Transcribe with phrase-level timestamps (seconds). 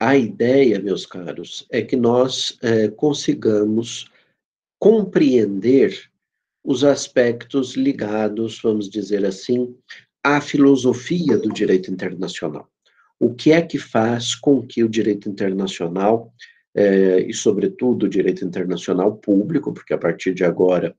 [0.00, 4.10] A ideia, meus caros, é que nós é, consigamos
[4.78, 6.08] compreender
[6.64, 9.74] os aspectos ligados, vamos dizer assim,
[10.22, 12.68] à filosofia do direito internacional.
[13.18, 16.32] O que é que faz com que o direito internacional,
[16.74, 20.94] é, e sobretudo o direito internacional público, porque a partir de agora,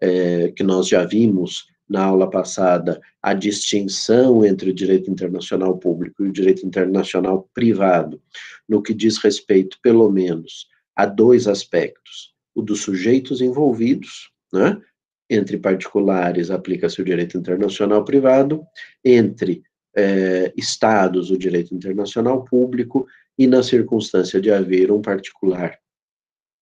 [0.00, 6.24] é, que nós já vimos na aula passada a distinção entre o direito internacional público
[6.24, 8.20] e o direito internacional privado,
[8.68, 14.80] no que diz respeito, pelo menos, a dois aspectos: o dos sujeitos envolvidos, né?
[15.28, 18.62] Entre particulares aplica-se o direito internacional privado,
[19.02, 19.62] entre
[19.96, 23.06] eh, estados o direito internacional público,
[23.38, 25.78] e na circunstância de haver um particular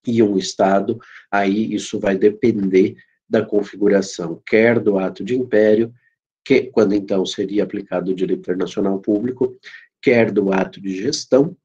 [0.07, 0.99] e um estado,
[1.31, 2.97] aí isso vai depender
[3.31, 5.95] da configuração, quer do ato de império,
[6.45, 9.57] que quando então seria aplicado o direito internacional público,
[10.03, 11.57] quer do ato de gestão,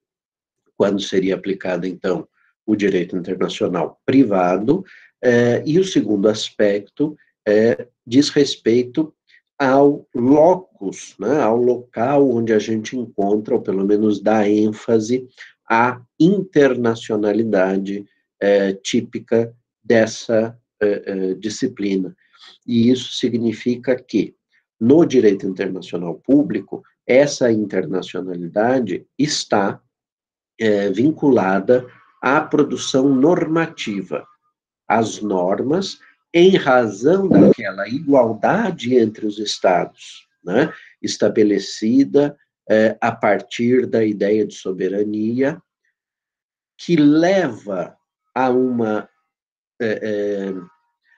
[0.77, 2.27] quando seria aplicado então
[2.67, 4.85] o direito internacional privado,
[5.23, 7.17] eh, e o segundo aspecto
[7.47, 9.11] eh, diz respeito
[9.57, 15.27] ao locus, né, ao local onde a gente encontra, ou pelo menos dá ênfase
[15.67, 18.05] à internacionalidade
[18.39, 22.15] eh, típica dessa eh, eh, disciplina.
[22.65, 24.35] E isso significa que,
[24.79, 29.81] no direito internacional público, essa internacionalidade está
[30.59, 31.87] eh, vinculada
[32.21, 34.25] à produção normativa,
[34.87, 35.99] às normas,
[36.33, 42.37] em razão daquela igualdade entre os Estados, né, estabelecida
[42.69, 45.61] eh, a partir da ideia de soberania,
[46.77, 47.95] que leva
[48.33, 49.07] a uma
[49.79, 50.53] é, é,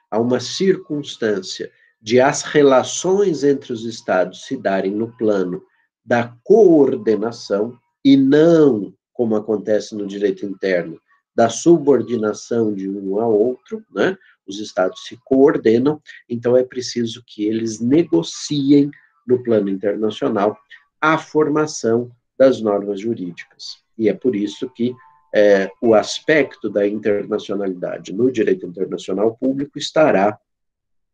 [0.10, 5.64] a uma circunstância de as relações entre os estados se darem no plano
[6.06, 11.00] da coordenação e não, como acontece no direito interno,
[11.36, 14.18] da subordinação de um ao outro, né?
[14.48, 18.90] Os estados se coordenam, então é preciso que eles negociem
[19.28, 20.58] no plano internacional
[21.02, 23.78] a formação das normas jurídicas.
[23.98, 24.96] E é por isso que
[25.34, 30.38] é, o aspecto da internacionalidade no direito internacional público estará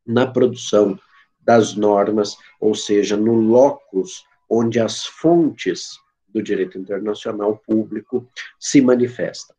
[0.05, 0.99] na produção
[1.39, 5.97] das normas, ou seja, no locus onde as fontes
[6.29, 8.27] do direito internacional público
[8.59, 9.55] se manifestam.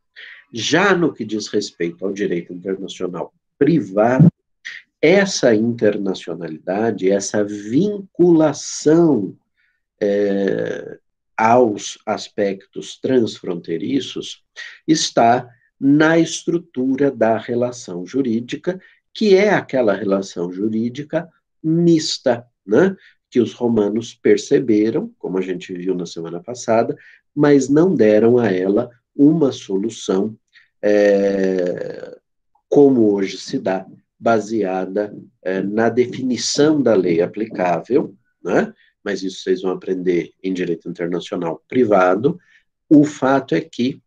[0.53, 4.29] Já no que diz respeito ao direito internacional privado,
[5.01, 9.37] essa internacionalidade, essa vinculação
[10.01, 10.99] é,
[11.37, 14.43] aos aspectos transfronteiriços
[14.87, 18.81] está na estrutura da relação jurídica,
[19.13, 21.29] que é aquela relação jurídica
[21.63, 22.97] mista, né?
[23.31, 26.97] que os romanos perceberam, como a gente viu na semana passada,
[27.35, 30.37] mas não deram a ela uma solução
[30.81, 32.17] é,
[32.69, 33.87] como hoje se dá,
[34.19, 38.73] baseada é, na definição da lei aplicável, né?
[39.05, 42.39] Mas isso vocês vão aprender em direito internacional privado.
[42.89, 44.01] O fato é que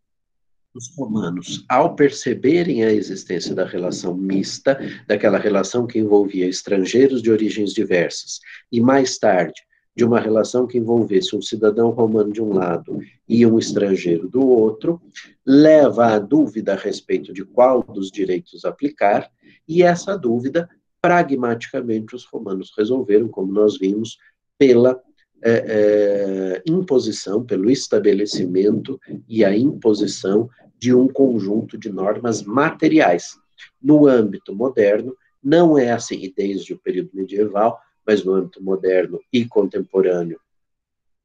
[0.74, 7.32] os romanos, ao perceberem a existência da relação mista, daquela relação que envolvia estrangeiros de
[7.32, 8.40] origens diversas,
[8.72, 9.60] e mais tarde,
[9.96, 14.48] de uma relação que envolvesse um cidadão romano de um lado e um estrangeiro do
[14.48, 15.02] outro,
[15.44, 19.28] leva à dúvida a respeito de qual dos direitos aplicar,
[19.68, 20.70] e essa dúvida,
[21.02, 24.20] pragmaticamente, os romanos resolveram, como nós vimos,
[24.58, 25.02] pela
[25.44, 33.38] é, é, imposição, pelo estabelecimento e a imposição de um conjunto de normas materiais.
[33.82, 39.20] No âmbito moderno, não é assim, e desde o período medieval, mas no âmbito moderno
[39.32, 40.40] e contemporâneo,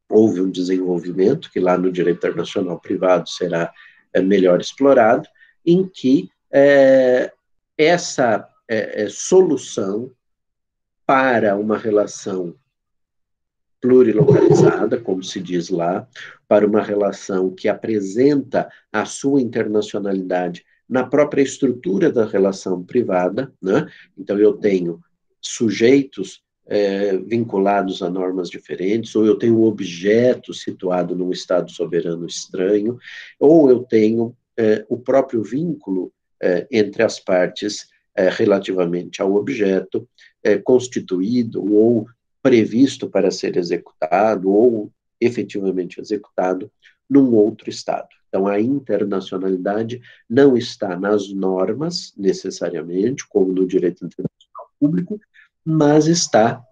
[0.08, 3.72] houve um desenvolvimento, que lá no direito internacional privado será
[4.12, 5.26] é, melhor explorado,
[5.64, 7.32] em que é,
[7.78, 10.10] essa é, é solução
[11.06, 12.54] para uma relação
[13.82, 16.08] plurilocalizada, como se diz lá,
[16.46, 23.88] para uma relação que apresenta a sua internacionalidade na própria estrutura da relação privada, né?
[24.16, 25.00] Então eu tenho
[25.40, 32.24] sujeitos é, vinculados a normas diferentes, ou eu tenho um objeto situado num estado soberano
[32.24, 32.98] estranho,
[33.38, 40.08] ou eu tenho é, o próprio vínculo é, entre as partes é, relativamente ao objeto
[40.42, 42.06] é, constituído ou
[42.42, 46.70] previsto para ser executado ou efetivamente executado
[47.08, 48.08] num outro Estado.
[48.28, 55.20] Então, a internacionalidade não está nas normas, necessariamente, como no direito internacional público,
[55.62, 56.64] mas está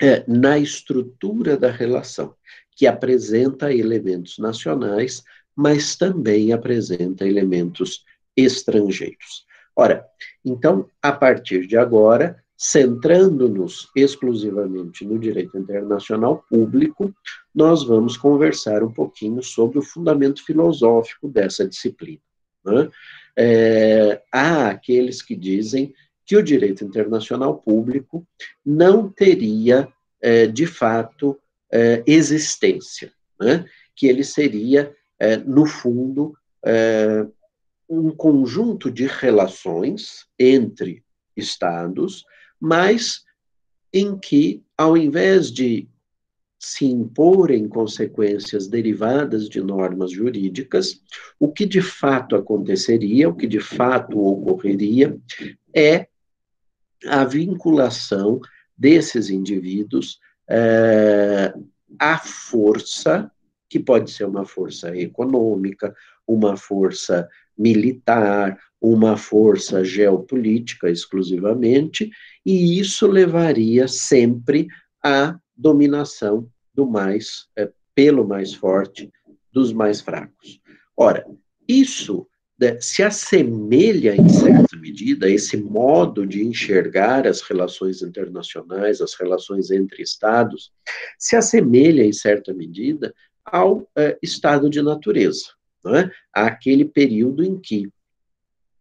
[0.00, 2.34] é, na estrutura da relação,
[2.76, 5.22] que apresenta elementos nacionais,
[5.56, 8.04] mas também apresenta elementos
[8.36, 9.46] estrangeiros.
[9.74, 10.06] Ora,
[10.44, 17.14] então, a partir de agora, centrando-nos exclusivamente no direito internacional público,
[17.54, 22.22] nós vamos conversar um pouquinho sobre o fundamento filosófico dessa disciplina.
[22.64, 22.88] Né?
[23.36, 25.94] É, há aqueles que dizem
[26.24, 28.26] que o direito internacional público
[28.64, 29.86] não teria,
[30.18, 31.38] é, de fato,
[31.70, 33.66] é, existência, né?
[33.94, 36.34] que ele seria, é, no fundo,
[36.64, 37.26] é,
[37.86, 41.04] um conjunto de relações entre
[41.36, 42.24] Estados,
[42.64, 43.22] mas
[43.92, 45.86] em que, ao invés de
[46.58, 50.98] se imporem consequências derivadas de normas jurídicas,
[51.38, 55.14] o que de fato aconteceria, o que de fato ocorreria,
[55.74, 56.08] é
[57.06, 58.40] a vinculação
[58.74, 60.18] desses indivíduos
[60.48, 61.52] é,
[61.98, 63.30] à força,
[63.68, 65.94] que pode ser uma força econômica,
[66.26, 67.28] uma força
[67.58, 72.10] militar, uma força geopolítica exclusivamente,
[72.44, 74.66] e isso levaria sempre
[75.02, 79.10] à dominação do mais, é, pelo mais forte,
[79.50, 80.60] dos mais fracos.
[80.94, 81.24] Ora,
[81.66, 82.26] isso
[82.60, 89.70] né, se assemelha, em certa medida, esse modo de enxergar as relações internacionais, as relações
[89.70, 90.70] entre Estados,
[91.18, 95.46] se assemelha, em certa medida, ao é, estado de natureza,
[95.86, 96.10] é?
[96.32, 97.88] àquele período em que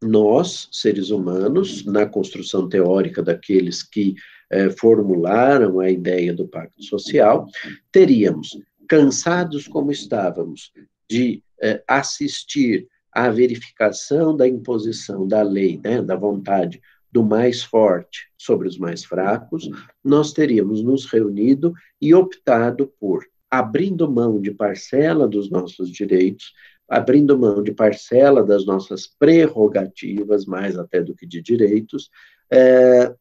[0.04, 4.16] nós, seres humanos, na construção teórica daqueles que
[4.50, 7.48] eh, formularam a ideia do pacto social,
[7.92, 8.58] teríamos,
[8.88, 10.72] cansados como estávamos,
[11.10, 18.28] de eh, assistir à verificação da imposição da lei, né, da vontade do mais forte
[18.38, 19.70] sobre os mais fracos,
[20.04, 26.54] nós teríamos nos reunido e optado por, abrindo mão de parcela dos nossos direitos,
[26.88, 32.10] abrindo mão de parcela das nossas prerrogativas, mais até do que de direitos,
[32.52, 33.14] é,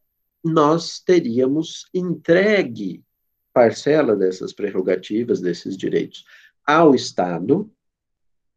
[0.44, 3.02] nós teríamos entregue
[3.52, 6.24] parcela dessas prerrogativas, desses direitos,
[6.66, 7.70] ao Estado,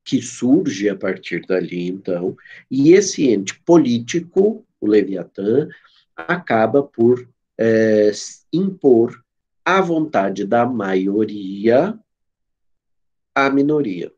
[0.03, 2.37] que surge a partir dali, então,
[2.69, 5.67] e esse ente político, o Leviatã,
[6.15, 7.27] acaba por
[7.57, 8.11] é,
[8.53, 9.23] impor
[9.63, 11.97] a vontade da maioria
[13.33, 14.11] à minoria.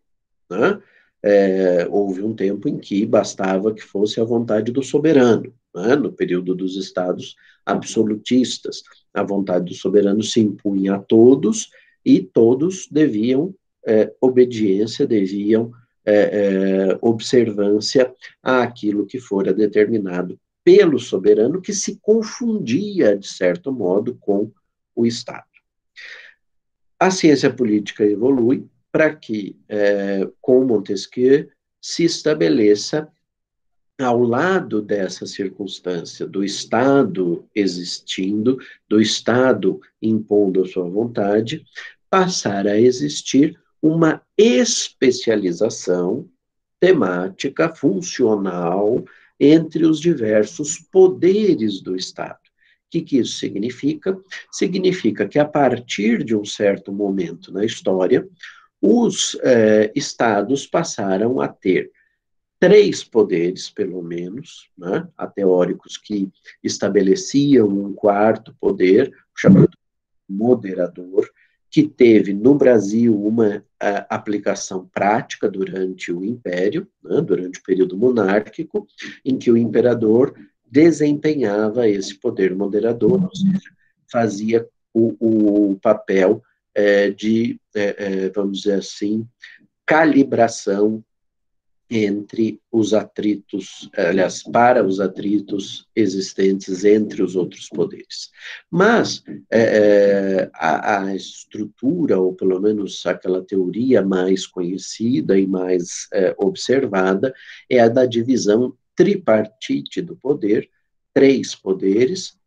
[0.50, 0.80] Né?
[1.24, 5.96] É, houve um tempo em que bastava que fosse a vontade do soberano, né?
[5.96, 7.36] no período dos estados
[7.66, 8.84] absolutistas.
[9.14, 11.70] A vontade do soberano se impunha a todos
[12.06, 13.54] e todos deviam
[13.86, 15.72] é, obediência, deviam
[16.06, 24.18] é, é, observância àquilo que fora determinado pelo soberano, que se confundia, de certo modo,
[24.20, 24.52] com
[24.94, 25.46] o Estado.
[27.00, 28.66] A ciência política evolui
[28.98, 31.48] para que, é, com Montesquieu,
[31.80, 33.08] se estabeleça
[34.02, 38.58] ao lado dessa circunstância do Estado existindo,
[38.90, 41.64] do Estado impondo a sua vontade,
[42.10, 46.28] passar a existir uma especialização
[46.80, 49.06] temática, funcional,
[49.40, 52.40] entre os diversos poderes do Estado.
[52.88, 54.20] O que, que isso significa?
[54.52, 58.28] Significa que a partir de um certo momento na história,
[58.82, 61.92] os eh, estados passaram a ter
[62.60, 65.08] três poderes, pelo menos, né?
[65.18, 66.30] há teóricos que
[66.64, 69.72] estabeleciam um quarto poder, chamado
[70.28, 71.30] moderador,
[71.70, 73.64] que teve no Brasil uma
[74.10, 77.22] aplicação prática durante o Império, né?
[77.22, 78.88] durante o período monárquico,
[79.24, 80.34] em que o imperador
[80.66, 83.70] desempenhava esse poder moderador, ou seja,
[84.12, 86.42] fazia o, o papel
[86.78, 89.28] é, de, é, é, vamos dizer assim,
[89.84, 91.04] calibração
[91.90, 98.30] entre os atritos, aliás, para os atritos existentes entre os outros poderes.
[98.70, 106.08] Mas é, é, a, a, estrutura, ou pelo menos aquela teoria mais conhecida e mais
[106.14, 107.34] é, observada,
[107.70, 110.70] é a da divisão tripartite do poder,
[111.14, 112.38] três poderes,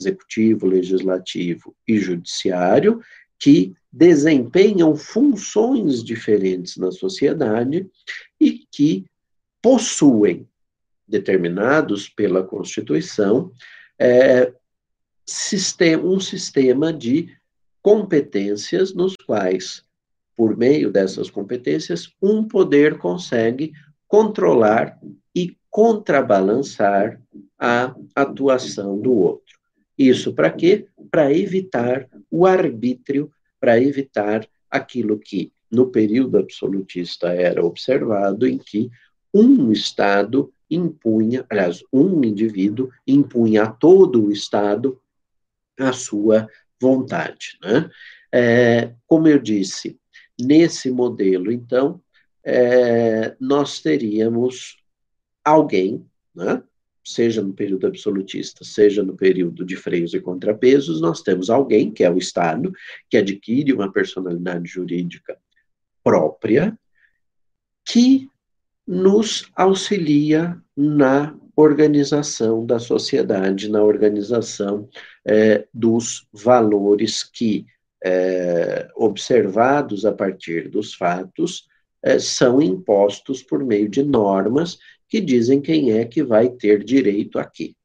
[0.00, 3.00] executivo, legislativo e judiciário,
[3.38, 7.88] que desempenham funções diferentes na sociedade
[8.40, 9.06] e que
[9.62, 10.46] possuem,
[11.08, 13.52] determinados pela Constituição,
[13.98, 14.52] é,
[15.24, 17.34] sistema, um sistema de
[17.80, 19.82] competências nos quais,
[20.36, 23.72] por meio dessas competências, um poder consegue
[24.06, 24.98] controlar
[25.34, 27.20] e contrabalançar
[27.58, 29.56] a atuação do outro.
[29.98, 30.86] Isso para quê?
[31.16, 38.90] Para evitar o arbítrio, para evitar aquilo que no período absolutista era observado, em que
[39.32, 45.00] um Estado impunha, aliás, um indivíduo impunha a todo o Estado
[45.80, 47.56] a sua vontade.
[47.62, 47.88] Né?
[48.30, 49.98] É, como eu disse,
[50.38, 51.98] nesse modelo, então,
[52.44, 54.76] é, nós teríamos
[55.42, 56.04] alguém,
[56.34, 56.62] né?
[57.06, 62.02] Seja no período absolutista, seja no período de freios e contrapesos, nós temos alguém, que
[62.02, 62.72] é o Estado,
[63.08, 65.38] que adquire uma personalidade jurídica
[66.02, 66.76] própria,
[67.84, 68.28] que
[68.84, 74.88] nos auxilia na organização da sociedade, na organização
[75.24, 77.66] é, dos valores que,
[78.04, 81.68] é, observados a partir dos fatos,
[82.02, 87.38] é, são impostos por meio de normas que dizem quem é que vai ter direito
[87.38, 87.76] aqui.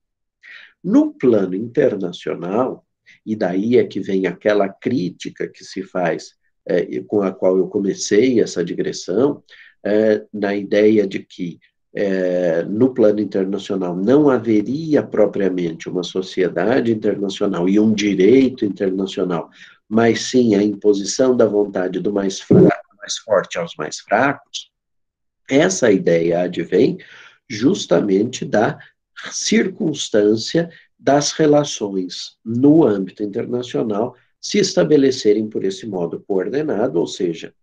[0.83, 2.85] No plano internacional,
[3.25, 6.33] e daí é que vem aquela crítica que se faz,
[6.65, 9.43] é, com a qual eu comecei essa digressão,
[9.83, 11.59] é, na ideia de que
[11.93, 19.49] é, no plano internacional não haveria propriamente uma sociedade internacional e um direito internacional,
[19.89, 24.71] mas sim a imposição da vontade do mais, fraco, mais forte aos mais fracos,
[25.51, 26.98] essa ideia advém
[27.50, 28.79] justamente da
[29.31, 37.53] circunstância das relações no âmbito internacional se estabelecerem por esse modo coordenado, ou seja,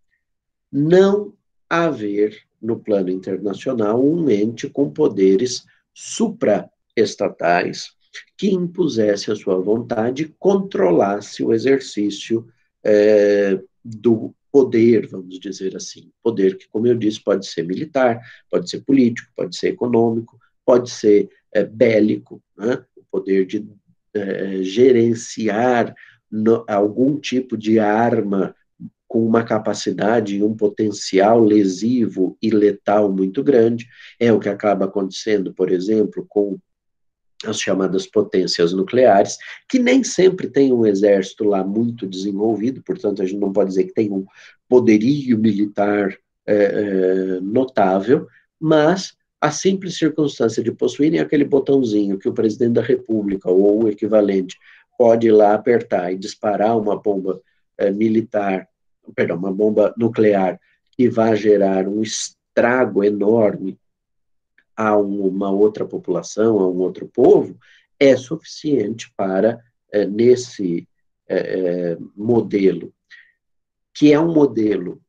[0.71, 1.33] não
[1.69, 5.65] haver no plano internacional um ente com poderes
[5.95, 7.93] supraestatais
[8.37, 12.47] que impusesse a sua vontade e controlasse o exercício
[12.85, 13.59] é,
[13.97, 16.11] do poder, vamos dizer assim.
[16.23, 20.91] Poder que, como eu disse, pode ser militar, pode ser político, pode ser econômico, pode
[20.91, 22.85] ser é, bélico, né?
[22.97, 23.67] o poder de
[24.15, 25.95] é, gerenciar
[26.31, 28.55] no, algum tipo de arma
[29.07, 33.89] com uma capacidade e um potencial lesivo e letal muito grande.
[34.21, 36.59] É o que acaba acontecendo, por exemplo, com
[37.47, 39.37] as chamadas potências nucleares,
[39.69, 43.85] que nem sempre tem um exército lá muito desenvolvido, portanto, a gente não pode dizer
[43.85, 44.25] que tem um
[44.69, 46.17] poderio militar
[46.47, 48.27] é, é, notável,
[48.61, 53.89] mas a simples circunstância de possuírem aquele botãozinho que o presidente da República ou o
[53.89, 54.57] equivalente
[54.99, 57.41] pode ir lá apertar e disparar uma bomba
[57.77, 58.67] é, militar
[59.15, 60.61] perdão, uma bomba nuclear
[60.93, 63.79] que vai gerar um estrago enorme
[64.79, 67.59] a uma outra população, a um outro povo,
[67.99, 70.87] é suficiente para, é, nesse
[71.29, 72.95] é, modelo,
[73.93, 75.03] que é um modelo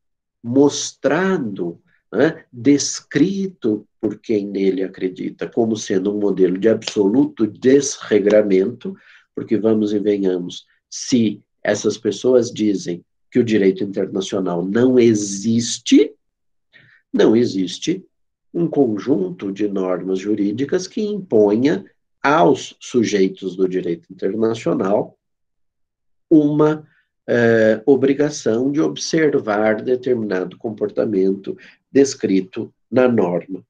[0.44, 1.80] mostrado,
[2.12, 8.96] né, descrito por quem nele acredita, como sendo um modelo de absoluto desregramento,
[9.36, 16.12] porque vamos e venhamos, se essas pessoas dizem que o direito internacional não existe,
[17.14, 18.04] não existe
[18.54, 21.86] um conjunto de normas jurídicas que imponha
[22.22, 25.18] aos sujeitos do direito internacional
[26.30, 26.88] uma
[27.28, 31.58] eh, obrigação de observar determinado comportamento
[31.92, 33.64] descrito na norma.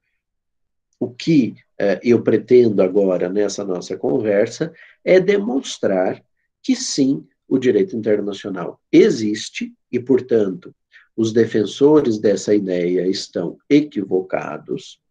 [1.00, 6.24] O que eh, eu pretendo agora nessa nossa conversa é demonstrar
[6.62, 10.74] que sim, o direito internacional existe e, portanto,
[11.20, 15.02] os defensores dessa ideia estão equivocados,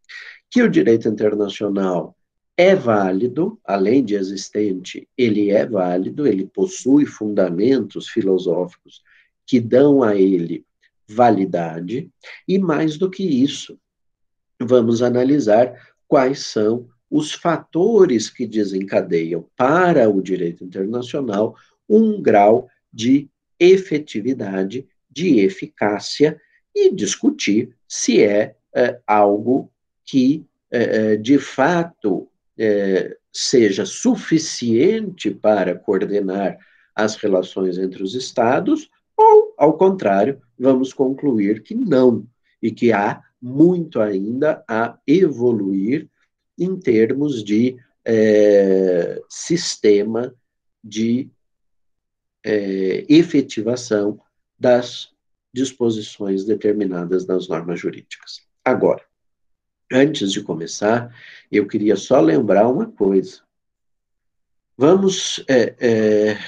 [0.50, 2.16] que o direito internacional
[2.56, 9.02] é válido, além de existente, ele é válido, ele possui fundamentos filosóficos
[9.44, 10.64] que dão a ele
[11.06, 12.10] validade,
[12.48, 13.78] e mais do que isso,
[14.58, 15.74] vamos analisar
[16.06, 21.54] quais são os fatores que desencadeiam para o direito internacional
[21.86, 23.28] um grau de
[23.60, 24.88] efetividade,
[25.18, 26.40] de eficácia
[26.72, 29.68] e discutir se é, é algo
[30.04, 36.56] que, é, é de fato, é, seja suficiente para coordenar
[36.94, 42.25] as relações entre os Estados, ou, ao contrário, vamos concluir que não,
[42.62, 46.08] e que há muito ainda a evoluir
[46.56, 50.32] em termos de é, sistema
[50.82, 51.28] de
[52.44, 54.20] é, efetivação
[54.58, 55.10] das
[55.52, 58.42] disposições determinadas nas normas jurídicas.
[58.64, 59.02] Agora,
[59.90, 61.14] antes de começar,
[61.50, 63.40] eu queria só lembrar uma coisa.
[64.76, 66.38] Vamos, é, é,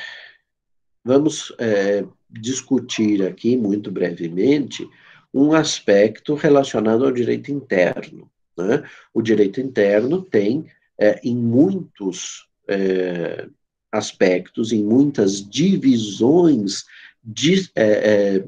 [1.04, 4.88] vamos é, discutir aqui, muito brevemente,
[5.32, 8.30] um aspecto relacionado ao direito interno.
[8.56, 8.84] Né?
[9.14, 10.66] O direito interno tem,
[10.98, 13.48] é, em muitos é,
[13.90, 16.84] aspectos, em muitas divisões,
[17.22, 17.84] de, é,
[18.36, 18.44] é,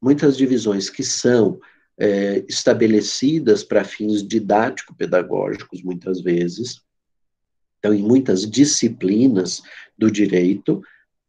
[0.00, 1.60] muitas divisões que são
[1.96, 6.82] é, estabelecidas para fins didático-pedagógicos, muitas vezes.
[7.78, 9.62] Então, em muitas disciplinas
[9.96, 10.82] do direito,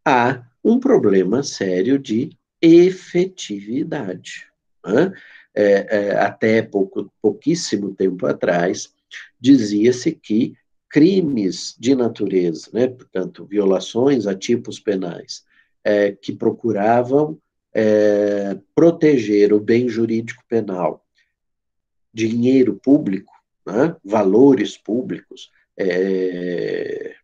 [0.03, 2.29] há um problema sério de
[2.61, 4.47] efetividade.
[4.85, 5.13] Né?
[5.53, 8.93] É, é, até pouco, pouquíssimo tempo atrás,
[9.39, 10.57] dizia-se que
[10.89, 15.43] crimes de natureza, né, portanto, violações a tipos penais,
[15.85, 17.39] é, que procuravam
[17.71, 21.05] é, proteger o bem jurídico penal,
[22.11, 23.31] dinheiro público,
[23.65, 27.15] né, valores públicos, é,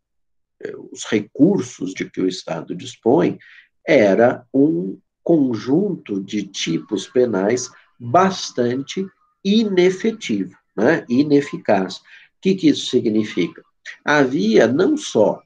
[0.91, 3.39] os recursos de que o Estado dispõe,
[3.86, 9.03] era um conjunto de tipos penais bastante
[9.44, 11.98] inefetivo, né, ineficaz.
[11.98, 12.01] O
[12.41, 13.63] que, que isso significa?
[14.06, 15.41] Havia não só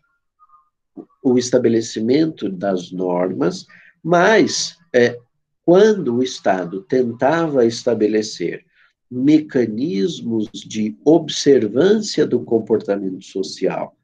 [1.24, 3.66] o estabelecimento das normas,
[4.04, 5.18] mas é,
[5.64, 8.64] quando o Estado tentava estabelecer
[9.10, 13.96] mecanismos de observância do comportamento social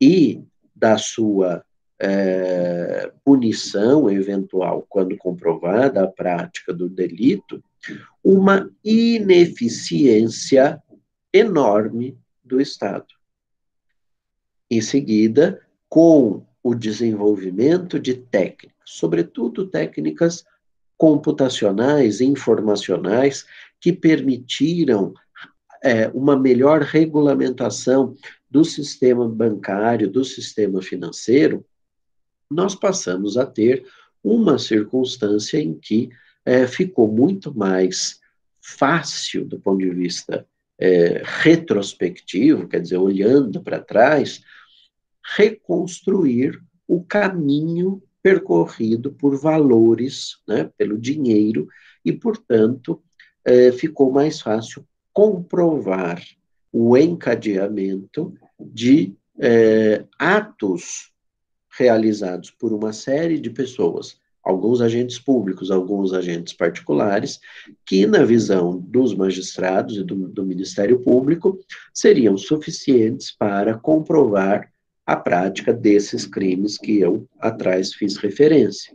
[0.00, 0.42] e
[0.74, 1.64] da sua
[1.98, 7.62] é, punição eventual, quando comprovada a prática do delito,
[8.22, 10.82] uma ineficiência
[11.32, 13.06] enorme do Estado.
[14.70, 20.44] Em seguida, com o desenvolvimento de técnicas, sobretudo técnicas
[20.96, 23.44] computacionais, informacionais,
[23.80, 25.14] que permitiram
[25.82, 28.16] é, uma melhor regulamentação
[28.50, 31.64] do sistema bancário, do sistema financeiro,
[32.50, 33.84] nós passamos a ter
[34.22, 36.10] uma circunstância em que
[36.44, 38.20] é, ficou muito mais
[38.60, 40.46] fácil do ponto de vista
[40.78, 44.42] é, retrospectivo, quer dizer, olhando para trás,
[45.34, 51.68] reconstruir o caminho percorrido por valores, né, pelo dinheiro,
[52.04, 53.02] e, portanto,
[53.44, 56.22] é, ficou mais fácil comprovar
[56.72, 61.12] o encadeamento de é, atos
[61.78, 67.40] realizados por uma série de pessoas, alguns agentes públicos, alguns agentes particulares,
[67.84, 71.58] que, na visão dos magistrados e do, do Ministério Público,
[71.92, 74.70] seriam suficientes para comprovar
[75.06, 78.92] a prática desses crimes que eu atrás fiz referência.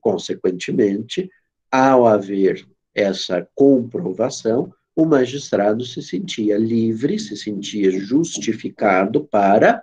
[0.00, 1.30] Consequentemente,
[1.70, 9.82] ao haver essa comprovação, o magistrado se sentia livre, se sentia justificado para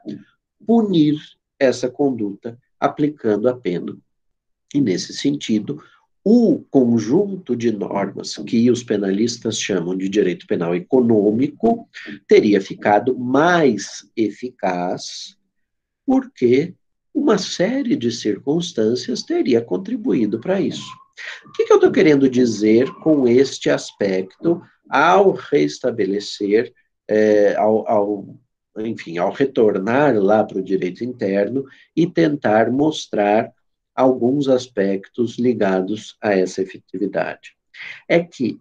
[0.66, 1.18] punir
[1.60, 3.96] essa conduta aplicando a pena.
[4.74, 5.82] E nesse sentido,
[6.24, 11.88] o conjunto de normas que os penalistas chamam de direito penal econômico
[12.28, 15.39] teria ficado mais eficaz
[16.10, 16.74] porque
[17.14, 20.90] uma série de circunstâncias teria contribuído para isso.
[21.46, 26.74] O que, que eu estou querendo dizer com este aspecto ao restabelecer,
[27.08, 28.40] é, ao, ao,
[28.80, 31.64] enfim, ao retornar lá para o direito interno
[31.96, 33.52] e tentar mostrar
[33.94, 37.52] alguns aspectos ligados a essa efetividade?
[38.08, 38.58] É que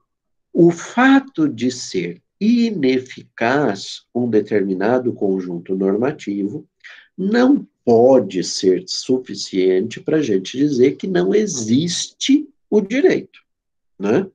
[0.53, 6.69] o fato de ser ineficaz um determinado conjunto normativo
[7.18, 13.40] não pode ser suficiente para a gente dizer que não existe o direito,
[13.98, 14.26] né?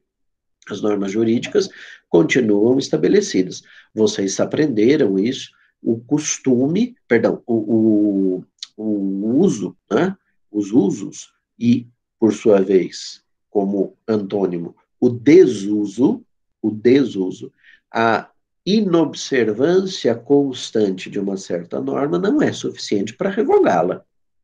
[0.67, 1.69] As normas jurídicas
[2.09, 3.63] continuam estabelecidas.
[3.93, 8.45] Vocês aprenderam isso, o costume, perdão, o, o,
[8.77, 10.17] o uso, né?
[10.51, 11.87] Os usos e,
[12.19, 16.23] por sua vez, como antônimo, o desuso,
[16.61, 17.51] o desuso,
[17.91, 18.29] a
[18.65, 24.04] inobservância constante de uma certa norma não é suficiente para revogá-la.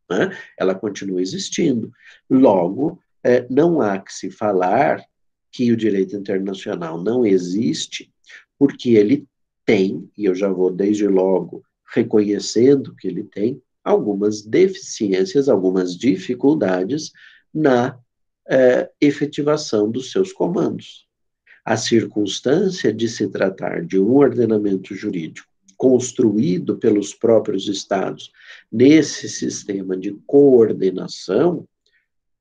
[0.10, 0.38] Né?
[0.58, 1.92] Ela continua existindo.
[2.30, 5.04] Logo, é, não há que se falar
[5.52, 8.12] que o direito internacional não existe,
[8.58, 9.26] porque ele
[9.66, 17.12] tem, e eu já vou desde logo reconhecendo que ele tem, algumas deficiências, algumas dificuldades
[17.54, 17.98] na
[18.48, 21.09] é, efetivação dos seus comandos
[21.70, 28.32] a circunstância de se tratar de um ordenamento jurídico construído pelos próprios estados
[28.72, 31.68] nesse sistema de coordenação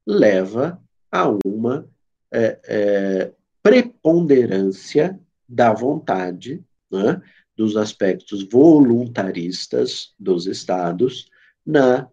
[0.07, 1.87] leva a uma
[2.33, 7.21] é, é, preponderância da vontade, né,
[7.55, 11.29] dos aspectos voluntaristas dos estados
[11.67, 12.09] na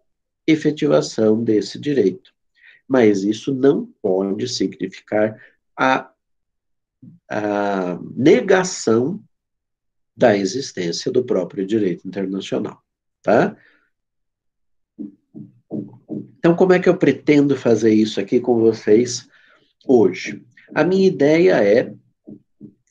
[0.46, 2.34] efetivação desse direito.
[2.86, 5.42] Mas isso não pode significar
[5.78, 6.12] a
[7.30, 9.22] a negação
[10.16, 12.82] da existência do próprio direito internacional,
[13.22, 13.56] tá?
[16.38, 19.28] Então, como é que eu pretendo fazer isso aqui com vocês
[19.86, 20.46] hoje?
[20.74, 21.94] A minha ideia é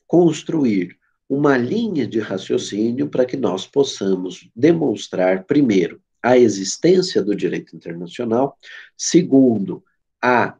[0.05, 7.75] construir uma linha de raciocínio para que nós possamos demonstrar, primeiro, a existência do direito
[7.75, 8.57] internacional,
[8.97, 9.83] segundo,
[10.21, 10.57] a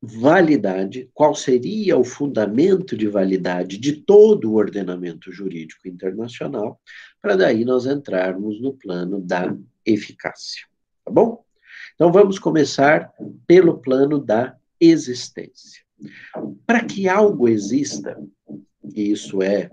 [0.00, 6.80] validade, qual seria o fundamento de validade de todo o ordenamento jurídico internacional,
[7.20, 10.64] para daí nós entrarmos no plano da eficácia.
[11.04, 11.44] Tá bom?
[11.94, 13.12] Então vamos começar
[13.46, 15.82] pelo plano da existência.
[16.64, 18.16] Para que algo exista,
[18.94, 19.68] e isso é,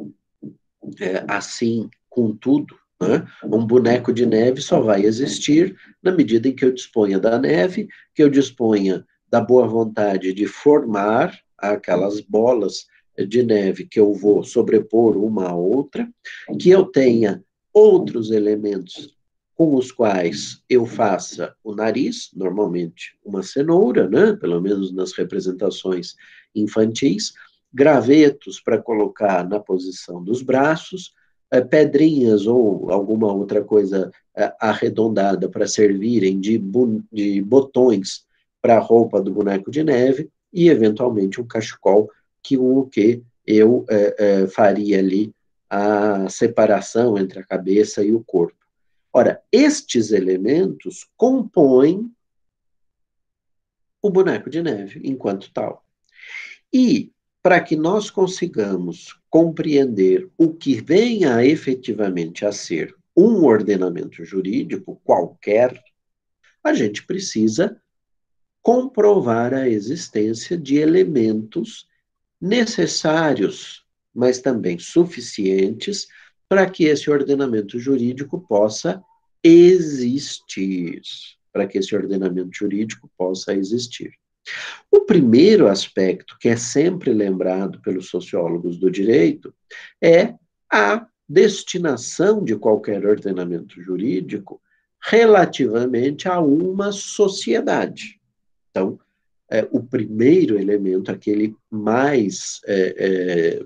[0.99, 3.27] é assim com tudo, né?
[3.43, 7.87] um boneco de neve só vai existir na medida em que eu disponha da neve,
[8.15, 12.85] que eu disponha da boa vontade de formar aquelas bolas
[13.27, 16.09] de neve que eu vou sobrepor uma à outra,
[16.57, 17.43] que eu tenha
[17.73, 19.13] outros elementos
[19.53, 24.37] com os quais eu faça o nariz, normalmente uma cenoura, né?
[24.39, 26.15] pelo menos nas representações
[26.55, 27.33] infantis,
[27.73, 31.13] gravetos para colocar na posição dos braços,
[31.51, 36.57] eh, pedrinhas ou alguma outra coisa eh, arredondada para servirem de,
[37.11, 38.23] de botões
[38.65, 42.09] para a roupa do boneco de neve e, eventualmente, um cachecol
[42.41, 45.31] que o que eu é, é, faria ali
[45.69, 48.57] a separação entre a cabeça e o corpo.
[49.13, 52.11] Ora, estes elementos compõem
[54.01, 55.85] o boneco de neve enquanto tal.
[56.73, 57.11] E
[57.43, 65.79] para que nós consigamos compreender o que venha efetivamente a ser um ordenamento jurídico qualquer,
[66.63, 67.79] a gente precisa
[68.65, 71.87] comprovar a existência de elementos
[72.41, 76.07] necessários, mas também suficientes
[76.49, 79.03] para que esse ordenamento jurídico possa
[79.43, 80.99] existir,
[81.53, 84.11] para que esse ordenamento jurídico possa existir.
[84.89, 89.53] O primeiro aspecto que é sempre lembrado pelos sociólogos do direito
[90.01, 90.33] é
[90.71, 94.59] a destinação de qualquer ordenamento jurídico
[94.99, 98.19] relativamente a uma sociedade.
[98.75, 98.99] Então,
[99.49, 103.65] é, o primeiro elemento, aquele mais é, é,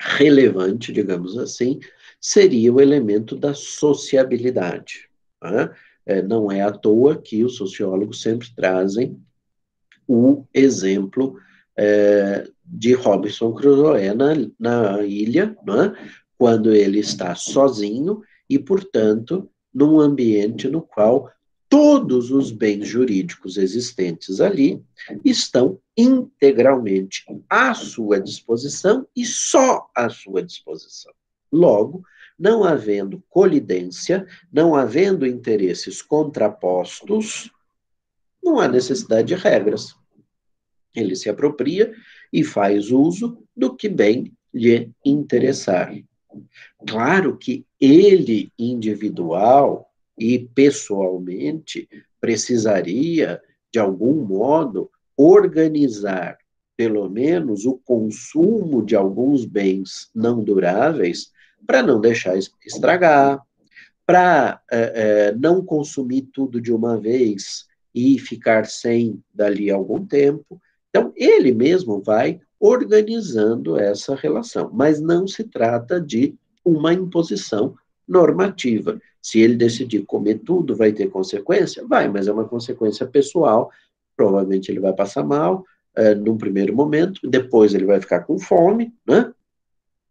[0.00, 1.80] relevante, digamos assim,
[2.20, 5.08] seria o elemento da sociabilidade.
[5.42, 5.74] Né?
[6.06, 9.20] É, não é à toa que os sociólogos sempre trazem
[10.06, 11.36] o exemplo
[11.76, 15.92] é, de Robinson Crusoe na, na ilha, né?
[16.38, 21.32] quando ele está sozinho e, portanto, num ambiente no qual
[21.68, 24.82] todos os bens jurídicos existentes ali
[25.24, 31.12] estão integralmente à sua disposição e só à sua disposição.
[31.52, 32.02] Logo,
[32.38, 37.50] não havendo colidência, não havendo interesses contrapostos,
[38.42, 39.94] não há necessidade de regras.
[40.94, 41.92] Ele se apropria
[42.32, 45.92] e faz uso do que bem lhe interessar.
[46.86, 49.87] Claro que ele, individual,
[50.18, 51.88] e pessoalmente
[52.20, 53.40] precisaria,
[53.72, 56.38] de algum modo, organizar
[56.76, 61.32] pelo menos o consumo de alguns bens não duráveis
[61.66, 63.42] para não deixar estragar,
[64.06, 64.92] para é,
[65.28, 70.60] é, não consumir tudo de uma vez e ficar sem dali algum tempo.
[70.88, 77.74] Então, ele mesmo vai organizando essa relação, mas não se trata de uma imposição
[78.08, 79.00] normativa.
[79.20, 81.86] Se ele decidir comer tudo, vai ter consequência?
[81.86, 83.70] Vai, mas é uma consequência pessoal.
[84.16, 88.94] Provavelmente ele vai passar mal é, num primeiro momento, depois ele vai ficar com fome,
[89.06, 89.32] né?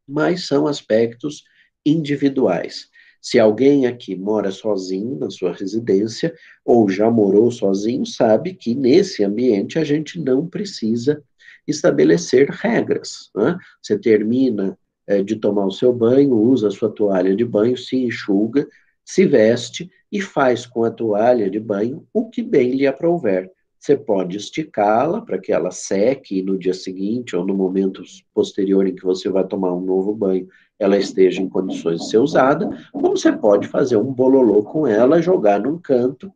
[0.08, 1.44] Mas são aspectos
[1.86, 2.90] individuais.
[3.22, 6.34] Se alguém aqui mora sozinho na sua residência,
[6.64, 11.22] ou já morou sozinho, sabe que nesse ambiente a gente não precisa
[11.68, 13.30] estabelecer regras.
[13.36, 13.58] Né?
[13.82, 14.78] Você termina
[15.08, 18.68] é, de tomar o seu banho, usa a sua toalha de banho, se enxuga,
[19.04, 23.52] se veste e faz com a toalha de banho o que bem lhe aprouver.
[23.80, 28.02] Você pode esticá-la para que ela seque e no dia seguinte ou no momento
[28.34, 30.48] posterior em que você vai tomar um novo banho,
[30.80, 35.22] ela esteja em condições de ser usada, como você pode fazer um bololô com ela,
[35.22, 36.32] jogar num canto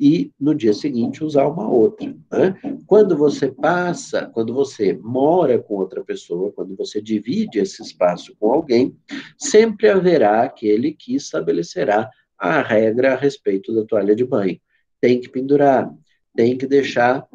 [0.00, 2.16] e no dia seguinte usar uma outra.
[2.32, 2.58] Né?
[2.86, 8.50] Quando você passa, quando você mora com outra pessoa, quando você divide esse espaço com
[8.50, 8.96] alguém,
[9.36, 12.08] sempre haverá aquele que estabelecerá
[12.38, 14.58] a regra a respeito da toalha de banho.
[14.98, 15.92] Tem que pendurar,
[16.34, 17.28] tem que deixar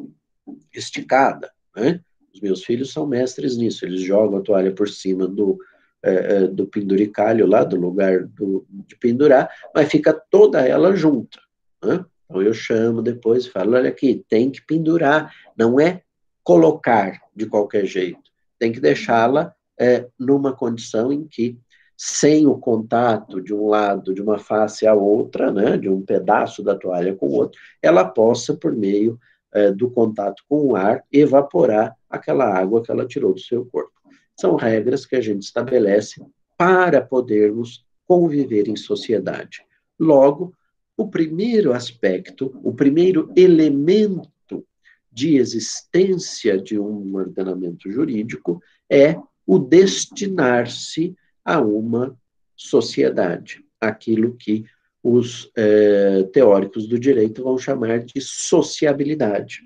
[0.73, 1.51] esticada.
[1.75, 2.01] Né?
[2.33, 5.59] Os meus filhos são mestres nisso, eles jogam a toalha por cima do,
[6.01, 11.39] é, do penduricalho lá, do lugar do, de pendurar, mas fica toda ela junta.
[11.83, 12.03] Né?
[12.25, 16.01] Então eu chamo depois e falo, olha aqui, tem que pendurar, não é
[16.43, 21.57] colocar de qualquer jeito, tem que deixá-la é, numa condição em que,
[21.97, 26.61] sem o contato de um lado, de uma face à outra, né, de um pedaço
[26.63, 29.19] da toalha com o outro, ela possa, por meio
[29.53, 33.93] é, do contato com o ar, evaporar aquela água que ela tirou do seu corpo.
[34.39, 36.21] São regras que a gente estabelece
[36.57, 39.65] para podermos conviver em sociedade.
[39.99, 40.53] Logo,
[40.97, 44.65] o primeiro aspecto, o primeiro elemento
[45.11, 52.17] de existência de um ordenamento jurídico é o destinar-se a uma
[52.55, 54.65] sociedade, aquilo que
[55.03, 59.61] os eh, teóricos do direito vão chamar de sociabilidade.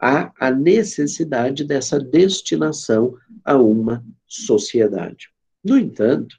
[0.00, 5.28] Há a necessidade dessa destinação a uma sociedade.
[5.62, 6.36] No entanto,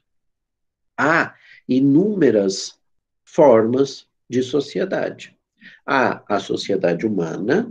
[0.96, 1.34] há
[1.66, 2.78] inúmeras
[3.24, 5.36] formas de sociedade.
[5.86, 7.70] Há a sociedade humana,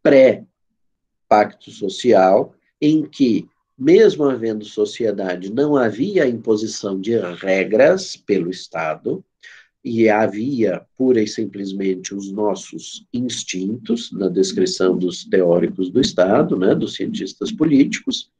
[0.00, 9.24] pré-pacto social, em que mesmo havendo sociedade, não havia imposição de regras pelo Estado,
[9.84, 16.74] e havia pura e simplesmente os nossos instintos, na descrição dos teóricos do Estado, né,
[16.74, 18.30] dos cientistas políticos,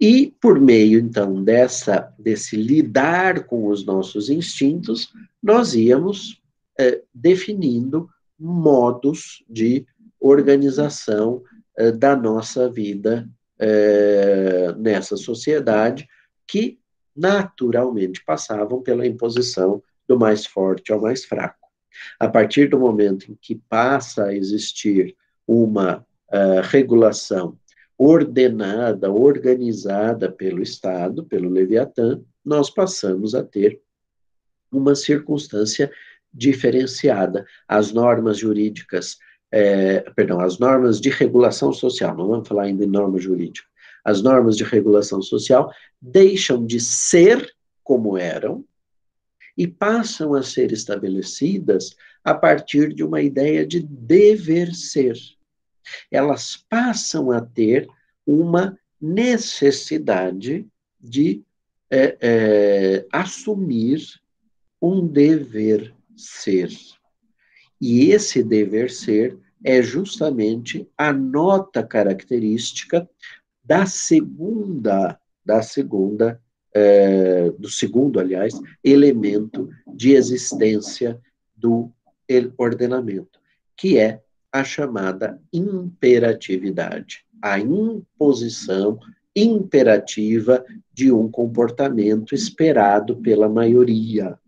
[0.00, 5.10] e por meio, então, dessa, desse lidar com os nossos instintos,
[5.42, 6.42] nós íamos
[6.78, 9.86] é, definindo modos de
[10.20, 11.42] organização
[11.76, 13.26] é, da nossa vida
[13.58, 16.06] é, nessa sociedade
[16.46, 16.78] que
[17.16, 21.66] naturalmente passavam pela imposição do mais forte ao mais fraco.
[22.20, 26.04] A partir do momento em que passa a existir uma
[26.64, 27.56] regulação
[27.98, 33.80] ordenada, organizada pelo Estado, pelo Leviatã, nós passamos a ter
[34.70, 35.90] uma circunstância
[36.32, 37.46] diferenciada.
[37.66, 39.16] As normas jurídicas
[39.50, 43.66] é, perdão, as normas de regulação social, não vamos falar ainda em norma jurídica,
[44.04, 48.64] as normas de regulação social deixam de ser como eram
[49.56, 55.16] e passam a ser estabelecidas a partir de uma ideia de dever ser.
[56.10, 57.88] Elas passam a ter
[58.26, 60.66] uma necessidade
[61.00, 61.42] de
[61.90, 64.00] é, é, assumir
[64.80, 66.70] um dever ser.
[67.80, 73.08] E esse dever ser é justamente a nota característica
[73.64, 76.40] da segunda, da segunda,
[76.74, 81.20] é, do segundo, aliás, elemento de existência
[81.54, 81.90] do
[82.56, 83.40] ordenamento,
[83.76, 84.22] que é
[84.60, 88.98] a chamada imperatividade, a imposição
[89.34, 94.38] imperativa de um comportamento esperado pela maioria.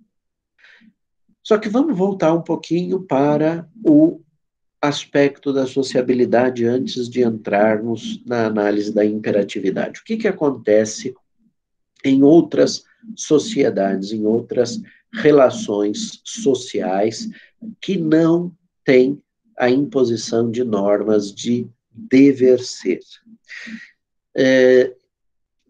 [1.42, 4.20] Só que vamos voltar um pouquinho para o
[4.80, 10.00] aspecto da sociabilidade antes de entrarmos na análise da imperatividade.
[10.00, 11.14] O que, que acontece
[12.02, 14.80] em outras sociedades, em outras
[15.12, 17.28] relações sociais
[17.80, 19.20] que não têm
[19.58, 23.00] a imposição de normas de dever ser.
[24.36, 24.94] É,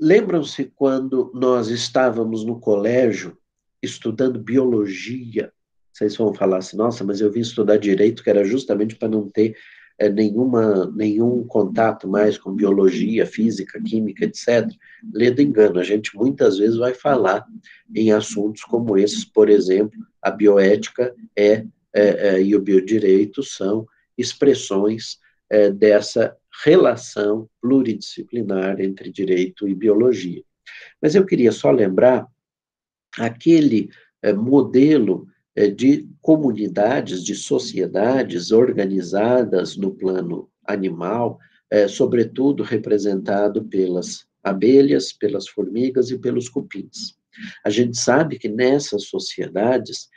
[0.00, 3.36] Lembram-se quando nós estávamos no colégio
[3.82, 5.52] estudando biologia
[5.98, 9.28] vocês vão falar assim, nossa, mas eu vim estudar direito que era justamente para não
[9.28, 9.56] ter
[9.98, 14.70] é, nenhuma, nenhum contato mais com biologia, física, química, etc.
[15.12, 17.44] Lendo engano, a gente muitas vezes vai falar
[17.92, 21.66] em assuntos como esses, por exemplo, a bioética é
[22.40, 25.18] e o biodireito são expressões
[25.50, 30.42] é, dessa relação pluridisciplinar entre direito e biologia.
[31.00, 32.26] Mas eu queria só lembrar
[33.18, 33.88] aquele
[34.20, 41.38] é, modelo é, de comunidades, de sociedades organizadas no plano animal,
[41.70, 47.16] é, sobretudo representado pelas abelhas, pelas formigas e pelos cupins.
[47.64, 50.08] A gente sabe que nessas sociedades,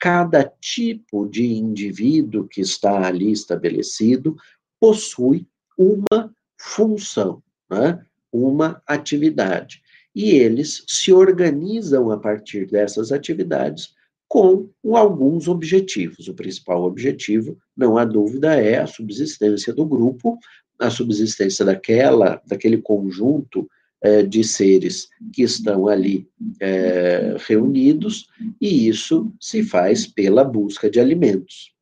[0.00, 4.34] cada tipo de indivíduo que está ali estabelecido
[4.80, 8.02] possui uma função, né?
[8.32, 9.82] uma atividade.
[10.14, 13.94] E eles se organizam a partir dessas atividades
[14.26, 16.28] com alguns objetivos.
[16.28, 20.38] O principal objetivo, não há dúvida, é a subsistência do grupo,
[20.78, 23.68] a subsistência daquela, daquele conjunto
[24.02, 26.28] é, de seres que estão ali
[26.60, 28.28] é, reunidos,
[28.60, 31.72] e isso se faz pela busca de alimentos.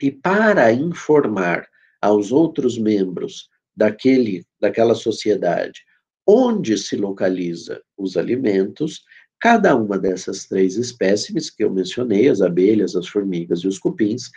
[0.00, 1.66] E para informar
[2.00, 5.84] aos outros membros daquele, daquela sociedade
[6.28, 9.04] onde se localiza os alimentos,
[9.38, 14.30] Cada uma dessas três espécimes que eu mencionei, as abelhas, as formigas e os cupins,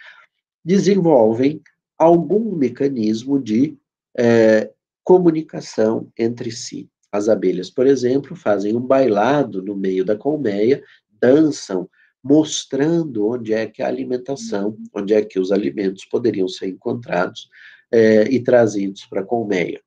[0.64, 1.62] desenvolvem
[1.98, 3.78] algum mecanismo de
[4.18, 4.70] é,
[5.10, 6.88] comunicação entre si.
[7.12, 10.84] As abelhas, por exemplo, fazem um bailado no meio da colmeia,
[11.20, 11.90] dançam,
[12.24, 17.50] mostrando onde é que a alimentação, onde é que os alimentos poderiam ser encontrados
[17.92, 19.82] é, e trazidos para a colmeia.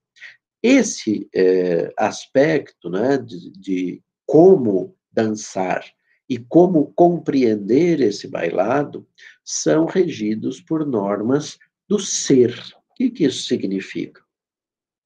[0.61, 5.85] Esse é, aspecto né, de, de como dançar
[6.29, 9.07] e como compreender esse bailado
[9.45, 12.59] são regidos por normas do ser.
[12.91, 14.22] O que, que isso significa?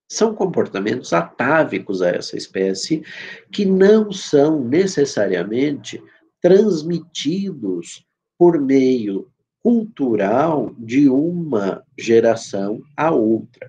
[0.09, 3.03] São comportamentos atávicos a essa espécie
[3.51, 6.03] que não são necessariamente
[6.40, 8.07] transmitidos
[8.38, 9.29] por meio
[9.62, 13.69] cultural de uma geração a outra.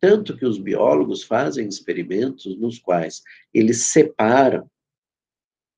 [0.00, 3.22] Tanto que os biólogos fazem experimentos nos quais
[3.54, 4.68] eles separam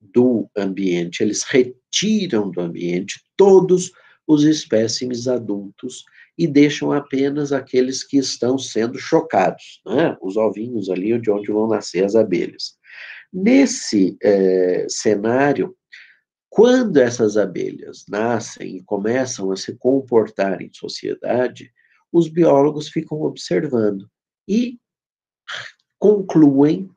[0.01, 3.91] do ambiente, eles retiram do ambiente todos
[4.25, 6.03] os espécimes adultos
[6.39, 10.17] e deixam apenas aqueles que estão sendo chocados, né?
[10.21, 12.77] os ovinhos ali de onde vão nascer as abelhas.
[13.31, 15.75] Nesse é, cenário,
[16.49, 21.73] quando essas abelhas nascem e começam a se comportar em sociedade,
[22.09, 24.09] os biólogos ficam observando
[24.47, 24.79] e
[25.99, 26.89] concluem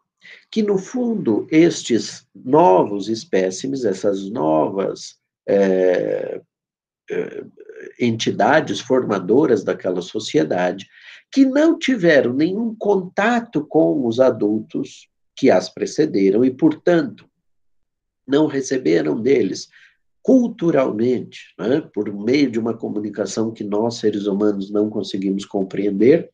[0.53, 5.17] que, no fundo, estes novos espécimes, essas novas
[5.49, 6.41] é,
[7.11, 7.45] é,
[7.99, 10.89] entidades formadoras daquela sociedade,
[11.33, 17.27] que não tiveram nenhum contato com os adultos que as precederam e, portanto,
[18.27, 19.69] não receberam deles
[20.23, 26.31] culturalmente, né, por meio de uma comunicação que nós, seres humanos, não conseguimos compreender,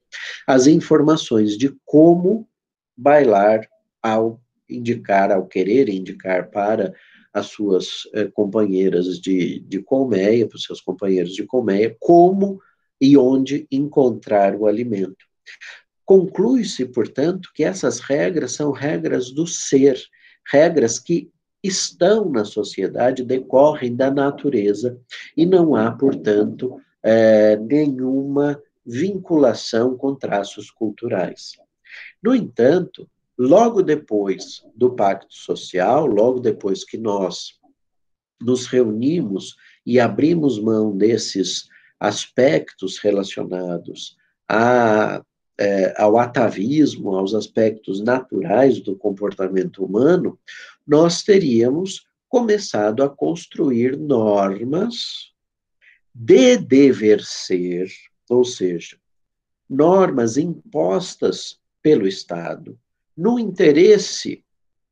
[0.47, 2.47] as informações de como
[2.95, 3.67] bailar
[4.03, 6.93] ao indicar, ao querer indicar para
[7.39, 12.61] as suas eh, companheiras de, de colmeia, para os seus companheiros de colmeia, como
[13.01, 15.27] e onde encontrar o alimento.
[16.05, 19.99] Conclui-se, portanto, que essas regras são regras do ser,
[20.51, 21.31] regras que
[21.63, 24.99] estão na sociedade, decorrem da natureza,
[25.37, 31.53] e não há, portanto, é, nenhuma vinculação com traços culturais.
[32.23, 37.59] No entanto, logo depois do Pacto Social, logo depois que nós
[38.41, 41.69] nos reunimos e abrimos mão desses
[42.01, 44.17] aspectos relacionados
[44.49, 45.23] a,
[45.57, 50.39] é, ao atavismo, aos aspectos naturais do comportamento humano,
[50.87, 55.33] nós teríamos começado a construir normas
[56.15, 57.89] de dever ser,
[58.29, 58.99] ou seja,
[59.69, 62.79] normas impostas pelo Estado,
[63.19, 64.45] no interesse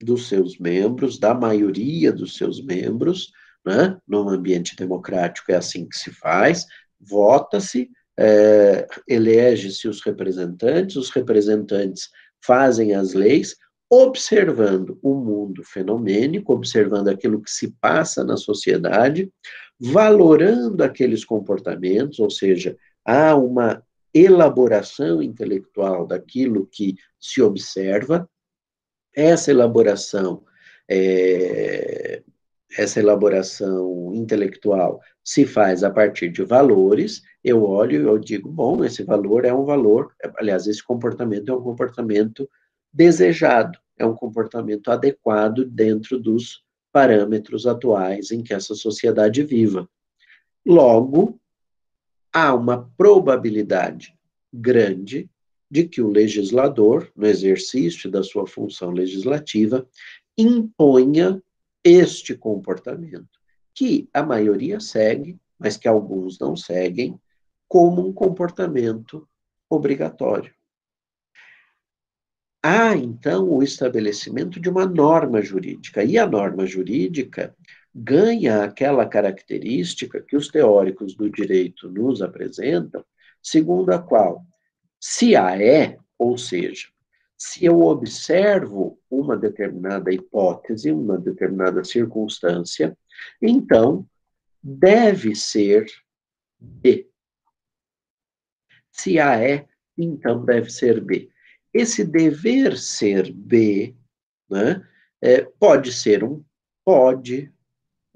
[0.03, 3.31] dos seus membros, da maioria dos seus membros,
[3.65, 3.97] né?
[4.07, 6.67] num ambiente democrático é assim que se faz,
[7.01, 12.11] vota-se, é, elege-se os representantes, os representantes
[12.45, 13.55] fazem as leis,
[13.89, 19.31] observando o mundo fenomênico, observando aquilo que se passa na sociedade,
[19.79, 23.81] valorando aqueles comportamentos, ou seja, há uma
[24.17, 28.29] elaboração intelectual daquilo que se observa.
[29.15, 30.43] Essa elaboração,
[30.89, 32.23] é,
[32.79, 37.23] essa elaboração intelectual se faz a partir de valores.
[37.43, 41.55] Eu olho e eu digo, bom, esse valor é um valor, aliás, esse comportamento é
[41.55, 42.49] um comportamento
[42.93, 49.87] desejado, é um comportamento adequado dentro dos parâmetros atuais em que essa sociedade viva.
[50.65, 51.39] Logo,
[52.37, 54.15] há uma probabilidade
[54.53, 55.31] grande
[55.71, 59.89] de que o legislador, no exercício da sua função legislativa,
[60.37, 61.43] imponha
[61.83, 63.41] este comportamento,
[63.75, 67.19] que a maioria segue, mas que alguns não seguem,
[67.67, 69.27] como um comportamento
[69.71, 70.55] obrigatório
[72.67, 76.03] há, então, o estabelecimento de uma norma jurídica.
[76.03, 77.55] E a norma jurídica
[77.99, 83.03] ganha aquela característica que os teóricos do direito nos apresentam,
[83.43, 84.45] segundo a qual,
[85.01, 86.89] se a é, ou seja,
[87.39, 92.97] se eu observo uma determinada hipótese, uma determinada circunstância,
[93.41, 94.07] então
[94.63, 95.87] deve ser
[96.59, 97.09] B.
[98.91, 99.67] Se A é,
[99.97, 101.31] então deve ser B.
[101.73, 103.95] Esse dever ser B,
[104.51, 104.87] né,
[105.23, 106.45] é, pode ser um
[106.85, 107.53] pode,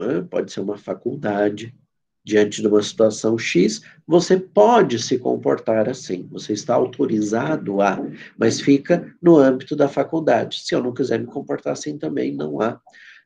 [0.01, 1.75] né, pode ser uma faculdade.
[2.23, 7.99] Diante de uma situação X, você pode se comportar assim, você está autorizado a,
[8.37, 10.61] mas fica no âmbito da faculdade.
[10.61, 12.79] Se eu não quiser me comportar assim também, não há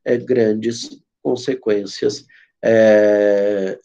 [0.04, 2.24] é, grandes consequências
[2.62, 3.80] é,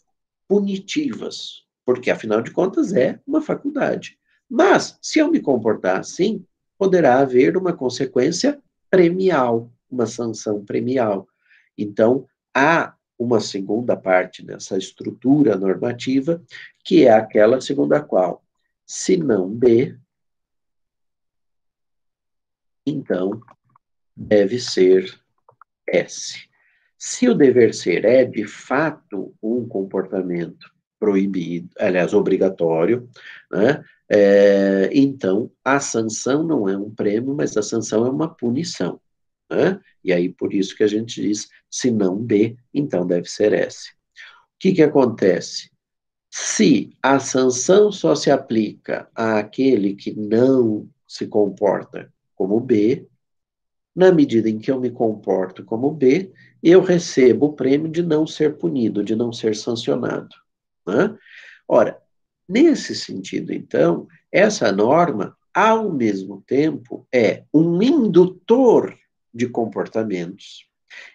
[0.46, 4.16] punitivas, porque afinal de contas é uma faculdade.
[4.48, 6.44] Mas, se eu me comportar assim,
[6.78, 11.26] poderá haver uma consequência premial, uma sanção premial.
[11.76, 16.42] Então, há uma segunda parte dessa estrutura normativa,
[16.84, 18.42] que é aquela segundo a qual,
[18.86, 19.96] se não B,
[22.86, 23.40] então
[24.16, 25.20] deve ser
[25.86, 26.48] S.
[26.98, 33.08] Se o dever ser é, de fato, um comportamento proibido, aliás, obrigatório,
[33.50, 33.82] né?
[34.06, 39.00] É, então, a sanção não é um prêmio, mas a sanção é uma punição.
[39.50, 39.80] Né?
[40.04, 43.90] E aí, por isso que a gente diz, se não B, então deve ser S.
[43.90, 45.70] O que, que acontece?
[46.30, 53.08] Se a sanção só se aplica àquele que não se comporta como B,
[53.94, 56.32] na medida em que eu me comporto como B,
[56.62, 60.34] eu recebo o prêmio de não ser punido, de não ser sancionado.
[60.86, 61.16] Né?
[61.66, 62.00] Ora,
[62.48, 68.96] nesse sentido, então, essa norma, ao mesmo tempo, é um indutor
[69.32, 70.68] de comportamentos.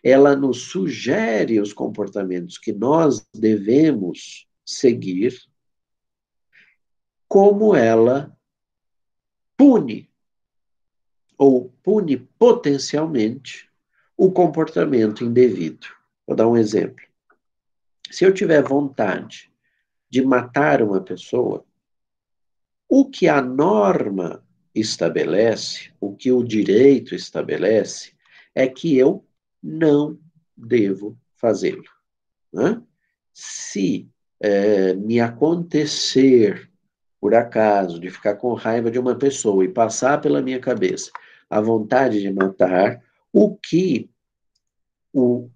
[0.03, 5.37] Ela nos sugere os comportamentos que nós devemos seguir,
[7.27, 8.35] como ela
[9.57, 10.09] pune
[11.37, 13.69] ou pune potencialmente
[14.17, 15.87] o comportamento indevido.
[16.25, 17.05] Vou dar um exemplo.
[18.09, 19.51] Se eu tiver vontade
[20.09, 21.65] de matar uma pessoa,
[22.87, 24.44] o que a norma
[24.75, 28.13] estabelece, o que o direito estabelece,
[28.53, 29.25] é que eu
[29.63, 30.19] não
[30.55, 31.85] devo fazê-lo.
[32.51, 32.81] Né?
[33.33, 34.07] Se
[34.39, 36.69] é, me acontecer,
[37.19, 41.09] por acaso, de ficar com raiva de uma pessoa e passar pela minha cabeça
[41.49, 43.01] a vontade de matar,
[43.31, 44.09] o que
[45.13, 45.49] o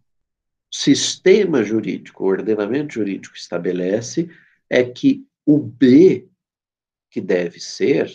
[0.71, 4.29] sistema jurídico, o ordenamento jurídico estabelece
[4.69, 6.27] é que o B
[7.09, 8.09] que deve ser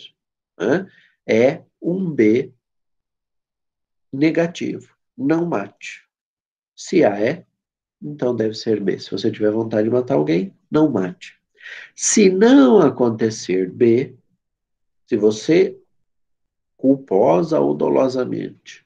[0.57, 0.89] né,
[1.27, 2.53] é um B
[4.11, 6.05] negativo, não mate.
[6.75, 7.45] Se A é,
[8.01, 8.99] então deve ser B.
[8.99, 11.39] Se você tiver vontade de matar alguém, não mate.
[11.95, 14.15] Se não acontecer B,
[15.07, 15.79] se você
[16.77, 18.85] culposa ou dolosamente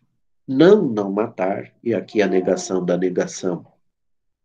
[0.49, 3.67] não não matar, e aqui a negação da negação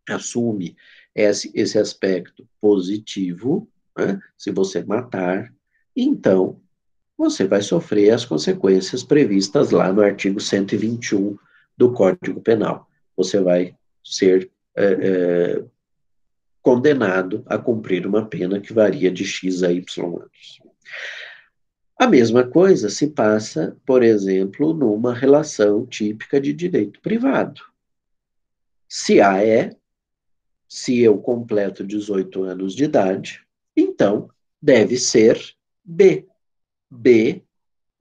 [0.07, 0.77] assume
[1.15, 3.67] esse, esse aspecto positivo,
[3.97, 4.21] né?
[4.37, 5.51] se você matar,
[5.97, 6.61] então
[7.17, 11.37] você vai sofrer as consequências previstas lá no artigo 121
[11.77, 12.89] do Código Penal.
[13.17, 15.65] Você vai ser é, é,
[16.61, 20.61] condenado a cumprir uma pena que varia de X a Y anos.
[21.97, 27.61] A mesma coisa se passa, por exemplo, numa relação típica de direito privado.
[28.89, 29.77] Se A é,
[30.69, 33.47] se eu completo 18 anos de idade,
[33.77, 34.29] então
[34.61, 35.41] deve ser
[35.85, 36.27] B.
[36.95, 37.43] B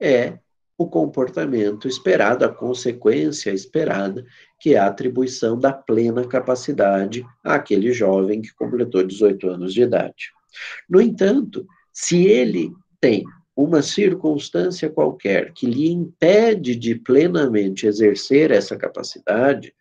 [0.00, 0.38] é
[0.76, 4.24] o comportamento esperado, a consequência esperada,
[4.60, 10.32] que é a atribuição da plena capacidade àquele jovem que completou 18 anos de idade.
[10.88, 13.24] No entanto, se ele tem
[13.56, 19.72] uma circunstância qualquer que lhe impede de plenamente exercer essa capacidade,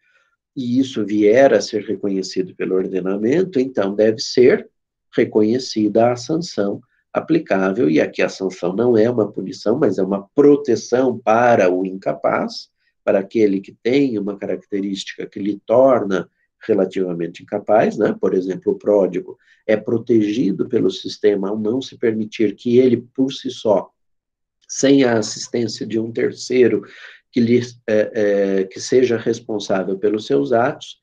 [0.56, 4.70] e isso vier a ser reconhecido pelo ordenamento, então deve ser
[5.16, 6.80] reconhecida a sanção
[7.14, 11.86] aplicável, e aqui a sanção não é uma punição, mas é uma proteção para o
[11.86, 12.70] incapaz,
[13.04, 16.30] para aquele que tem uma característica que lhe torna
[16.66, 18.16] relativamente incapaz, né?
[18.20, 19.38] por exemplo, o pródigo
[19.68, 23.92] é protegido pelo sistema ao não se permitir que ele, por si só,
[24.68, 26.84] sem a assistência de um terceiro
[27.32, 30.98] que, lhe, é, é, que seja responsável pelos seus atos,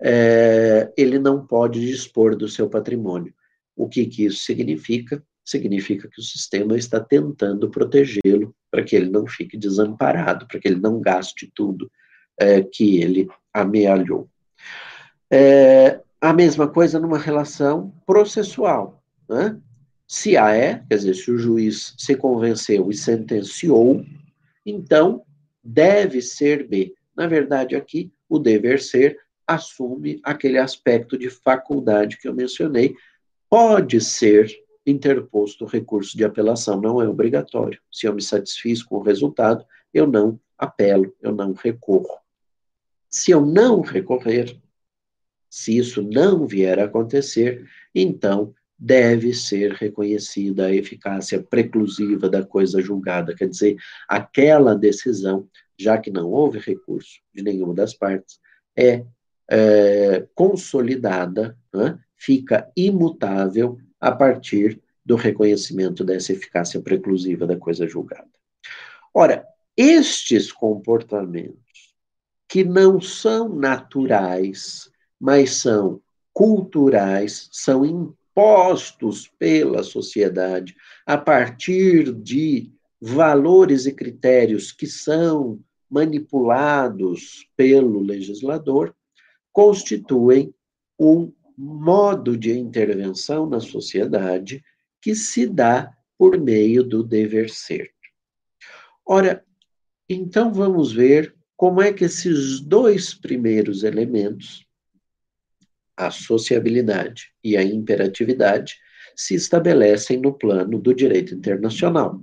[0.00, 3.34] é, ele não pode dispor do seu patrimônio.
[3.76, 5.22] O que, que isso significa?
[5.44, 10.68] Significa que o sistema está tentando protegê-lo para que ele não fique desamparado, para que
[10.68, 11.90] ele não gaste tudo
[12.38, 14.28] é, que ele amealhou.
[15.30, 19.02] É, a mesma coisa numa relação processual.
[19.28, 19.58] Né?
[20.06, 24.04] Se A é, quer dizer, se o juiz se convenceu e sentenciou,
[24.64, 25.22] então
[25.62, 26.94] deve ser B.
[27.16, 32.94] Na verdade, aqui, o dever ser assume aquele aspecto de faculdade que eu mencionei.
[33.48, 34.48] Pode ser
[34.90, 37.80] interposto recurso de apelação, não é obrigatório.
[37.90, 42.18] Se eu me satisfiz com o resultado, eu não apelo, eu não recorro.
[43.08, 44.56] Se eu não recorrer,
[45.48, 52.80] se isso não vier a acontecer, então deve ser reconhecida a eficácia preclusiva da coisa
[52.80, 53.76] julgada, quer dizer,
[54.08, 55.46] aquela decisão,
[55.78, 58.38] já que não houve recurso de nenhuma das partes,
[58.74, 59.04] é,
[59.50, 68.28] é consolidada, né, fica imutável a partir do reconhecimento dessa eficácia preclusiva da coisa julgada.
[69.12, 69.46] Ora,
[69.76, 71.94] estes comportamentos
[72.48, 76.00] que não são naturais, mas são
[76.32, 80.74] culturais, são impostos pela sociedade
[81.06, 82.70] a partir de
[83.00, 88.94] valores e critérios que são manipulados pelo legislador,
[89.52, 90.54] constituem
[90.98, 94.64] um modo de intervenção na sociedade
[95.00, 97.90] que se dá por meio do dever ser.
[99.06, 99.44] Ora,
[100.08, 104.64] então vamos ver como é que esses dois primeiros elementos,
[105.94, 108.78] a sociabilidade e a imperatividade,
[109.14, 112.22] se estabelecem no plano do direito internacional.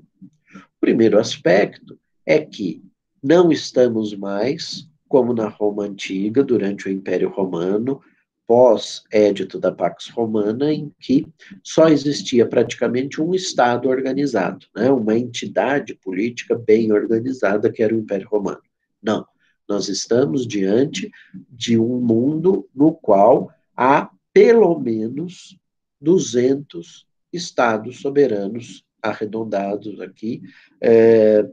[0.52, 2.84] O primeiro aspecto é que
[3.22, 8.02] não estamos mais, como na Roma antiga, durante o Império Romano,
[8.48, 11.28] pós-édito da Pax Romana, em que
[11.62, 18.00] só existia praticamente um Estado organizado, né, uma entidade política bem organizada, que era o
[18.00, 18.62] Império Romano.
[19.04, 19.28] Não,
[19.68, 21.12] nós estamos diante
[21.50, 25.60] de um mundo no qual há pelo menos
[26.00, 30.42] 200 Estados soberanos, arredondados aqui,
[30.82, 31.46] é,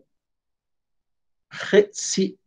[1.90, 2.38] se,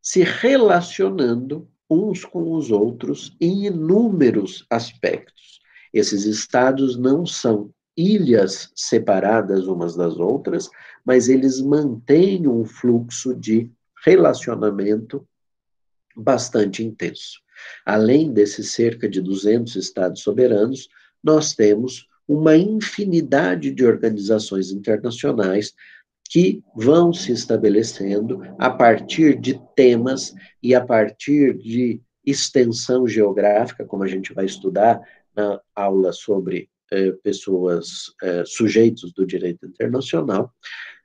[0.00, 5.60] se relacionando uns com os outros em inúmeros aspectos.
[5.92, 10.68] Esses estados não são ilhas separadas umas das outras,
[11.04, 13.70] mas eles mantêm um fluxo de
[14.04, 15.26] relacionamento
[16.16, 17.40] bastante intenso.
[17.86, 20.88] Além desses cerca de 200 estados soberanos,
[21.22, 25.74] nós temos uma infinidade de organizações internacionais
[26.34, 34.02] que vão se estabelecendo a partir de temas e a partir de extensão geográfica, como
[34.02, 35.00] a gente vai estudar
[35.36, 40.52] na aula sobre eh, pessoas, eh, sujeitos do direito internacional,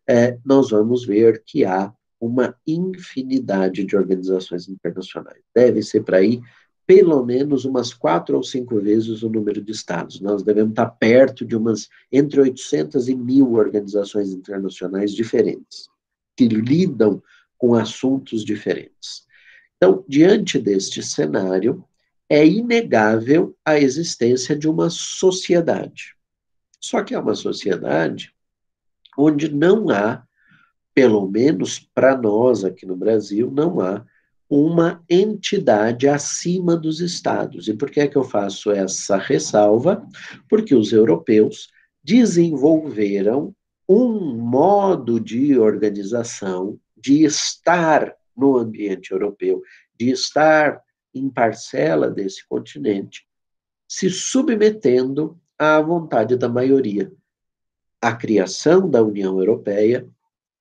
[0.07, 5.43] eh, nós vamos ver que há uma infinidade de organizações internacionais.
[5.53, 6.41] Deve ser para aí
[6.89, 10.19] pelo menos umas quatro ou cinco vezes o número de estados.
[10.19, 15.87] Nós devemos estar perto de umas entre 800 e mil organizações internacionais diferentes,
[16.35, 17.21] que lidam
[17.59, 19.23] com assuntos diferentes.
[19.77, 21.85] Então, diante deste cenário,
[22.27, 26.15] é inegável a existência de uma sociedade.
[26.81, 28.33] Só que é uma sociedade
[29.15, 30.23] onde não há,
[30.95, 34.03] pelo menos para nós aqui no Brasil, não há
[34.49, 37.67] uma entidade acima dos estados.
[37.67, 40.03] E por que é que eu faço essa ressalva?
[40.49, 41.69] Porque os europeus
[42.03, 43.53] desenvolveram
[43.87, 49.61] um modo de organização, de estar no ambiente europeu,
[49.95, 50.81] de estar
[51.13, 53.27] em parcela desse continente,
[53.87, 57.11] se submetendo à vontade da maioria.
[58.01, 60.07] A criação da União Europeia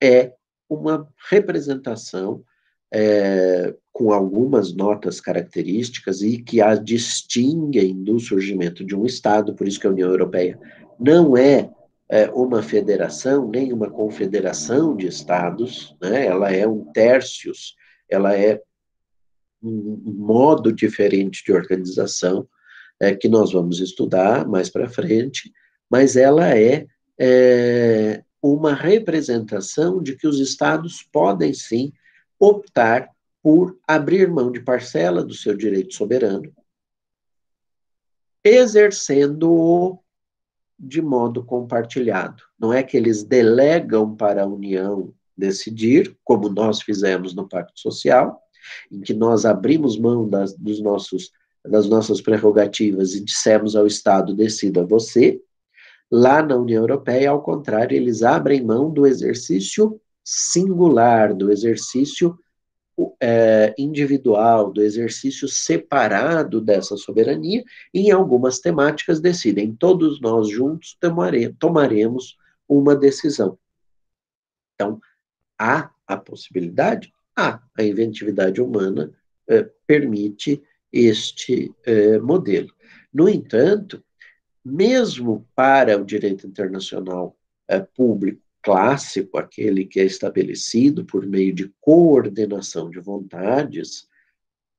[0.01, 0.33] é
[0.67, 2.43] uma representação
[2.91, 9.67] é, com algumas notas características e que a distinguem do surgimento de um Estado, por
[9.67, 10.59] isso que a União Europeia
[10.99, 11.69] não é,
[12.09, 16.25] é uma federação, nem uma confederação de Estados, né?
[16.25, 17.75] ela é um tercios,
[18.09, 18.61] ela é
[19.61, 22.47] um modo diferente de organização,
[22.99, 25.51] é, que nós vamos estudar mais para frente,
[25.89, 26.85] mas ela é,
[27.19, 31.91] é uma representação de que os Estados podem sim
[32.39, 33.09] optar
[33.41, 36.51] por abrir mão de parcela do seu direito soberano,
[38.43, 39.99] exercendo-o
[40.77, 42.41] de modo compartilhado.
[42.57, 48.41] Não é que eles delegam para a União decidir, como nós fizemos no Pacto Social,
[48.91, 51.31] em que nós abrimos mão das, dos nossos,
[51.65, 55.41] das nossas prerrogativas e dissemos ao Estado: decida você.
[56.11, 59.99] Lá na União Europeia, ao contrário, eles abrem mão do exercício
[60.31, 62.37] singular, do exercício
[63.19, 70.95] é, individual, do exercício separado dessa soberania, e em algumas temáticas decidem, todos nós juntos
[70.99, 73.57] tomare, tomaremos uma decisão.
[74.75, 75.01] Então,
[75.57, 77.11] há a possibilidade?
[77.35, 77.59] Há.
[77.75, 79.11] A inventividade humana
[79.47, 80.61] é, permite
[80.93, 82.71] este é, modelo.
[83.11, 84.03] No entanto,
[84.63, 87.35] mesmo para o direito internacional
[87.67, 94.07] é, público, clássico, aquele que é estabelecido por meio de coordenação de vontades,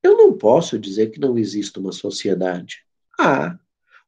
[0.01, 2.85] eu não posso dizer que não existe uma sociedade.
[3.19, 3.59] Ah,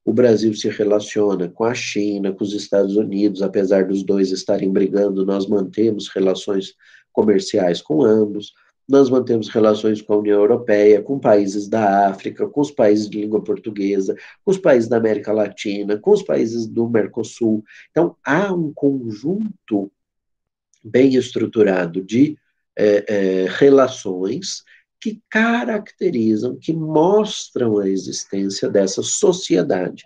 [0.04, 4.70] o Brasil se relaciona com a China, com os Estados Unidos, apesar dos dois estarem
[4.70, 6.74] brigando, nós mantemos relações
[7.12, 8.52] comerciais com ambos.
[8.93, 13.22] Nós mantemos relações com a União Europeia, com países da África, com os países de
[13.22, 14.14] língua portuguesa,
[14.45, 17.64] com os países da América Latina, com os países do Mercosul.
[17.90, 19.90] Então, há um conjunto
[20.84, 22.36] bem estruturado de
[22.76, 24.62] é, é, relações
[25.01, 30.05] que caracterizam, que mostram a existência dessa sociedade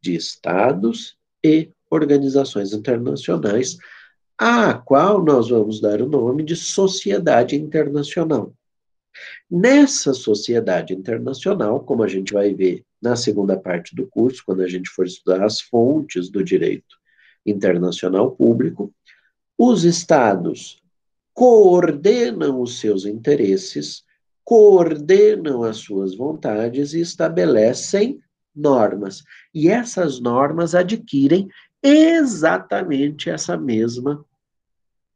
[0.00, 3.76] de estados e organizações internacionais,
[4.38, 8.54] à qual nós vamos dar o nome de sociedade internacional.
[9.50, 14.68] Nessa sociedade internacional, como a gente vai ver na segunda parte do curso, quando a
[14.68, 16.96] gente for estudar as fontes do direito
[17.44, 18.92] internacional público,
[19.56, 20.80] os estados
[21.34, 24.04] coordenam os seus interesses,
[24.44, 28.20] coordenam as suas vontades e estabelecem
[28.54, 29.22] normas.
[29.54, 31.48] E essas normas adquirem
[31.82, 34.24] exatamente essa mesma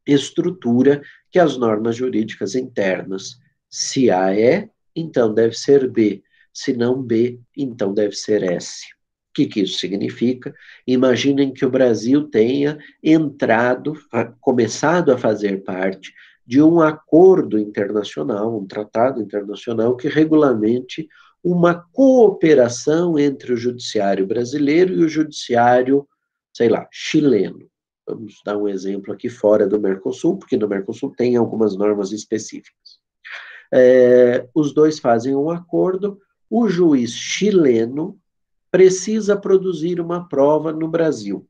[0.06, 3.38] estrutura que as normas jurídicas internas.
[3.68, 6.22] Se A é, então deve ser B.
[6.52, 8.84] Se não B, então deve ser S.
[9.30, 10.54] O que, que isso significa?
[10.86, 13.94] Imaginem que o Brasil tenha entrado,
[14.40, 16.12] começado a fazer parte
[16.46, 21.08] de um acordo internacional, um tratado internacional que regulamente
[21.42, 26.06] uma cooperação entre o judiciário brasileiro e o judiciário,
[26.53, 27.68] sei lá, chileno.
[28.07, 33.00] Vamos dar um exemplo aqui fora do Mercosul, porque no Mercosul tem algumas normas específicas.
[33.72, 38.18] É, os dois fazem um acordo, o juiz chileno
[38.70, 41.46] precisa produzir uma prova no Brasil.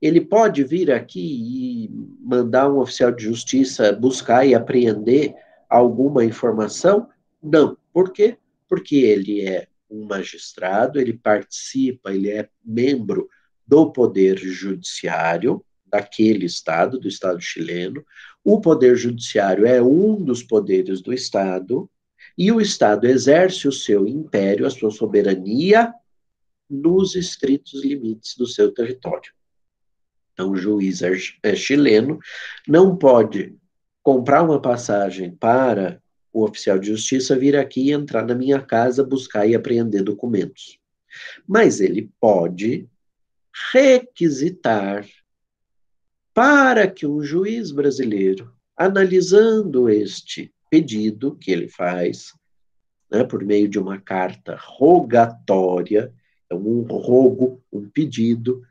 [0.00, 5.34] Ele pode vir aqui e mandar um oficial de justiça buscar e apreender
[5.68, 7.08] alguma informação?
[7.42, 7.76] Não.
[7.92, 8.36] Por quê?
[8.68, 13.28] Porque ele é um magistrado, ele participa, ele é membro
[13.70, 18.04] do poder judiciário daquele estado, do estado chileno.
[18.42, 21.88] O poder judiciário é um dos poderes do estado
[22.36, 25.94] e o estado exerce o seu império, a sua soberania
[26.68, 29.32] nos estritos limites do seu território.
[30.32, 31.12] Então, o juiz é,
[31.44, 32.18] é chileno,
[32.66, 33.54] não pode
[34.02, 36.02] comprar uma passagem para
[36.32, 40.76] o oficial de justiça vir aqui entrar na minha casa, buscar e apreender documentos.
[41.46, 42.88] Mas ele pode
[43.72, 45.06] requisitar
[46.32, 52.32] para que um juiz brasileiro, analisando este pedido que ele faz,
[53.10, 56.14] né, por meio de uma carta rogatória,
[56.48, 58.62] é um rogo, um pedido,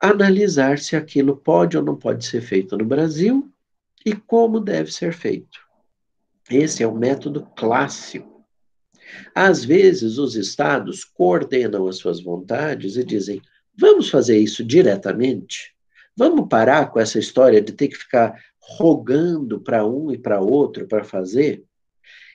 [0.00, 3.50] analisar se aquilo pode ou não pode ser feito no Brasil
[4.04, 5.60] e como deve ser feito.
[6.50, 8.33] Esse é o método clássico.
[9.34, 13.40] Às vezes, os estados coordenam as suas vontades e dizem:
[13.78, 15.74] vamos fazer isso diretamente?
[16.16, 20.86] Vamos parar com essa história de ter que ficar rogando para um e para outro
[20.86, 21.64] para fazer?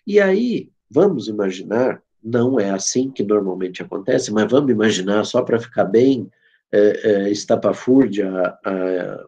[0.06, 5.60] E aí, vamos imaginar não é assim que normalmente acontece, mas vamos imaginar, só para
[5.60, 6.30] ficar bem
[6.72, 9.26] é, é, estapafúrdia a, a,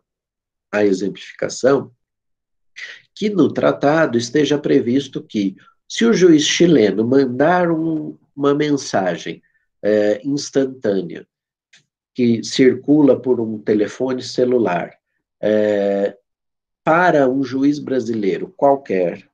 [0.74, 1.92] a exemplificação,
[3.16, 5.56] que no tratado esteja previsto que,
[5.92, 9.44] se o juiz chileno mandar um, uma mensagem
[9.84, 11.28] é, instantânea
[12.16, 14.98] que circula por um telefone celular
[15.42, 16.16] é,
[16.82, 19.30] para um juiz brasileiro qualquer,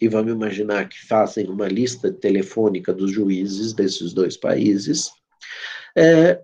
[0.00, 5.10] e vamos imaginar que façam uma lista telefônica dos juízes desses dois países,
[5.96, 6.40] é,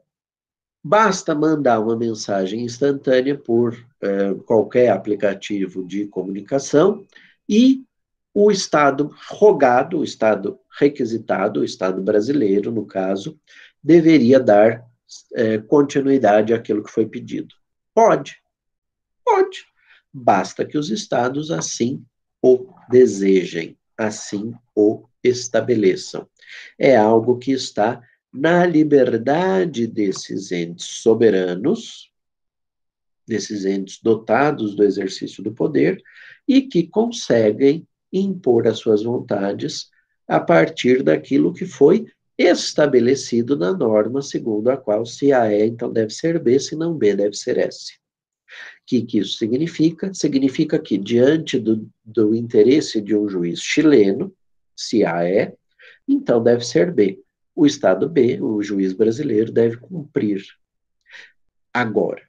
[0.82, 7.06] basta mandar uma mensagem instantânea por é, qualquer aplicativo de comunicação
[7.48, 7.84] e
[8.34, 13.38] o Estado rogado, o Estado requisitado, o Estado brasileiro, no caso,
[13.80, 14.84] deveria dar
[15.34, 17.54] é, continuidade àquilo que foi pedido.
[17.94, 18.42] Pode,
[19.24, 19.64] pode.
[20.12, 22.04] Basta que os Estados assim
[22.42, 26.28] o desejem, assim o estabeleçam.
[26.76, 32.10] É algo que está na liberdade desses entes soberanos,
[33.26, 36.02] desses entes dotados do exercício do poder,
[36.46, 37.86] e que conseguem
[38.18, 39.90] impor as suas vontades
[40.26, 42.06] a partir daquilo que foi
[42.36, 46.94] estabelecido na norma segundo a qual se A é, então deve ser B, se não
[46.94, 48.04] B, deve ser S
[48.86, 50.12] que, que isso significa?
[50.12, 54.34] Significa que, diante do, do interesse de um juiz chileno,
[54.76, 55.54] se A é,
[56.06, 57.20] então deve ser B.
[57.54, 60.44] O Estado B, o juiz brasileiro, deve cumprir.
[61.72, 62.22] Agora,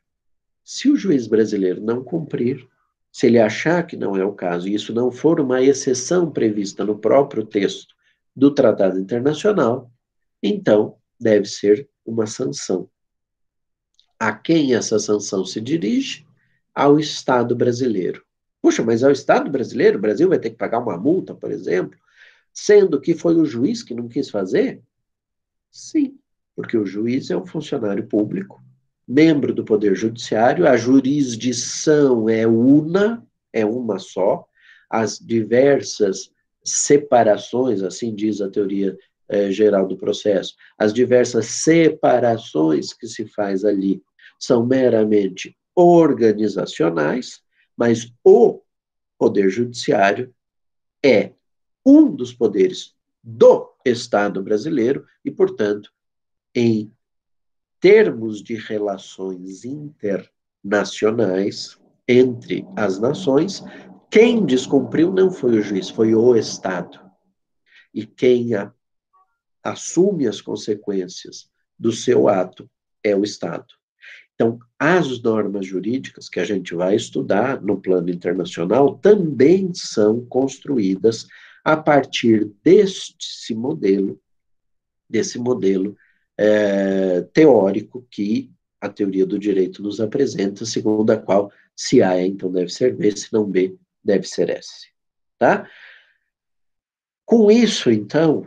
[0.64, 2.66] se o juiz brasileiro não cumprir,
[3.16, 6.84] se ele achar que não é o caso, e isso não for uma exceção prevista
[6.84, 7.96] no próprio texto
[8.36, 9.90] do Tratado Internacional,
[10.44, 12.90] então deve ser uma sanção.
[14.20, 16.26] A quem essa sanção se dirige?
[16.74, 18.22] ao Estado brasileiro.
[18.62, 21.50] Puxa, mas é o Estado brasileiro, o Brasil vai ter que pagar uma multa, por
[21.50, 21.98] exemplo,
[22.52, 24.84] sendo que foi o juiz que não quis fazer?
[25.72, 26.20] Sim,
[26.54, 28.62] porque o juiz é um funcionário público,
[29.08, 34.46] membro do Poder Judiciário, a jurisdição é una, é uma só,
[34.90, 36.32] as diversas
[36.64, 38.98] separações, assim diz a teoria
[39.28, 44.02] é, geral do processo, as diversas separações que se faz ali
[44.40, 47.42] são meramente organizacionais,
[47.78, 48.62] mas o
[49.18, 50.34] Poder Judiciário
[51.04, 51.32] é
[51.86, 55.92] um dos poderes do Estado brasileiro e, portanto,
[56.54, 56.92] em
[57.86, 61.78] termos de relações internacionais
[62.08, 63.64] entre as nações,
[64.10, 67.00] quem descumpriu não foi o juiz, foi o Estado.
[67.94, 68.74] E quem a,
[69.64, 72.68] assume as consequências do seu ato
[73.04, 73.68] é o Estado.
[74.34, 81.28] Então, as normas jurídicas que a gente vai estudar no plano internacional também são construídas
[81.64, 84.20] a partir deste modelo,
[85.08, 85.96] desse modelo
[86.38, 92.52] é, teórico que a teoria do direito nos apresenta, segundo a qual se A, então
[92.52, 94.88] deve ser B, se não B, deve ser S.
[95.38, 95.70] Tá?
[97.26, 98.46] Com isso, então,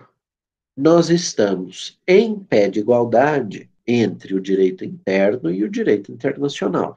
[0.76, 6.96] nós estamos em pé de igualdade entre o direito interno e o direito internacional.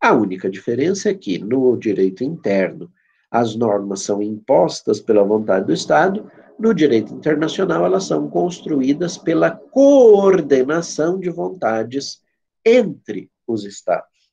[0.00, 2.92] A única diferença é que, no direito interno,
[3.30, 9.50] as normas são impostas pela vontade do Estado, no direito internacional, elas são construídas pela
[9.50, 12.20] coordenação de vontades
[12.64, 14.32] entre os Estados.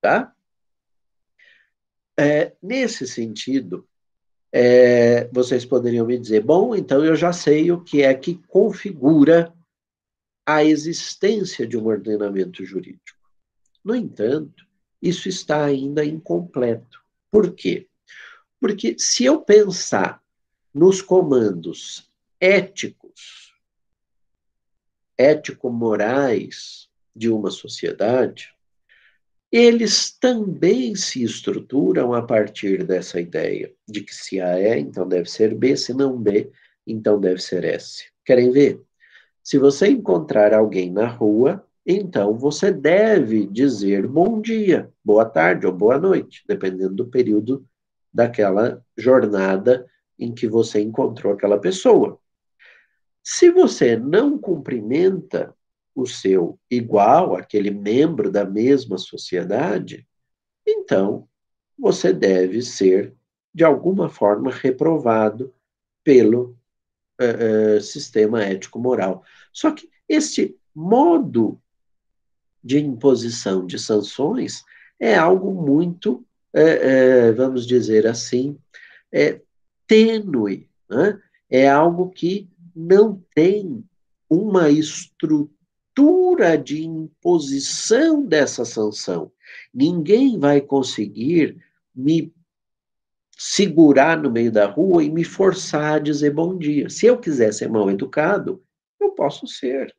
[0.00, 0.34] Tá?
[2.18, 3.86] É, nesse sentido,
[4.52, 9.52] é, vocês poderiam me dizer, bom, então eu já sei o que é que configura
[10.46, 13.18] a existência de um ordenamento jurídico.
[13.82, 14.66] No entanto,
[15.00, 17.00] isso está ainda incompleto.
[17.30, 17.88] Por quê?
[18.60, 20.22] Porque se eu pensar
[20.74, 22.10] nos comandos
[22.40, 23.54] éticos,
[25.16, 28.52] ético-morais de uma sociedade,
[29.52, 35.30] eles também se estruturam a partir dessa ideia de que se A é, então deve
[35.30, 36.50] ser B, se não B,
[36.84, 38.06] então deve ser S.
[38.24, 38.82] Querem ver?
[39.44, 45.72] Se você encontrar alguém na rua, então você deve dizer bom dia, boa tarde ou
[45.72, 47.64] boa noite, dependendo do período
[48.12, 49.86] daquela jornada
[50.18, 52.18] em que você encontrou aquela pessoa.
[53.22, 55.54] Se você não cumprimenta
[55.94, 60.06] o seu igual, aquele membro da mesma sociedade,
[60.66, 61.28] então
[61.78, 63.14] você deve ser,
[63.52, 65.54] de alguma forma, reprovado
[66.02, 66.56] pelo
[67.20, 69.22] uh, uh, sistema ético-moral.
[69.52, 71.60] Só que este modo
[72.62, 74.64] de imposição de sanções
[74.98, 78.58] é algo muito, uh, vamos dizer assim,
[79.86, 81.20] tênue, né?
[81.50, 83.84] é algo que não tem
[84.28, 89.30] uma estrutura de imposição dessa sanção.
[89.72, 91.62] Ninguém vai conseguir
[91.94, 92.34] me
[93.36, 96.88] segurar no meio da rua e me forçar a dizer bom dia.
[96.88, 98.62] Se eu quiser ser mal educado,
[99.00, 99.94] eu posso ser.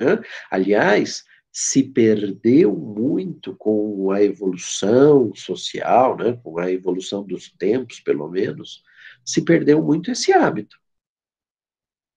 [0.00, 0.18] Né?
[0.50, 6.38] Aliás, se perdeu muito com a evolução social, né?
[6.42, 8.82] com a evolução dos tempos, pelo menos,
[9.24, 10.76] se perdeu muito esse hábito.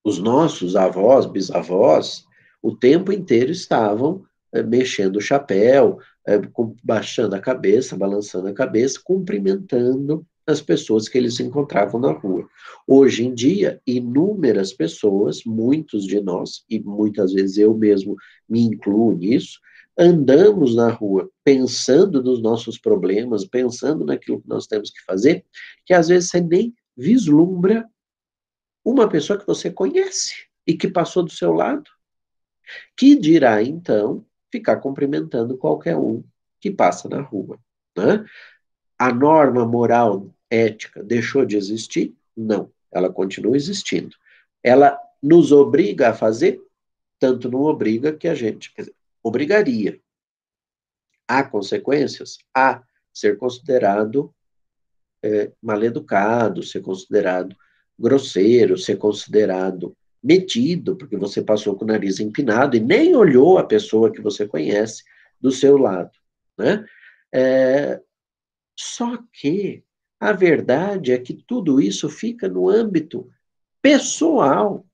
[0.03, 2.25] Os nossos avós, bisavós,
[2.61, 6.39] o tempo inteiro estavam é, mexendo o chapéu, é,
[6.83, 12.47] baixando a cabeça, balançando a cabeça, cumprimentando as pessoas que eles encontravam na rua.
[12.87, 18.15] Hoje em dia, inúmeras pessoas, muitos de nós, e muitas vezes eu mesmo
[18.47, 19.59] me incluo nisso,
[19.97, 25.45] andamos na rua pensando nos nossos problemas, pensando naquilo que nós temos que fazer,
[25.85, 27.89] que às vezes você nem vislumbra
[28.83, 31.89] uma pessoa que você conhece e que passou do seu lado
[32.95, 36.23] que dirá, então, ficar cumprimentando qualquer um
[36.59, 37.59] que passa na rua.
[37.95, 38.25] Né?
[38.97, 42.15] A norma moral ética deixou de existir?
[42.35, 44.15] Não, ela continua existindo.
[44.63, 46.61] Ela nos obriga a fazer?
[47.19, 49.99] Tanto não obriga que a gente, quer dizer, obrigaria.
[51.27, 52.37] Há consequências?
[52.53, 52.83] Há
[53.13, 54.33] ser considerado
[55.23, 57.55] é, mal-educado, ser considerado
[57.97, 63.63] grosseiro, ser considerado metido, porque você passou com o nariz empinado e nem olhou a
[63.63, 65.03] pessoa que você conhece
[65.39, 66.11] do seu lado,
[66.57, 66.85] né?
[67.33, 67.99] É,
[68.77, 69.83] só que
[70.19, 73.29] a verdade é que tudo isso fica no âmbito
[73.81, 74.85] pessoal.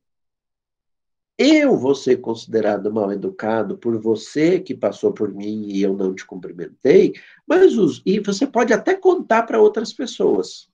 [1.41, 6.13] Eu vou ser considerado mal educado por você que passou por mim e eu não
[6.13, 7.13] te cumprimentei,
[7.47, 10.67] mas os, e você pode até contar para outras pessoas.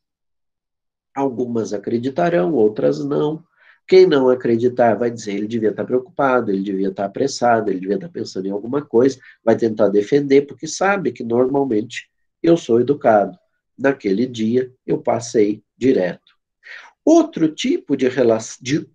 [1.16, 3.44] Algumas acreditarão, outras não.
[3.88, 7.98] Quem não acreditar vai dizer ele devia estar preocupado, ele devia estar apressado, ele devia
[7.98, 12.10] estar pensando em alguma coisa, vai tentar defender, porque sabe que normalmente
[12.42, 13.38] eu sou educado.
[13.78, 16.34] Naquele dia eu passei direto.
[17.06, 18.08] Outro tipo de,
[18.60, 18.90] de,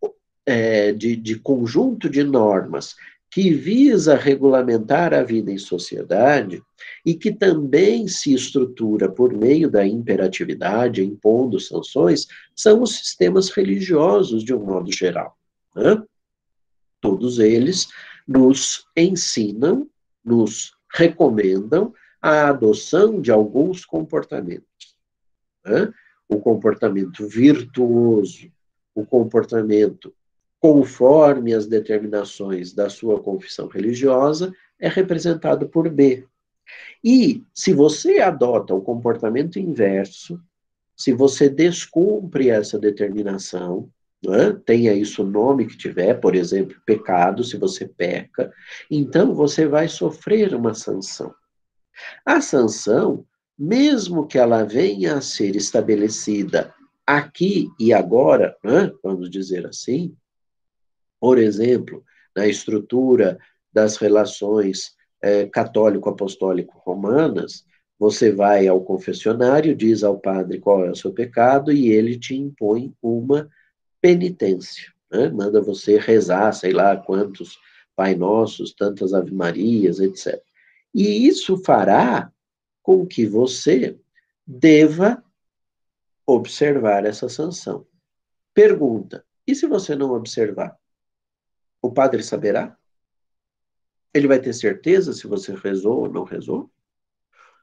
[0.46, 2.96] é, de, de conjunto de normas
[3.30, 6.60] que visa regulamentar a vida em sociedade
[7.06, 12.26] e que também se estrutura por meio da imperatividade, impondo sanções,
[12.56, 15.38] são os sistemas religiosos, de um modo geral.
[15.76, 16.02] Né?
[17.00, 17.88] Todos eles
[18.26, 19.88] nos ensinam,
[20.24, 24.96] nos recomendam a adoção de alguns comportamentos.
[25.64, 25.92] Né?
[26.28, 28.50] O comportamento virtuoso,
[28.94, 30.12] o comportamento
[30.60, 36.26] conforme as determinações da sua confissão religiosa, é representado por B.
[37.02, 40.40] E se você adota o comportamento inverso,
[40.94, 43.90] se você descumpre essa determinação,
[44.28, 44.52] é?
[44.52, 48.52] tenha isso o nome que tiver, por exemplo, pecado, se você peca,
[48.90, 51.34] então você vai sofrer uma sanção.
[52.24, 53.24] A sanção,
[53.58, 56.74] mesmo que ela venha a ser estabelecida
[57.06, 58.92] aqui e agora, é?
[59.02, 60.14] vamos dizer assim,
[61.20, 62.04] por exemplo,
[62.34, 63.38] na estrutura
[63.72, 67.64] das relações é, católico-apostólico-romanas,
[67.98, 72.34] você vai ao confessionário, diz ao padre qual é o seu pecado e ele te
[72.34, 73.50] impõe uma
[74.00, 74.90] penitência.
[75.10, 75.28] Né?
[75.28, 77.58] Manda você rezar, sei lá quantos
[77.94, 80.42] Pai Nossos, tantas Ave Marias, etc.
[80.94, 82.32] E isso fará
[82.82, 83.98] com que você
[84.46, 85.22] deva
[86.26, 87.86] observar essa sanção.
[88.54, 90.79] Pergunta: e se você não observar?
[91.82, 92.76] O padre saberá?
[94.12, 96.70] Ele vai ter certeza se você rezou ou não rezou?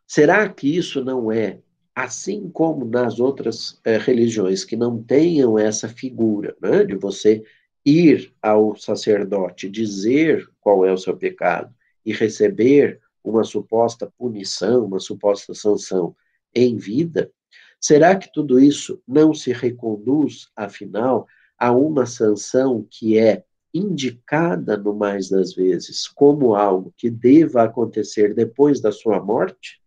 [0.07, 1.61] Será que isso não é,
[1.93, 7.43] assim como nas outras é, religiões que não tenham essa figura, né, de você
[7.86, 11.74] ir ao sacerdote, dizer qual é o seu pecado
[12.05, 16.15] e receber uma suposta punição, uma suposta sanção
[16.55, 17.32] em vida?
[17.80, 23.43] Será que tudo isso não se reconduz, afinal, a uma sanção que é
[23.74, 29.82] indicada no mais das vezes como algo que deva acontecer depois da sua morte,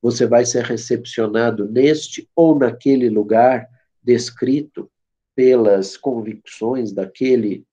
[0.00, 3.68] você vai ser recepcionado neste ou naquele lugar
[4.02, 4.90] descrito
[5.34, 7.66] pelas convicções daquele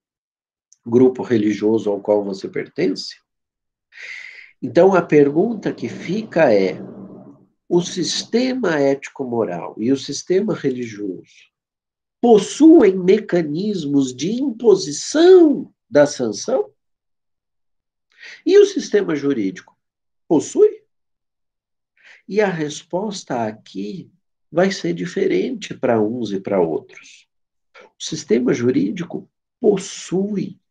[0.86, 3.16] grupo religioso ao qual você pertence?
[4.62, 6.78] Então a pergunta que fica é:
[7.70, 11.51] o sistema ético-moral e o sistema religioso
[12.22, 16.72] possuem mecanismos de imposição da sanção?
[18.46, 19.76] E o sistema jurídico
[20.28, 20.84] possui?
[22.28, 24.12] E a resposta aqui
[24.52, 27.28] vai ser diferente para uns e para outros.
[28.00, 29.28] O sistema jurídico
[29.60, 30.62] possui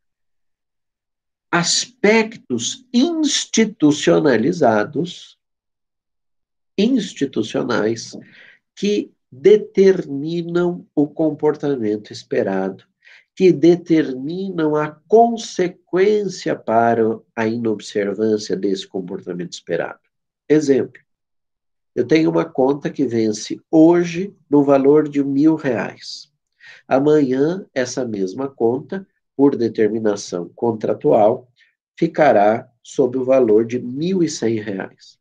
[1.51, 5.37] aspectos institucionalizados,
[6.79, 8.17] institucionais,
[8.75, 12.85] que determinam o comportamento esperado,
[13.35, 20.01] que determinam a consequência para a inobservância desse comportamento esperado.
[20.49, 21.01] Exemplo:
[21.95, 26.33] eu tenho uma conta que vence hoje no valor de mil reais.
[26.89, 29.07] Amanhã, essa mesma conta,
[29.37, 31.49] por determinação contratual,
[31.97, 35.20] ficará sob o valor de mil e cem reais.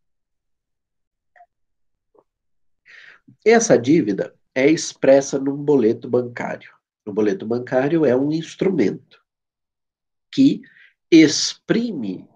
[3.46, 6.72] Essa dívida é expressa num boleto bancário.
[7.06, 9.24] O boleto bancário é um instrumento
[10.32, 10.62] que
[11.10, 12.28] exprime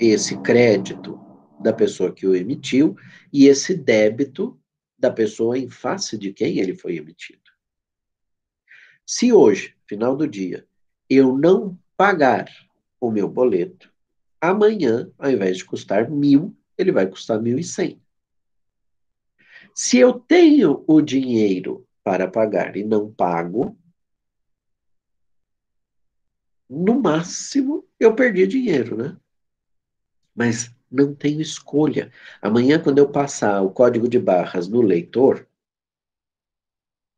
[0.00, 1.20] esse crédito
[1.60, 2.96] da pessoa que o emitiu
[3.32, 4.58] e esse débito
[4.98, 7.40] da pessoa em face de quem ele foi emitido.
[9.06, 10.66] Se hoje, final do dia,
[11.08, 12.48] eu não pagar
[13.00, 13.92] o meu boleto,
[14.40, 18.00] amanhã, ao invés de custar mil, ele vai custar mil e cem.
[19.82, 23.78] Se eu tenho o dinheiro para pagar e não pago,
[26.68, 29.16] no máximo eu perdi dinheiro, né?
[30.34, 32.12] Mas não tenho escolha.
[32.42, 35.48] Amanhã, quando eu passar o código de barras no leitor,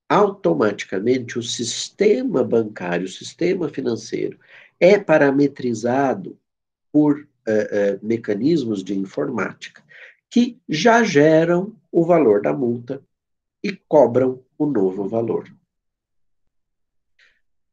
[0.08, 4.38] automaticamente o sistema bancário, o sistema financeiro,
[4.78, 6.38] é parametrizado
[6.92, 9.82] por uh, uh, mecanismos de informática
[10.32, 13.02] que já geram o valor da multa
[13.62, 15.44] e cobram o novo valor.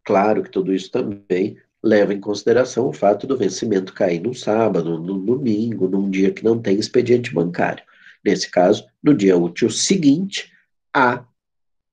[0.03, 4.99] Claro que tudo isso também leva em consideração o fato do vencimento cair no sábado,
[4.99, 7.82] no domingo, num dia que não tem expediente bancário.
[8.26, 10.51] Nesse caso, no dia útil seguinte,
[10.93, 11.24] há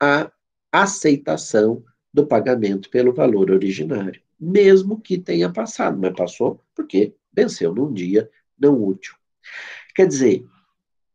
[0.03, 0.33] a
[0.73, 7.93] aceitação do pagamento pelo valor originário, mesmo que tenha passado, mas passou porque venceu num
[7.93, 9.15] dia não útil.
[9.95, 10.45] Quer dizer,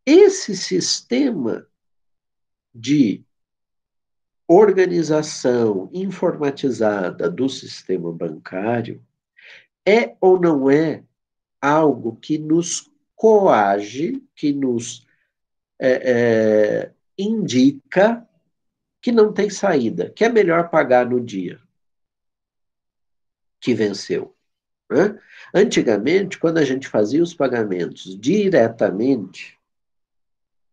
[0.05, 1.67] esse sistema
[2.73, 3.23] de
[4.47, 9.03] organização informatizada do sistema bancário
[9.85, 11.03] é ou não é
[11.61, 15.05] algo que nos coage, que nos
[15.79, 18.27] é, é, indica
[18.99, 21.59] que não tem saída, que é melhor pagar no dia
[23.59, 24.35] que venceu.
[24.89, 25.17] Né?
[25.53, 29.60] Antigamente, quando a gente fazia os pagamentos diretamente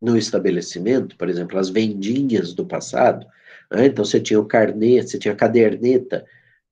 [0.01, 3.27] no estabelecimento, por exemplo, as vendinhas do passado,
[3.71, 3.87] né?
[3.87, 6.25] então você tinha o carnê, você tinha a caderneta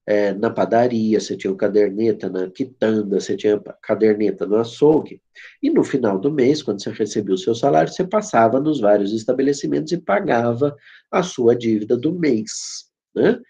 [0.07, 5.21] é, na padaria, você tinha o caderneta na quitanda, você tinha a caderneta no açougue,
[5.61, 9.13] e no final do mês, quando você recebia o seu salário, você passava nos vários
[9.13, 10.77] estabelecimentos e pagava
[11.11, 12.87] a sua dívida do mês.
[13.15, 13.41] Né?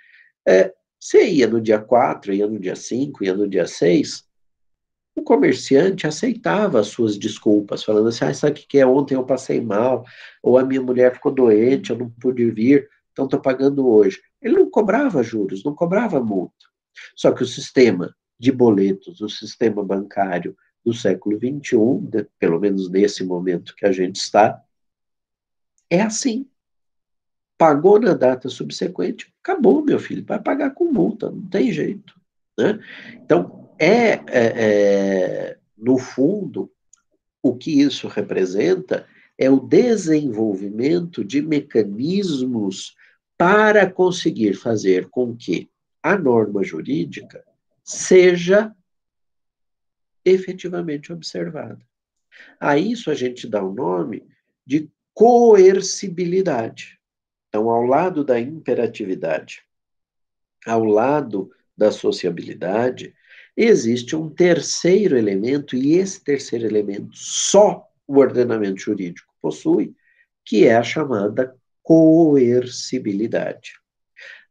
[0.49, 4.26] É, você ia no dia 4, ia no dia 5, ia no dia 6,
[5.17, 8.87] o comerciante aceitava as suas desculpas, falando assim, ah, sabe o que é?
[8.87, 10.05] Ontem eu passei mal,
[10.43, 14.21] ou a minha mulher ficou doente, eu não pude vir, então estou pagando hoje.
[14.43, 16.55] Ele não cobrava juros, não cobrava multa.
[17.17, 20.55] Só que o sistema de boletos, o sistema bancário
[20.85, 24.63] do século XXI, pelo menos nesse momento que a gente está,
[25.89, 26.47] é assim.
[27.57, 32.15] Pagou na data subsequente, acabou, meu filho, vai pagar com multa, não tem jeito.
[32.59, 32.79] Né?
[33.15, 36.71] Então, é, é, é, no fundo,
[37.43, 39.07] o que isso representa
[39.39, 42.97] é o desenvolvimento de mecanismos
[43.37, 45.71] para conseguir fazer com que
[46.03, 47.45] a norma jurídica
[47.85, 48.75] seja
[50.25, 51.79] efetivamente observada.
[52.59, 54.27] A isso a gente dá o nome
[54.65, 56.99] de coercibilidade.
[57.49, 59.63] Então, ao lado da imperatividade,
[60.67, 63.15] ao lado da sociabilidade,
[63.57, 69.95] existe um terceiro elemento, e esse terceiro elemento só o ordenamento jurídico possui,
[70.45, 73.73] que é a chamada coercibilidade.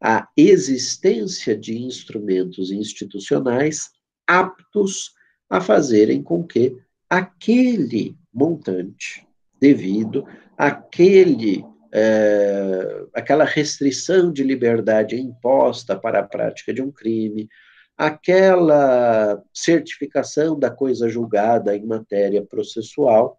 [0.00, 3.90] A existência de instrumentos institucionais
[4.26, 5.12] aptos
[5.48, 6.76] a fazerem com que
[7.08, 9.26] aquele montante
[9.60, 10.26] devido
[10.56, 17.48] aquele é, aquela restrição de liberdade imposta para a prática de um crime,
[17.96, 23.38] aquela certificação da coisa julgada em matéria processual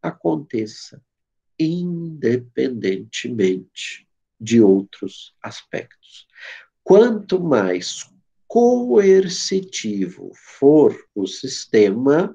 [0.00, 1.02] aconteça
[1.58, 4.06] independentemente
[4.40, 6.26] de outros aspectos.
[6.82, 8.10] Quanto mais
[8.48, 12.34] coercitivo for o sistema,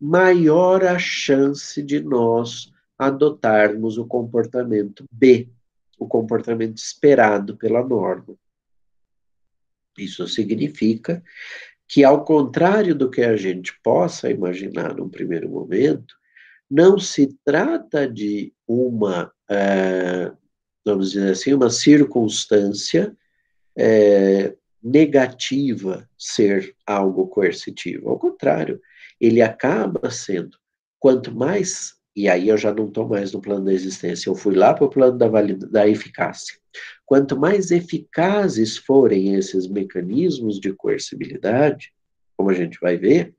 [0.00, 5.48] maior a chance de nós adotarmos o comportamento B,
[5.98, 8.36] o comportamento esperado pela norma.
[9.98, 11.22] Isso significa
[11.88, 16.14] que, ao contrário do que a gente possa imaginar num primeiro momento,
[16.70, 20.32] não se trata de uma, é,
[20.84, 23.14] vamos dizer assim, uma circunstância
[23.76, 28.08] é, negativa ser algo coercitivo.
[28.08, 28.80] Ao contrário,
[29.20, 30.56] ele acaba sendo,
[30.98, 34.54] quanto mais, e aí eu já não estou mais no plano da existência, eu fui
[34.54, 35.28] lá para o plano da,
[35.70, 36.58] da eficácia.
[37.06, 41.92] Quanto mais eficazes forem esses mecanismos de coercibilidade,
[42.36, 43.34] como a gente vai ver,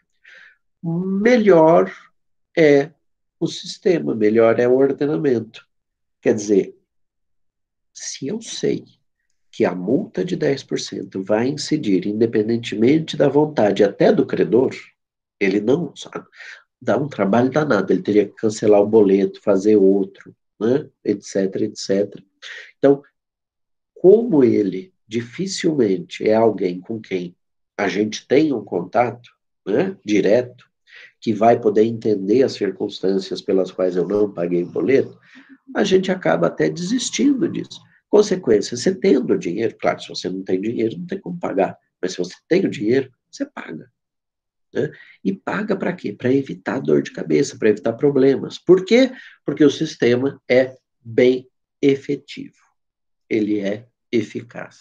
[0.84, 1.92] melhor
[2.58, 2.92] é
[3.40, 5.68] o sistema, melhor é o ordenamento.
[6.22, 6.76] Quer dizer,
[7.94, 8.86] se eu sei
[9.52, 14.74] que a multa de 10% vai incidir, independentemente da vontade até do credor,
[15.40, 15.96] ele não
[16.84, 22.22] dá um trabalho danado, ele teria que cancelar o boleto, fazer outro, né, etc, etc.
[22.78, 23.02] Então,
[23.94, 27.36] como ele dificilmente é alguém com quem
[27.78, 29.30] a gente tem um contato
[29.66, 30.70] né, direto,
[31.20, 35.18] que vai poder entender as circunstâncias pelas quais eu não paguei o boleto,
[35.74, 37.82] a gente acaba até desistindo disso.
[38.10, 42.12] Consequência, você tendo dinheiro, claro, se você não tem dinheiro, não tem como pagar, mas
[42.12, 43.90] se você tem o dinheiro, você paga.
[44.74, 44.92] Né?
[45.24, 46.12] E paga para quê?
[46.14, 48.58] Para evitar dor de cabeça, para evitar problemas.
[48.58, 49.12] Por quê?
[49.46, 51.48] Porque o sistema é bem
[51.82, 52.58] efetivo.
[53.30, 54.80] Ele é eficaz.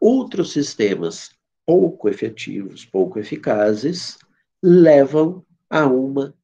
[0.00, 1.30] Outros sistemas
[1.66, 4.16] pouco efetivos, pouco eficazes,
[4.62, 6.34] levam a uma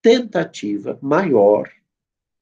[0.00, 1.68] tentativa maior,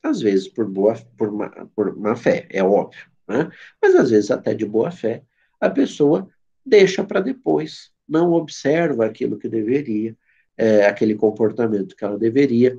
[0.03, 3.51] às vezes por boa por má, por má fé, é óbvio, né?
[3.81, 5.23] mas às vezes até de boa fé,
[5.59, 6.29] a pessoa
[6.65, 10.17] deixa para depois, não observa aquilo que deveria,
[10.57, 12.77] é, aquele comportamento que ela deveria,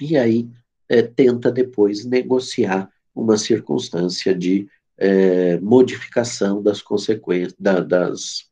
[0.00, 0.48] e aí
[0.88, 8.48] é, tenta depois negociar uma circunstância de é, modificação das consequências, da, das,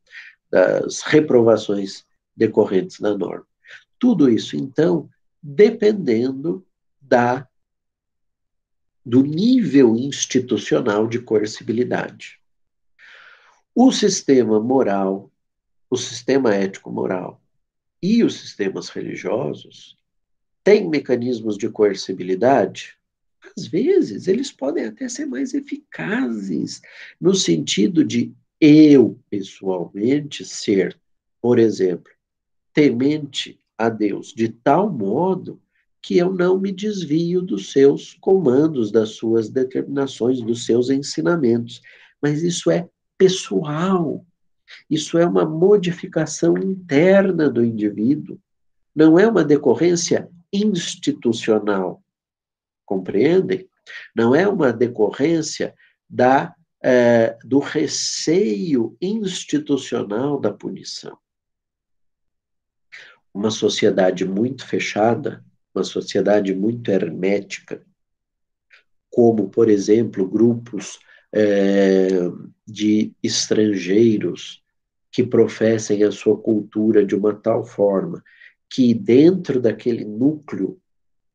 [0.50, 2.04] das reprovações
[2.36, 3.46] decorrentes da norma.
[3.98, 5.08] Tudo isso, então,
[5.42, 6.66] dependendo
[7.00, 7.48] da
[9.06, 12.40] do nível institucional de coercibilidade.
[13.72, 15.30] O sistema moral,
[15.96, 17.40] o sistema ético-moral
[18.02, 19.96] e os sistemas religiosos
[20.62, 22.98] têm mecanismos de coercibilidade?
[23.56, 26.82] Às vezes, eles podem até ser mais eficazes,
[27.18, 28.30] no sentido de
[28.60, 30.98] eu, pessoalmente, ser,
[31.40, 32.12] por exemplo,
[32.74, 35.58] temente a Deus de tal modo
[36.02, 41.80] que eu não me desvio dos seus comandos, das suas determinações, dos seus ensinamentos.
[42.20, 42.86] Mas isso é
[43.16, 44.24] pessoal.
[44.88, 48.38] Isso é uma modificação interna do indivíduo.
[48.94, 52.02] Não é uma decorrência institucional.
[52.84, 53.68] Compreendem?
[54.14, 55.74] Não é uma decorrência
[56.08, 61.16] da, é, do receio institucional da punição.
[63.32, 65.44] Uma sociedade muito fechada
[65.76, 67.84] uma sociedade muito hermética,
[69.10, 70.98] como, por exemplo, grupos
[71.32, 72.08] é,
[72.66, 74.62] de estrangeiros
[75.10, 78.22] que professem a sua cultura de uma tal forma
[78.68, 80.78] que, dentro daquele núcleo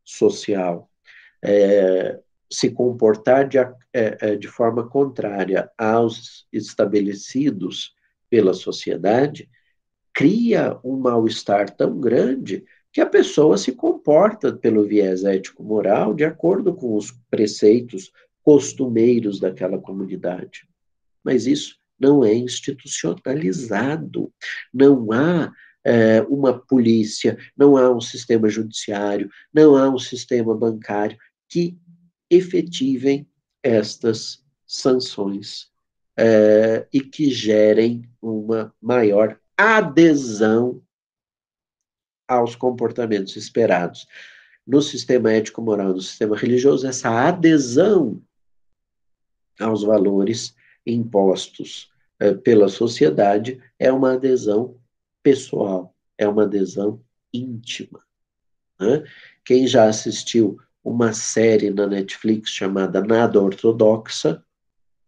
[0.03, 0.89] social,
[1.43, 2.19] é,
[2.51, 3.57] se comportar de,
[3.93, 7.95] é, de forma contrária aos estabelecidos
[8.29, 9.49] pela sociedade,
[10.13, 16.73] cria um mal-estar tão grande que a pessoa se comporta pelo viés ético-moral de acordo
[16.73, 18.11] com os preceitos
[18.43, 20.67] costumeiros daquela comunidade.
[21.23, 24.33] Mas isso não é institucionalizado.
[24.73, 25.51] Não há
[25.83, 31.17] é, uma polícia, não há um sistema judiciário, não há um sistema bancário
[31.47, 31.77] que
[32.29, 33.27] efetivem
[33.63, 35.69] estas sanções
[36.17, 40.81] é, e que gerem uma maior adesão
[42.27, 44.07] aos comportamentos esperados.
[44.65, 48.21] No sistema ético-moral, no sistema religioso, essa adesão
[49.61, 50.55] aos valores
[50.85, 54.75] impostos eh, pela sociedade é uma adesão
[55.23, 57.01] pessoal, é uma adesão
[57.33, 58.01] íntima.
[58.79, 59.03] Né?
[59.45, 64.43] Quem já assistiu uma série na Netflix chamada Nada Ortodoxa,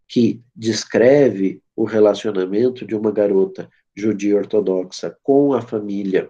[0.08, 6.30] que descreve o relacionamento de uma garota judia ortodoxa com a família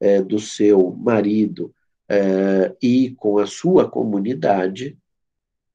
[0.00, 1.74] é, do seu marido
[2.08, 4.96] é, e com a sua comunidade,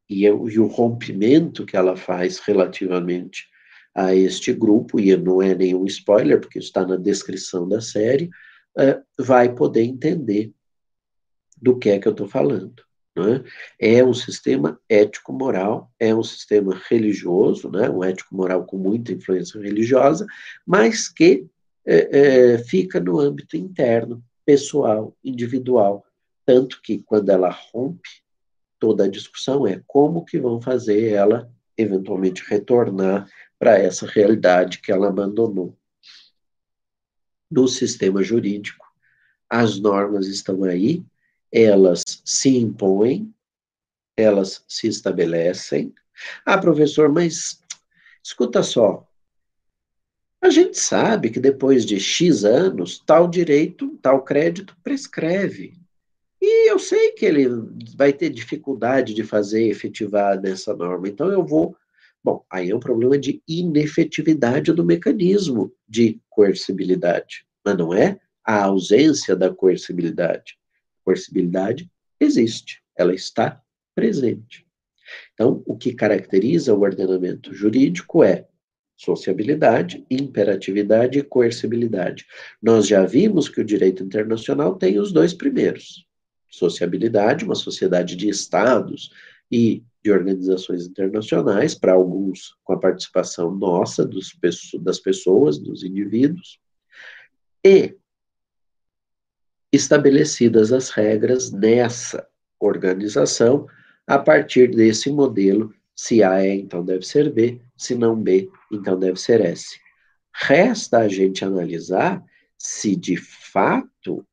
[0.10, 0.30] e, e
[0.60, 3.48] o rompimento que ela faz relativamente
[3.96, 8.30] a este grupo, e não é nenhum spoiler, porque está na descrição da série,
[8.78, 10.52] é, vai poder entender
[11.62, 12.84] do que é que eu estou falando.
[13.80, 13.98] É?
[14.00, 17.88] é um sistema ético-moral, é um sistema religioso, né?
[17.88, 20.26] um ético-moral com muita influência religiosa,
[20.66, 21.46] mas que
[21.86, 26.04] é, é, fica no âmbito interno, pessoal, individual.
[26.44, 28.23] Tanto que, quando ela rompe,
[28.84, 34.92] toda a discussão é como que vão fazer ela, eventualmente, retornar para essa realidade que
[34.92, 35.74] ela abandonou.
[37.50, 38.86] No sistema jurídico,
[39.50, 41.02] as normas estão aí,
[41.50, 43.34] elas se impõem,
[44.18, 45.96] elas se estabelecem.
[46.46, 47.62] Ah, professor, mas
[48.22, 49.08] escuta só,
[50.42, 55.82] a gente sabe que depois de X anos, tal direito, tal crédito prescreve.
[56.66, 57.48] Eu sei que ele
[57.96, 61.76] vai ter dificuldade de fazer efetivar nessa norma, então eu vou.
[62.24, 68.64] Bom, aí é um problema de inefetividade do mecanismo de coercibilidade, mas não é a
[68.64, 70.58] ausência da coercibilidade.
[71.04, 73.62] Coercibilidade existe, ela está
[73.94, 74.66] presente.
[75.34, 78.48] Então, o que caracteriza o ordenamento jurídico é
[78.96, 82.26] sociabilidade, imperatividade e coercibilidade.
[82.62, 86.08] Nós já vimos que o direito internacional tem os dois primeiros.
[86.54, 89.12] Sociabilidade, uma sociedade de estados
[89.52, 94.38] e de organizações internacionais, para alguns com a participação nossa, dos,
[94.80, 96.60] das pessoas, dos indivíduos,
[97.66, 97.98] e
[99.72, 102.28] estabelecidas as regras nessa
[102.60, 103.66] organização,
[104.06, 109.00] a partir desse modelo, se A é, então deve ser B, se não B, então
[109.00, 109.80] deve ser S.
[110.32, 112.24] Resta a gente analisar
[112.60, 114.24] se de fato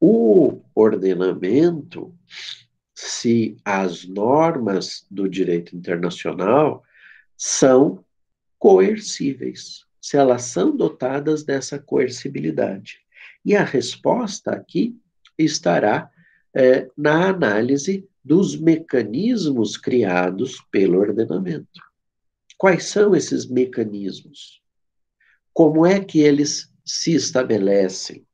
[0.00, 2.14] o ordenamento,
[2.94, 6.82] se as normas do direito internacional
[7.36, 8.04] são
[8.58, 9.86] coercíveis.
[10.00, 13.00] se elas são dotadas dessa coercibilidade.
[13.44, 14.96] E a resposta aqui
[15.36, 16.10] estará
[16.54, 21.80] é, na análise dos mecanismos criados pelo ordenamento.
[22.56, 24.62] Quais são esses mecanismos?
[25.52, 28.27] Como é que eles se estabelecem?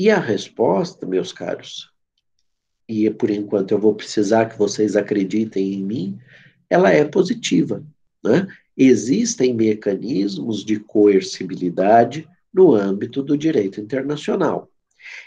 [0.00, 1.90] E a resposta, meus caros,
[2.88, 6.18] e por enquanto eu vou precisar que vocês acreditem em mim,
[6.70, 7.84] ela é positiva.
[8.24, 8.46] Né?
[8.74, 14.70] Existem mecanismos de coercibilidade no âmbito do direito internacional.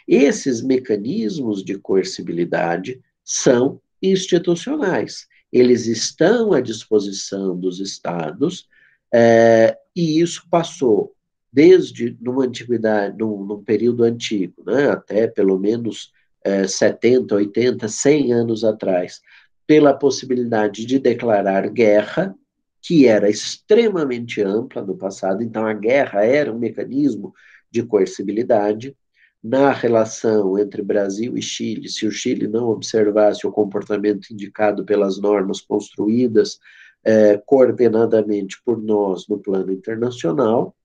[0.08, 5.28] Esses mecanismos de coercibilidade são institucionais.
[5.52, 8.68] Eles estão à disposição dos Estados,
[9.14, 11.14] é, e isso passou
[11.54, 16.12] desde numa antiguidade, num, num período antigo, né, até pelo menos
[16.44, 19.22] é, 70, 80, 100 anos atrás,
[19.68, 22.36] pela possibilidade de declarar guerra,
[22.82, 27.34] que era extremamente ampla no passado, então a guerra era um mecanismo
[27.72, 28.98] de coercibilidade
[29.42, 35.20] na relação entre Brasil e Chile, se o Chile não observasse o comportamento indicado pelas
[35.20, 36.60] normas construídas
[37.04, 40.76] é, coordenadamente por nós no plano internacional,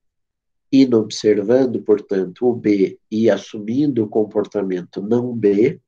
[0.71, 5.79] inobservando, portanto, o B e assumindo o comportamento não B,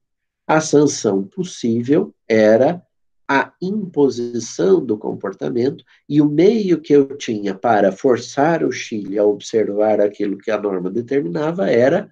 [0.47, 2.85] a sanção possível era
[3.27, 9.23] a imposição do comportamento e o meio que eu tinha para forçar o Chile a
[9.23, 12.11] observar aquilo que a norma determinava era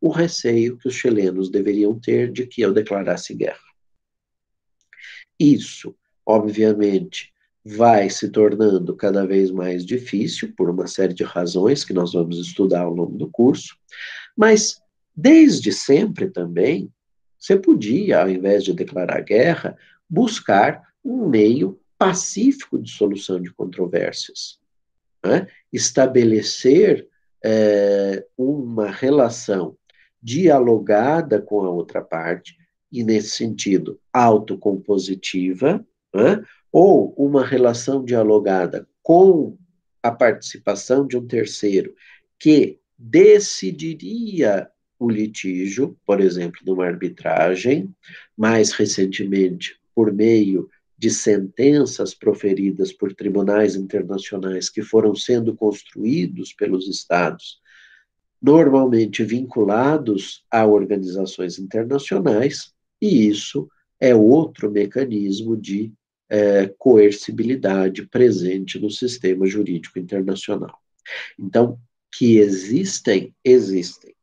[0.00, 3.58] o receio que os chilenos deveriam ter de que eu declarasse guerra.
[5.38, 7.34] Isso, obviamente,
[7.68, 12.38] vai se tornando cada vez mais difícil por uma série de razões que nós vamos
[12.38, 13.76] estudar ao longo do curso,
[14.36, 14.80] mas
[15.16, 16.88] desde sempre também
[17.36, 19.76] você podia, ao invés de declarar guerra,
[20.08, 24.60] buscar um meio pacífico de solução de controvérsias,
[25.24, 25.48] né?
[25.72, 27.08] estabelecer
[27.44, 29.76] é, uma relação
[30.22, 32.56] dialogada com a outra parte,
[32.92, 35.84] e nesse sentido, autocompositiva,
[36.14, 36.42] né?
[36.70, 39.56] Ou uma relação dialogada com
[40.02, 41.94] a participação de um terceiro
[42.38, 44.68] que decidiria
[44.98, 47.94] o litígio, por exemplo, numa arbitragem,
[48.36, 50.68] mais recentemente por meio
[50.98, 57.60] de sentenças proferidas por tribunais internacionais que foram sendo construídos pelos estados,
[58.40, 63.68] normalmente vinculados a organizações internacionais, e isso
[64.00, 65.92] é outro mecanismo de
[66.28, 70.78] é, coercibilidade presente no sistema jurídico internacional.
[71.38, 71.78] Então,
[72.16, 74.14] que existem, existem.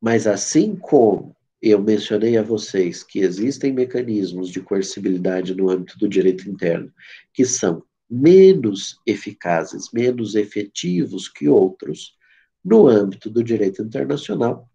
[0.00, 6.08] Mas assim como eu mencionei a vocês que existem mecanismos de coercibilidade no âmbito do
[6.08, 6.92] direito interno
[7.34, 12.16] que são menos eficazes, menos efetivos que outros,
[12.64, 14.68] no âmbito do direito internacional,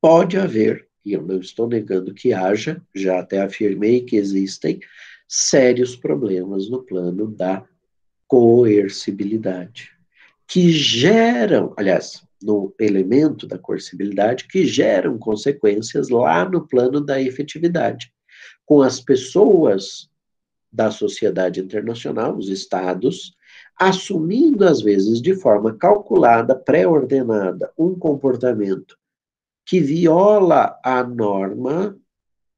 [0.00, 4.80] pode haver, e eu não estou negando que haja, já até afirmei que existem,
[5.28, 7.64] sérios problemas no plano da
[8.26, 9.90] coercibilidade,
[10.46, 18.12] que geram, aliás, no elemento da coercibilidade, que geram consequências lá no plano da efetividade,
[18.64, 20.10] com as pessoas
[20.72, 23.34] da sociedade internacional, os estados,
[23.78, 28.96] assumindo às vezes de forma calculada, pré-ordenada, um comportamento
[29.66, 31.96] que viola a norma,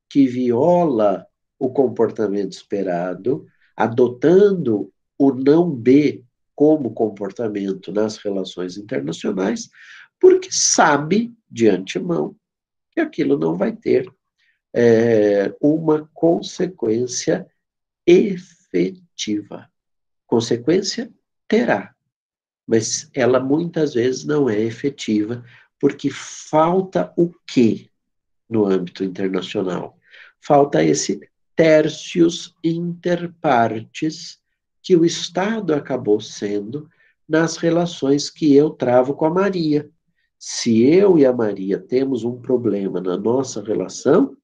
[0.08, 1.26] que viola
[1.58, 6.24] o comportamento esperado, adotando o não B
[6.54, 9.70] como comportamento nas relações internacionais,
[10.20, 12.36] porque sabe de antemão
[12.92, 14.10] que aquilo não vai ter
[14.72, 17.46] é, uma consequência
[18.06, 19.68] efetiva.
[20.26, 21.12] Consequência
[21.48, 21.94] terá,
[22.66, 25.44] mas ela muitas vezes não é efetiva,
[25.78, 27.90] porque falta o quê
[28.48, 29.98] no âmbito internacional?
[30.40, 31.20] Falta esse
[31.56, 34.38] tercius inter partes
[34.82, 36.88] que o Estado acabou sendo
[37.28, 39.88] nas relações que eu travo com a Maria.
[40.38, 44.36] Se eu e a Maria temos um problema na nossa relação,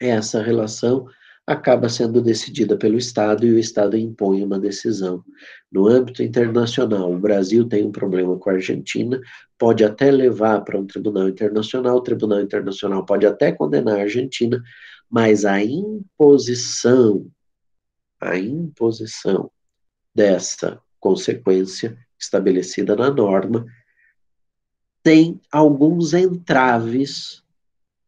[0.00, 1.06] essa relação
[1.46, 5.24] acaba sendo decidida pelo Estado e o Estado impõe uma decisão.
[5.70, 9.20] No âmbito internacional, o Brasil tem um problema com a Argentina,
[9.58, 14.62] pode até levar para um tribunal internacional, o tribunal internacional pode até condenar a Argentina,
[15.12, 17.30] mas a imposição,
[18.18, 19.50] a imposição
[20.14, 23.66] dessa consequência estabelecida na norma
[25.02, 27.42] tem alguns entraves,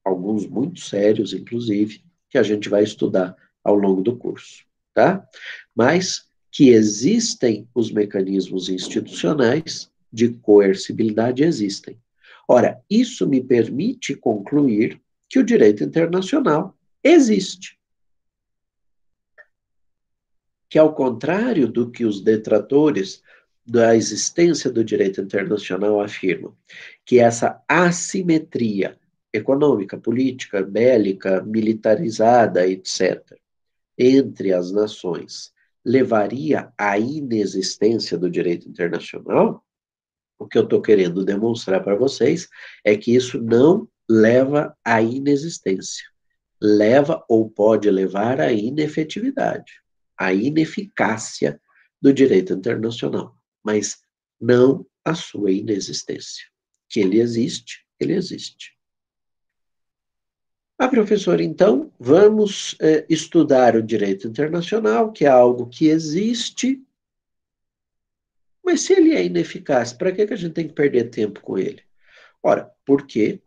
[0.03, 4.65] alguns muito sérios, inclusive, que a gente vai estudar ao longo do curso,
[4.95, 5.29] tá?
[5.75, 12.01] Mas que existem os mecanismos institucionais de coercibilidade existem.
[12.49, 14.99] Ora, isso me permite concluir
[15.29, 16.74] que o direito internacional
[17.05, 17.79] existe.
[20.69, 23.23] Que, ao contrário do que os detratores
[23.65, 26.57] da existência do direito internacional afirmam,
[27.05, 28.99] que essa assimetria
[29.33, 33.39] econômica, política, bélica, militarizada, etc.,
[33.97, 35.53] entre as nações
[35.85, 39.65] levaria à inexistência do direito internacional,
[40.39, 42.49] o que eu estou querendo demonstrar para vocês
[42.83, 46.05] é que isso não leva à inexistência,
[46.61, 49.73] leva ou pode levar à inefetividade,
[50.17, 51.61] à ineficácia
[52.01, 53.99] do direito internacional, mas
[54.41, 56.45] não à sua inexistência.
[56.89, 58.75] Que ele existe, ele existe.
[60.79, 66.85] Ah, professor, então, vamos é, estudar o direito internacional, que é algo que existe,
[68.65, 71.59] mas se ele é ineficaz, para que, que a gente tem que perder tempo com
[71.59, 71.83] ele?
[72.43, 73.41] Ora, porque,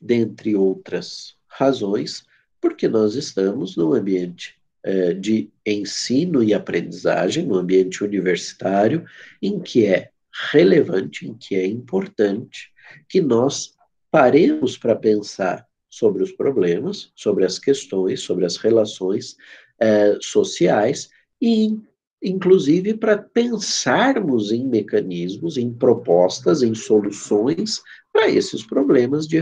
[0.00, 2.24] dentre outras razões,
[2.60, 9.04] porque nós estamos num ambiente é, de ensino e aprendizagem, no ambiente universitário,
[9.40, 10.10] em que é
[10.50, 12.70] relevante, em que é importante
[13.08, 13.74] que nós
[14.10, 19.36] paremos para pensar sobre os problemas, sobre as questões, sobre as relações
[19.78, 21.10] eh, sociais
[21.40, 21.78] e,
[22.22, 29.36] inclusive, para pensarmos em mecanismos, em propostas, em soluções para esses problemas de,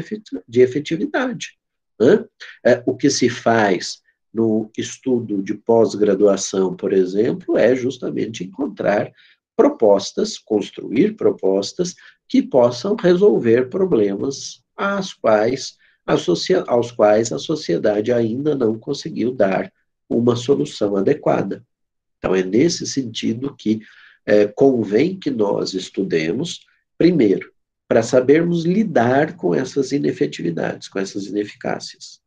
[0.60, 1.58] efetividade.
[2.00, 2.24] Né?
[2.64, 4.00] Eh, o que se faz
[4.32, 9.12] no estudo de pós-graduação, por exemplo, é justamente encontrar
[9.54, 11.94] propostas, construir propostas
[12.26, 15.78] que possam resolver problemas às quais
[16.66, 19.72] aos quais a sociedade ainda não conseguiu dar
[20.08, 21.64] uma solução adequada.
[22.18, 23.80] Então, é nesse sentido que
[24.26, 26.66] é, convém que nós estudemos,
[26.98, 27.49] primeiro,
[27.90, 32.20] para sabermos lidar com essas inefetividades, com essas ineficácias.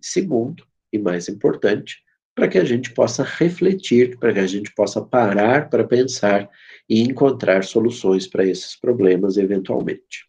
[0.00, 1.96] Segundo, e mais importante,
[2.36, 6.48] para que a gente possa refletir, para que a gente possa parar para pensar
[6.88, 10.24] e encontrar soluções para esses problemas eventualmente.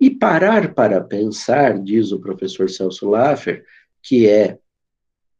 [0.00, 3.64] E parar para pensar, diz o professor Celso Laffer,
[4.02, 4.58] que é,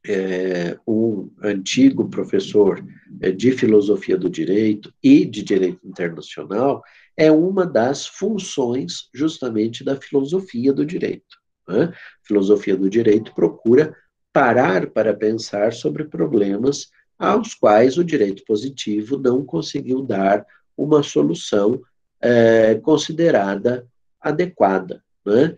[0.06, 2.80] é um antigo professor
[3.20, 6.84] é, de filosofia do direito e de direito internacional,
[7.16, 11.42] é uma das funções justamente da filosofia do direito.
[11.68, 11.92] Né?
[12.24, 13.96] filosofia do direito procura
[14.32, 20.44] parar para pensar sobre problemas aos quais o direito positivo não conseguiu dar
[20.76, 21.80] uma solução
[22.20, 23.86] é, considerada
[24.20, 25.04] adequada.
[25.24, 25.54] Né?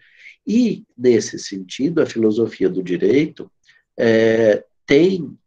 [0.47, 3.51] E, nesse sentido, a filosofia do direito
[3.97, 5.39] é, tem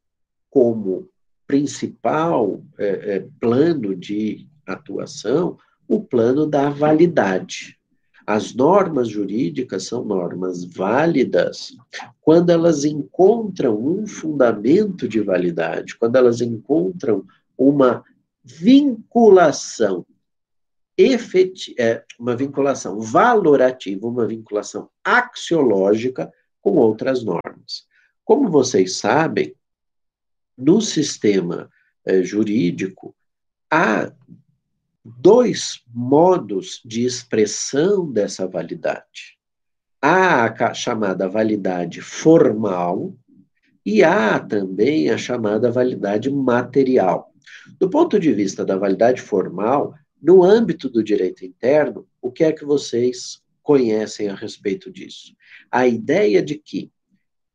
[0.49, 1.07] como
[1.45, 5.57] principal é, plano de atuação
[5.88, 7.77] o plano da validade.
[8.26, 11.76] As normas jurídicas são normas válidas
[12.19, 17.26] quando elas encontram um fundamento de validade, quando elas encontram
[17.57, 18.03] uma
[18.43, 20.05] vinculação
[20.97, 27.85] efeti é, uma vinculação valorativa, uma vinculação axiológica com outras normas.
[28.26, 29.55] Como vocês sabem,
[30.57, 31.69] no sistema
[32.03, 33.15] é, jurídico,
[33.69, 34.11] há
[35.19, 39.38] dois modos de expressão dessa validade.
[40.01, 43.15] Há a chamada validade formal
[43.85, 47.31] e há também a chamada validade material.
[47.79, 52.51] Do ponto de vista da validade formal, no âmbito do direito interno, o que é
[52.51, 55.34] que vocês conhecem a respeito disso?
[55.71, 56.91] A ideia de que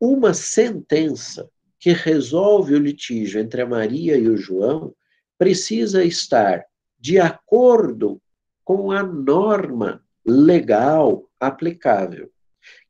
[0.00, 1.48] uma sentença
[1.78, 4.94] que resolve o litígio entre a Maria e o João
[5.36, 6.64] precisa estar
[7.02, 8.22] de acordo
[8.64, 12.30] com a norma legal aplicável.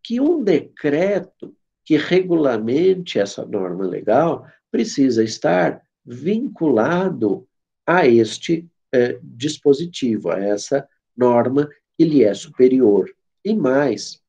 [0.03, 7.49] Que um decreto que regulamente essa norma legal precisa estar vinculado
[7.87, 10.87] a este é, dispositivo, a essa
[11.17, 11.67] norma
[11.97, 13.11] que lhe é superior.
[13.43, 14.21] E mais,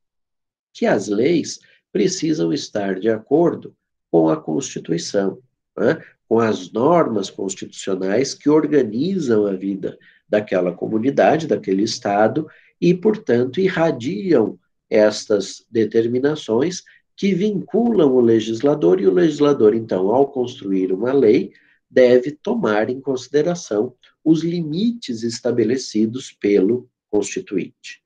[0.72, 1.60] que as leis
[1.92, 3.76] precisam estar de acordo
[4.10, 5.38] com a Constituição,
[5.76, 6.02] né?
[6.28, 9.98] Com as normas constitucionais que organizam a vida
[10.28, 12.46] daquela comunidade, daquele Estado,
[12.80, 14.58] e, portanto, irradiam
[14.90, 16.82] estas determinações
[17.16, 21.52] que vinculam o legislador, e o legislador, então, ao construir uma lei,
[21.88, 23.94] deve tomar em consideração
[24.24, 28.02] os limites estabelecidos pelo Constituinte.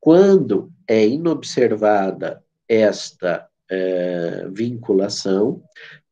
[0.00, 5.62] Quando é inobservada esta é, vinculação,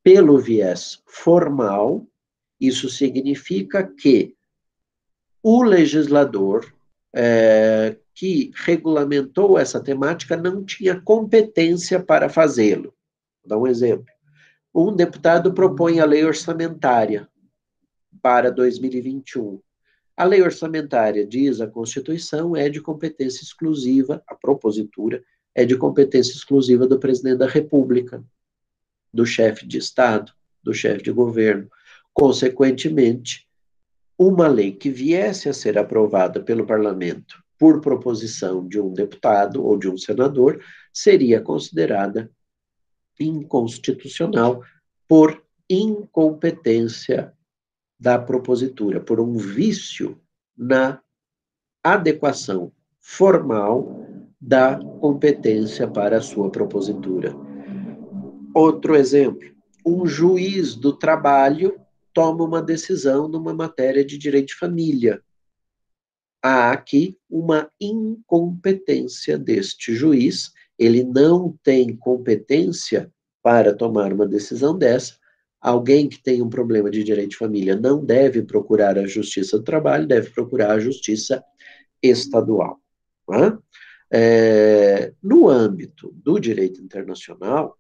[0.07, 2.07] pelo viés formal,
[2.61, 4.37] Isso significa que
[5.43, 6.73] o legislador
[7.13, 12.95] é, que regulamentou essa temática não tinha competência para fazê-lo.
[13.43, 14.07] Vou dar um exemplo.
[14.73, 17.29] Um deputado propõe a lei orçamentária
[18.23, 19.61] para 2021.
[20.17, 25.23] A lei orçamentária, diz a Constituição, é de competência exclusiva, a propositura
[25.53, 28.25] é de competência exclusiva do presidente da República,
[29.17, 30.31] do chefe de Estado,
[30.63, 31.69] do chefe de governo.
[32.13, 33.49] Consequentemente,
[34.19, 39.79] uma lei que viesse a ser aprovada pelo parlamento por proposição de um deputado ou
[39.79, 40.63] de um senador
[40.93, 42.31] seria considerada
[43.19, 44.63] inconstitucional
[45.09, 47.33] por incompetência
[47.99, 50.21] da propositura, por um vício
[50.57, 51.01] na
[51.83, 52.71] adequação
[53.01, 54.07] formal
[54.41, 57.46] da competência para a sua propositura.
[58.57, 59.55] Outro exemplo,
[59.85, 61.79] um juiz do trabalho
[62.15, 65.23] toma uma decisão numa matéria de direito de família.
[66.43, 73.13] Há aqui uma incompetência deste juiz, ele não tem competência
[73.43, 75.19] para tomar uma decisão dessa.
[75.61, 79.65] Alguém que tem um problema de direito de família não deve procurar a justiça do
[79.65, 81.45] trabalho, deve procurar a justiça
[82.03, 82.81] estadual.
[83.31, 83.59] É?
[84.11, 87.77] É, no âmbito do direito internacional,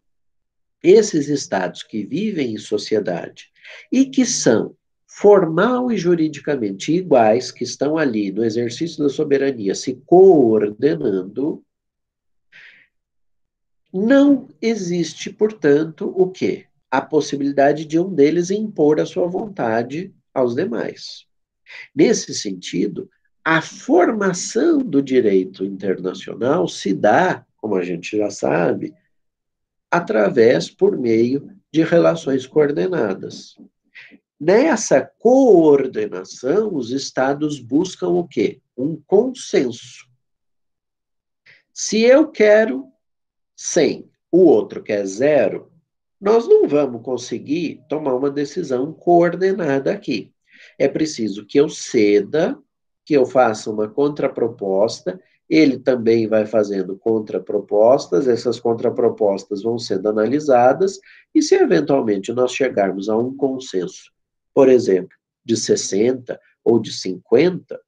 [0.87, 3.51] esses estados que vivem em sociedade
[3.91, 4.77] e que são
[5.07, 11.65] formal e juridicamente iguais, que estão ali no exercício da soberania se coordenando,
[13.93, 16.67] não existe, portanto, o quê?
[16.91, 21.25] A possibilidade de um deles impor a sua vontade aos demais.
[21.95, 23.09] Nesse sentido,
[23.43, 28.93] a formação do direito internacional se dá, como a gente já sabe,
[29.97, 33.57] através, por meio de relações coordenadas.
[34.39, 38.61] Nessa coordenação, os estados buscam o quê?
[38.77, 40.07] Um consenso.
[41.73, 42.87] Se eu quero
[43.57, 45.71] 100, o outro quer zero,
[46.21, 50.33] nós não vamos conseguir tomar uma decisão coordenada aqui.
[50.79, 52.59] É preciso que eu ceda,
[53.05, 60.99] que eu faça uma contraproposta ele também vai fazendo contrapropostas, essas contrapropostas vão sendo analisadas,
[61.35, 64.11] e se eventualmente nós chegarmos a um consenso,
[64.53, 67.79] por exemplo, de 60% ou de 50%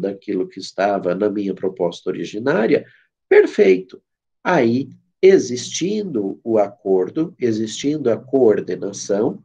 [0.00, 2.86] daquilo que estava na minha proposta originária,
[3.28, 4.00] perfeito.
[4.42, 4.88] Aí,
[5.20, 9.42] existindo o acordo, existindo a coordenação,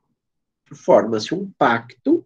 [0.71, 2.25] forma-se um pacto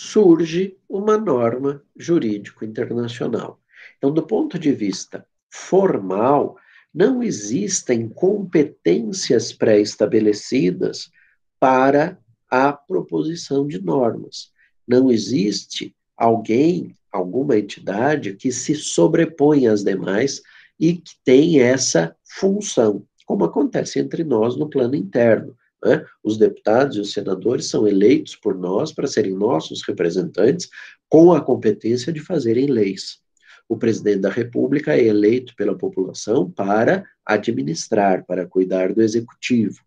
[0.00, 3.60] surge uma norma jurídico internacional.
[3.96, 6.56] Então, do ponto de vista formal,
[6.94, 11.10] não existem competências pré-estabelecidas
[11.58, 12.16] para
[12.48, 14.52] a proposição de normas.
[14.86, 20.40] Não existe alguém, alguma entidade que se sobrepõe às demais
[20.78, 25.56] e que tem essa função, como acontece entre nós no plano interno.
[25.84, 26.04] Né?
[26.22, 30.68] Os deputados e os senadores são eleitos por nós para serem nossos representantes,
[31.08, 33.20] com a competência de fazerem leis.
[33.68, 39.80] O presidente da República é eleito pela população para administrar, para cuidar do executivo.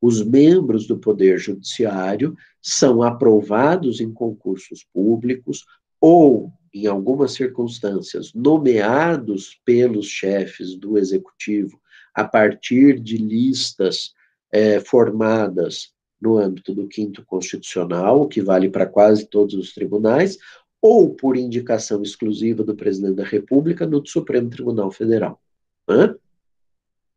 [0.00, 5.64] Os membros do Poder Judiciário são aprovados em concursos públicos
[6.00, 11.80] ou, em algumas circunstâncias, nomeados pelos chefes do executivo
[12.14, 14.12] a partir de listas
[14.52, 20.38] é, formadas no âmbito do quinto constitucional, que vale para quase todos os tribunais,
[20.80, 25.40] ou por indicação exclusiva do presidente da República no Supremo Tribunal Federal.
[25.88, 26.14] Hã?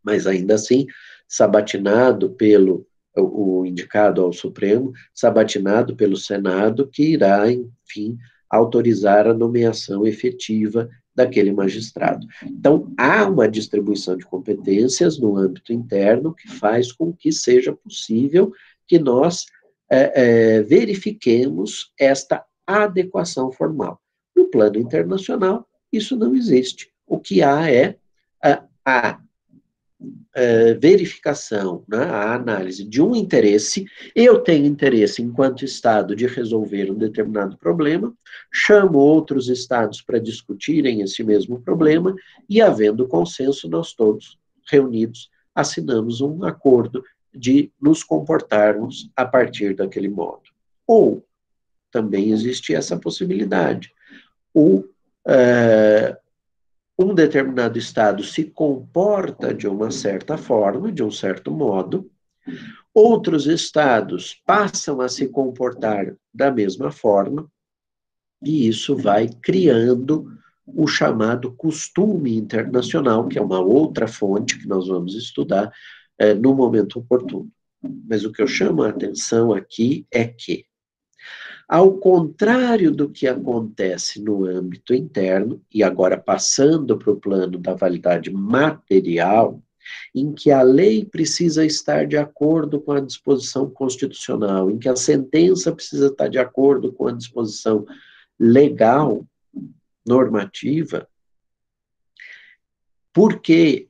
[0.04, 0.88] Mas ainda assim,
[1.28, 8.18] sabatinado pelo o, o indicado ao Supremo, sabatinado pelo Senado, que irá, enfim,
[8.50, 12.28] autorizar a nomeação efetiva daquele magistrado.
[12.44, 18.52] Então, há uma distribuição de competências no âmbito interno que faz com que seja possível
[18.86, 19.46] que nós
[19.90, 24.02] é, é, verifiquemos esta adequação formal.
[24.36, 26.92] No plano internacional, isso não existe.
[27.08, 27.98] O que há é
[28.44, 29.20] a, a
[30.08, 36.92] uh, verificação, né, a análise de um interesse, eu tenho interesse, enquanto Estado, de resolver
[36.92, 38.14] um determinado problema,
[38.52, 42.16] chamo outros Estados para discutirem esse mesmo problema,
[42.50, 44.38] e, havendo consenso, nós todos
[44.70, 47.04] reunidos assinamos um acordo
[47.34, 50.44] de nos comportarmos a partir daquele modo.
[50.88, 51.26] Ou
[51.92, 53.92] também existe essa possibilidade.
[54.54, 56.16] O, uh,
[56.98, 62.10] um determinado estado se comporta de uma certa forma, de um certo modo,
[62.94, 67.52] Outros estados passam a se comportar da mesma forma,
[68.42, 70.32] e isso vai criando
[70.66, 75.72] o chamado costume internacional, que é uma outra fonte que nós vamos estudar
[76.18, 77.52] é, no momento oportuno.
[78.08, 80.66] Mas o que eu chamo a atenção aqui é que,
[81.68, 87.74] ao contrário do que acontece no âmbito interno, e agora passando para o plano da
[87.74, 89.62] validade material,
[90.14, 94.96] em que a lei precisa estar de acordo com a disposição constitucional, em que a
[94.96, 97.86] sentença precisa estar de acordo com a disposição
[98.40, 99.26] legal,
[100.06, 101.08] normativa,
[103.12, 103.88] porque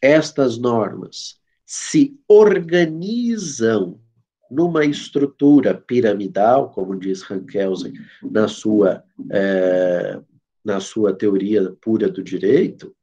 [0.00, 4.00] estas normas se organizam
[4.52, 10.20] numa estrutura piramidal, como diz Rankelsen na sua, é,
[10.62, 12.94] na sua teoria pura do direito,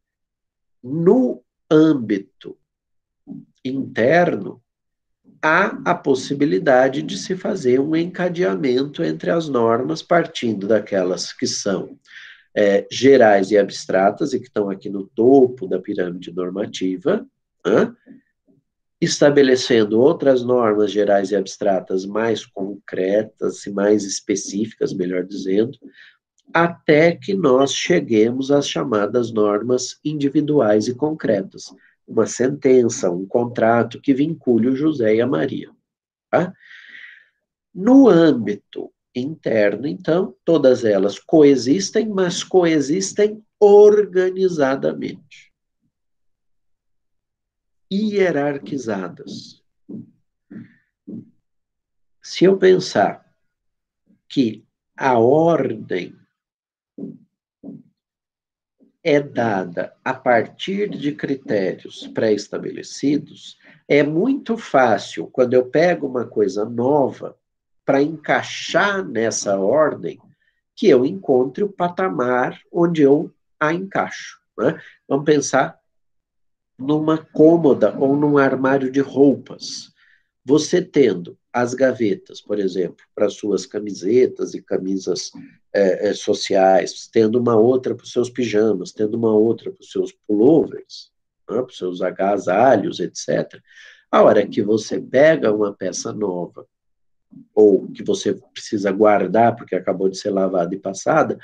[0.84, 2.55] no âmbito
[3.65, 4.61] interno,
[5.41, 11.97] há a possibilidade de se fazer um encadeamento entre as normas, partindo daquelas que são
[12.55, 17.26] é, gerais e abstratas, e que estão aqui no topo da pirâmide normativa,
[17.65, 17.91] né?
[19.01, 25.77] Estabelecendo outras normas gerais e abstratas mais concretas e mais específicas, melhor dizendo,
[26.53, 31.73] até que nós cheguemos às chamadas normas individuais e concretas,
[32.07, 35.69] uma sentença, um contrato que vincule o José e a Maria.
[36.30, 36.51] Tá?
[37.73, 45.48] No âmbito interno, então, todas elas coexistem, mas coexistem organizadamente.
[47.91, 49.63] Hierarquizadas.
[52.21, 53.25] Se eu pensar
[54.27, 54.63] que
[54.95, 56.15] a ordem
[59.03, 63.57] é dada a partir de critérios pré-estabelecidos,
[63.87, 67.35] é muito fácil, quando eu pego uma coisa nova,
[67.83, 70.21] para encaixar nessa ordem,
[70.75, 74.39] que eu encontre o patamar onde eu a encaixo.
[74.55, 74.79] Né?
[75.07, 75.78] Vamos pensar
[76.80, 79.91] numa cômoda ou num armário de roupas.
[80.45, 85.31] Você tendo as gavetas, por exemplo, para suas camisetas e camisas
[85.73, 89.91] é, é, sociais, tendo uma outra para os seus pijamas, tendo uma outra para os
[89.91, 91.11] seus pullovers,
[91.49, 93.61] né, para os seus agasalhos, etc.
[94.11, 96.65] A hora que você pega uma peça nova,
[97.53, 101.38] ou que você precisa guardar porque acabou de ser lavada e passada,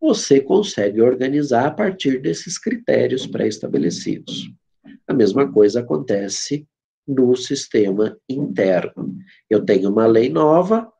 [0.00, 4.50] você consegue organizar a partir desses critérios pré-estabelecidos.
[5.06, 6.66] A mesma coisa acontece
[7.06, 9.16] no sistema interno.
[9.50, 10.90] Eu tenho uma lei nova,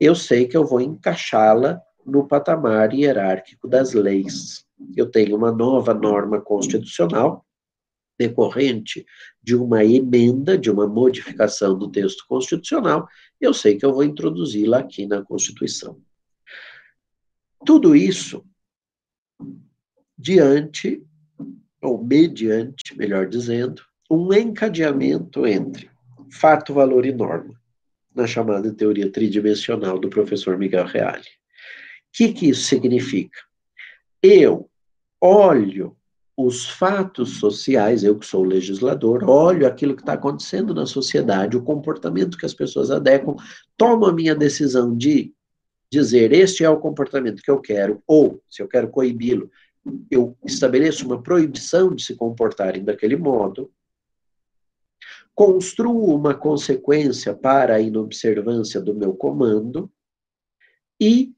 [0.00, 4.64] eu sei que eu vou encaixá-la no patamar hierárquico das leis.
[4.96, 7.44] Eu tenho uma nova norma constitucional
[8.18, 9.04] decorrente
[9.42, 13.08] de uma emenda, de uma modificação do texto constitucional,
[13.40, 16.00] eu sei que eu vou introduzi-la aqui na Constituição.
[17.64, 18.44] Tudo isso
[20.16, 21.04] diante,
[21.84, 25.90] ou mediante, melhor dizendo, um encadeamento entre
[26.30, 27.54] fato, valor e norma,
[28.14, 31.22] na chamada teoria tridimensional do professor Miguel Reale.
[31.22, 31.26] O
[32.12, 33.38] que, que isso significa?
[34.22, 34.68] Eu
[35.20, 35.96] olho
[36.36, 41.62] os fatos sociais, eu que sou legislador, olho aquilo que está acontecendo na sociedade, o
[41.62, 43.36] comportamento que as pessoas adequam,
[43.76, 45.32] tomo a minha decisão de
[45.90, 49.48] dizer este é o comportamento que eu quero, ou se eu quero coibi-lo,
[50.10, 53.70] eu estabeleço uma proibição de se comportarem daquele modo,
[55.34, 59.90] construo uma consequência para a inobservância do meu comando
[61.00, 61.34] e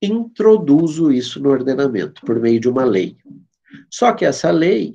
[0.00, 3.16] introduzo isso no ordenamento por meio de uma lei.
[3.90, 4.94] Só que essa lei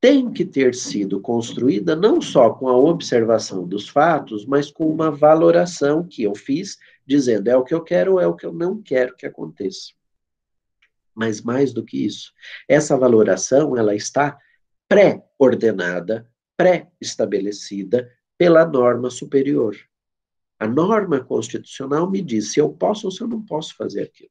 [0.00, 5.10] tem que ter sido construída não só com a observação dos fatos, mas com uma
[5.10, 6.76] valoração que eu fiz,
[7.06, 9.92] dizendo é o que eu quero ou é o que eu não quero que aconteça.
[11.14, 12.32] Mas mais do que isso,
[12.68, 14.38] essa valoração ela está
[14.88, 18.08] pré-ordenada pré-estabelecida
[18.38, 19.76] pela norma superior.
[20.58, 24.30] A norma constitucional me diz se eu posso ou se eu não posso fazer aquilo.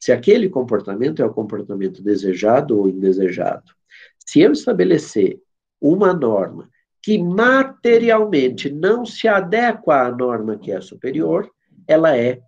[0.00, 3.72] Se aquele comportamento é o comportamento desejado ou indesejado.
[4.18, 5.38] Se eu estabelecer
[5.80, 6.70] uma norma
[7.02, 11.50] que materialmente não se adequa à norma que é superior,
[11.86, 12.40] ela é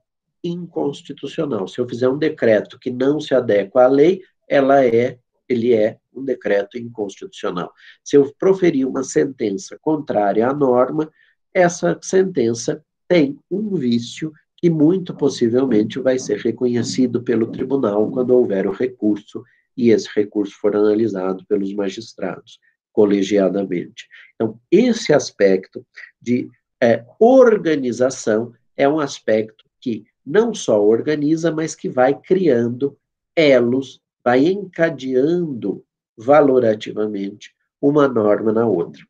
[0.49, 1.69] inconstitucional.
[1.69, 5.19] Se eu fizer um decreto que não se adequa à lei, ela é,
[5.49, 7.73] ele é um decreto inconstitucional.
[8.03, 11.11] Se eu proferir uma sentença contrária à norma,
[11.53, 18.67] essa sentença tem um vício que muito possivelmente vai ser reconhecido pelo tribunal quando houver
[18.67, 19.45] o recurso
[19.77, 22.59] e esse recurso for analisado pelos magistrados.
[22.93, 24.09] colegiadamente.
[24.35, 25.87] Então, esse aspecto
[26.19, 26.49] de
[26.83, 32.99] é, organização é um aspecto que não só organiza, mas que vai criando
[33.35, 35.85] elos, vai encadeando
[36.17, 39.03] valorativamente uma norma na outra.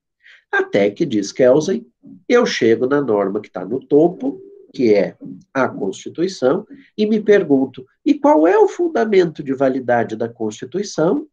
[0.52, 1.86] Até que, diz Kelsen,
[2.28, 4.40] eu chego na norma que está no topo,
[4.72, 5.16] que é
[5.54, 6.66] a Constituição,
[6.96, 11.26] e me pergunto: e qual é o fundamento de validade da Constituição?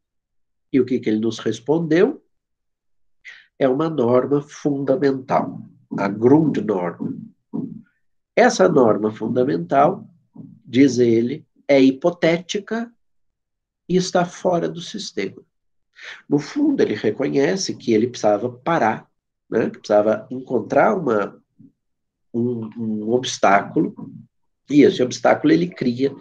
[0.72, 2.22] E o que, que ele nos respondeu?
[3.60, 5.62] É uma norma fundamental,
[5.98, 7.33] a Grundnorm.
[8.36, 10.08] Essa norma fundamental,
[10.66, 12.92] diz ele, é hipotética
[13.88, 15.42] e está fora do sistema.
[16.28, 19.08] No fundo, ele reconhece que ele precisava parar,
[19.50, 19.70] né?
[19.70, 21.40] que precisava encontrar uma,
[22.34, 23.94] um, um obstáculo,
[24.70, 26.14] e esse obstáculo ele cria,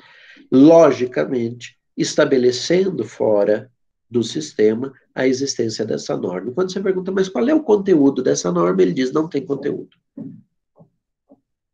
[0.51, 3.71] logicamente, estabelecendo fora
[4.11, 6.53] do sistema a existência dessa norma.
[6.53, 8.83] Quando você pergunta, mas qual é o conteúdo dessa norma?
[8.83, 9.97] Ele diz, não tem conteúdo.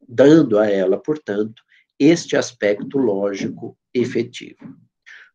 [0.09, 1.62] Dando a ela, portanto,
[1.98, 4.74] este aspecto lógico efetivo.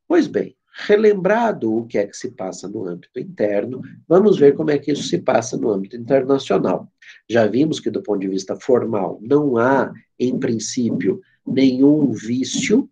[0.07, 4.71] Pois bem, relembrado o que é que se passa no âmbito interno, vamos ver como
[4.71, 6.91] é que isso se passa no âmbito internacional.
[7.29, 12.89] Já vimos que, do ponto de vista formal, não há, em princípio, nenhum vício,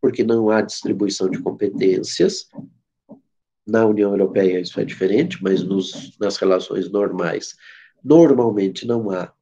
[0.00, 2.48] porque não há distribuição de competências.
[3.66, 7.54] Na União Europeia isso é diferente, mas nos, nas relações normais,
[8.02, 9.32] normalmente não há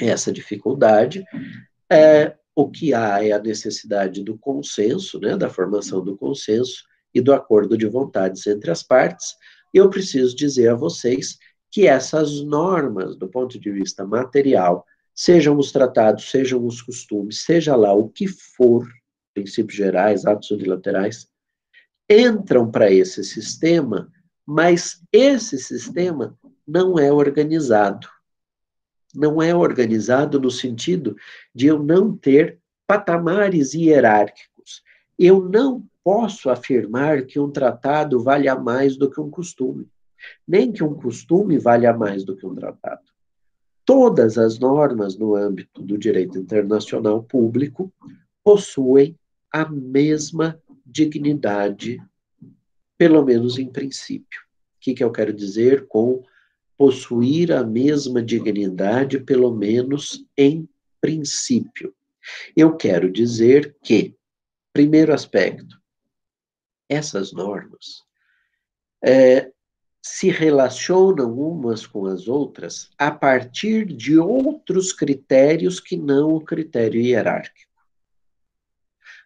[0.00, 1.24] essa dificuldade.
[1.90, 7.20] É, o que há é a necessidade do consenso, né, da formação do consenso e
[7.20, 9.34] do acordo de vontades entre as partes.
[9.74, 11.38] E eu preciso dizer a vocês
[11.70, 17.76] que essas normas, do ponto de vista material, sejam os tratados, sejam os costumes, seja
[17.76, 18.88] lá o que for,
[19.34, 21.26] princípios gerais, atos unilaterais,
[22.08, 24.10] entram para esse sistema,
[24.46, 28.08] mas esse sistema não é organizado
[29.16, 31.16] não é organizado no sentido
[31.54, 34.82] de eu não ter patamares hierárquicos.
[35.18, 39.88] Eu não posso afirmar que um tratado valha mais do que um costume,
[40.46, 43.02] nem que um costume valha mais do que um tratado.
[43.84, 47.92] Todas as normas no âmbito do direito internacional público
[48.44, 49.16] possuem
[49.50, 52.00] a mesma dignidade,
[52.98, 54.40] pelo menos em princípio.
[54.40, 56.22] O que, que eu quero dizer com
[56.76, 60.68] possuir a mesma dignidade, pelo menos em
[61.00, 61.94] princípio.
[62.56, 64.14] Eu quero dizer que,
[64.72, 65.80] primeiro aspecto,
[66.88, 68.04] essas normas
[69.04, 69.50] é,
[70.02, 77.00] se relacionam umas com as outras a partir de outros critérios que não o critério
[77.00, 77.66] hierárquico.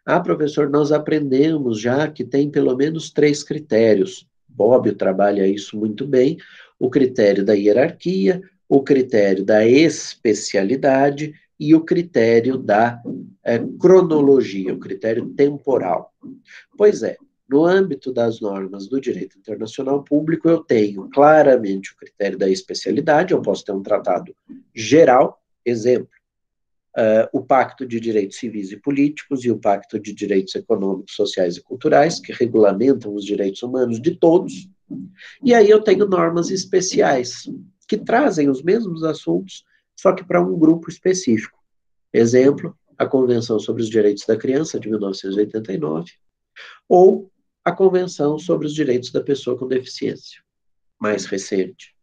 [0.05, 4.27] Ah, professor, nós aprendemos já que tem pelo menos três critérios.
[4.49, 6.39] Bob trabalha isso muito bem
[6.81, 13.01] o critério da hierarquia, o critério da especialidade e o critério da
[13.45, 16.11] é, cronologia, o critério temporal.
[16.79, 22.39] Pois é, no âmbito das normas do direito internacional público, eu tenho claramente o critério
[22.39, 24.35] da especialidade, eu posso ter um tratado
[24.75, 26.09] geral, exemplo,
[26.97, 31.57] uh, o Pacto de Direitos Civis e Políticos e o Pacto de Direitos Econômicos, Sociais
[31.57, 34.69] e Culturais, que regulamentam os direitos humanos de todos,
[35.43, 37.45] e aí eu tenho normas especiais,
[37.89, 39.65] que trazem os mesmos assuntos,
[39.97, 41.59] só que para um grupo específico.
[42.13, 46.13] Exemplo, a Convenção sobre os Direitos da Criança, de 1989,
[46.89, 47.31] ou
[47.65, 50.43] a Convenção sobre os Direitos da Pessoa com Deficiência,
[50.99, 51.95] mais recente.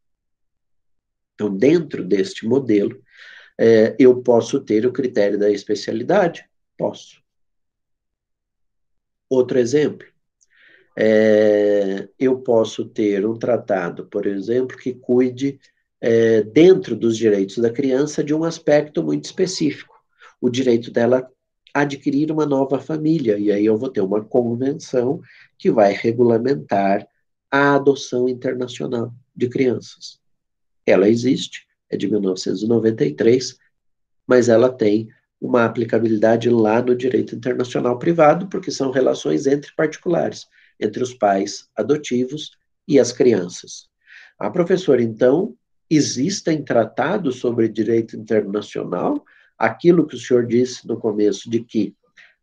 [1.35, 2.99] Então, dentro deste modelo,
[3.59, 6.49] é, eu posso ter o critério da especialidade?
[6.77, 7.21] Posso.
[9.29, 10.07] Outro exemplo,
[10.99, 15.59] é, eu posso ter um tratado, por exemplo, que cuide,
[16.01, 19.95] é, dentro dos direitos da criança, de um aspecto muito específico,
[20.41, 21.29] o direito dela
[21.71, 25.21] adquirir uma nova família, e aí eu vou ter uma convenção
[25.55, 27.07] que vai regulamentar
[27.51, 30.19] a adoção internacional de crianças.
[30.83, 33.55] Ela existe, é de 1993,
[34.25, 35.09] mas ela tem
[35.39, 40.47] uma aplicabilidade lá no direito internacional privado, porque são relações entre particulares
[40.79, 42.51] entre os pais adotivos
[42.87, 43.87] e as crianças.
[44.39, 45.55] A professora, então,
[45.89, 49.23] existem tratados sobre direito internacional,
[49.57, 51.95] aquilo que o senhor disse no começo, de que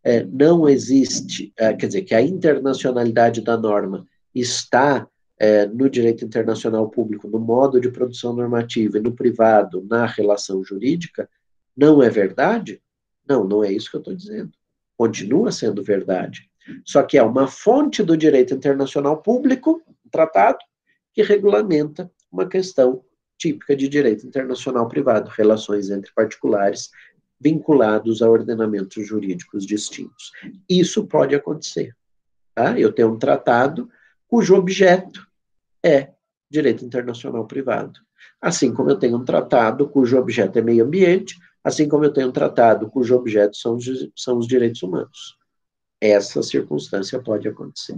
[0.03, 5.09] é, não existe, é, quer dizer, que a internacionalidade da norma está
[5.39, 10.63] é, no direito internacional público, no modo de produção normativa e no privado, na relação
[10.63, 11.29] jurídica,
[11.77, 12.81] não é verdade?
[13.27, 14.53] Não, não é isso que eu estou dizendo.
[14.97, 16.51] Continua sendo verdade.
[16.85, 20.59] Só que é uma fonte do direito internacional público, um tratado,
[21.13, 23.05] que regulamenta uma questão
[23.39, 26.91] típica de direito internacional privado, relações entre particulares
[27.41, 30.33] vinculados a ordenamentos jurídicos distintos.
[30.69, 31.95] Isso pode acontecer.
[32.55, 32.79] Tá?
[32.79, 33.91] Eu tenho um tratado
[34.27, 35.27] cujo objeto
[35.83, 36.13] é
[36.51, 38.01] direito internacional privado.
[38.41, 42.29] Assim como eu tenho um tratado cujo objeto é meio ambiente, assim como eu tenho
[42.29, 43.79] um tratado cujo objeto são,
[44.17, 45.37] são os direitos humanos.
[46.07, 47.97] Essa circunstância pode acontecer.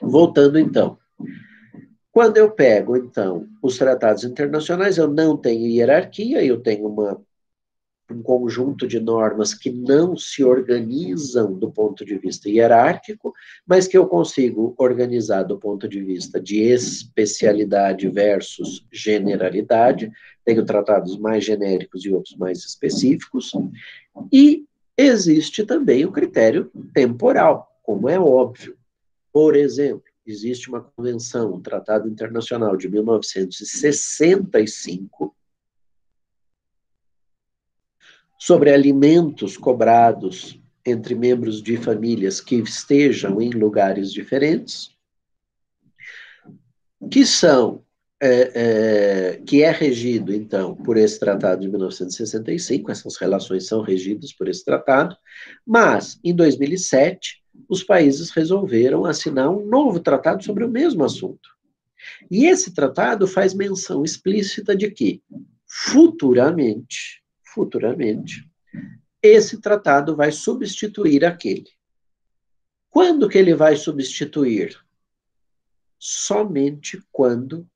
[0.00, 0.98] Voltando então.
[2.10, 7.20] Quando eu pego, então, os tratados internacionais, eu não tenho hierarquia, eu tenho uma
[8.10, 13.34] um conjunto de normas que não se organizam do ponto de vista hierárquico,
[13.66, 20.10] mas que eu consigo organizar do ponto de vista de especialidade versus generalidade.
[20.44, 23.50] Tenho tratados mais genéricos e outros mais específicos.
[24.32, 24.64] E
[24.96, 28.76] existe também o critério temporal, como é óbvio.
[29.32, 35.36] Por exemplo, existe uma convenção, um tratado internacional de 1965
[38.38, 44.90] sobre alimentos cobrados entre membros de famílias que estejam em lugares diferentes,
[47.10, 47.84] que são
[48.20, 54.32] é, é, que é regido, então, por esse tratado de 1965, essas relações são regidas
[54.32, 55.16] por esse tratado,
[55.66, 61.48] mas, em 2007, os países resolveram assinar um novo tratado sobre o mesmo assunto.
[62.30, 65.22] E esse tratado faz menção explícita de que,
[65.66, 67.22] futuramente,
[67.54, 68.48] futuramente,
[69.22, 71.70] esse tratado vai substituir aquele.
[72.90, 74.78] Quando que ele vai substituir?
[75.98, 77.68] Somente quando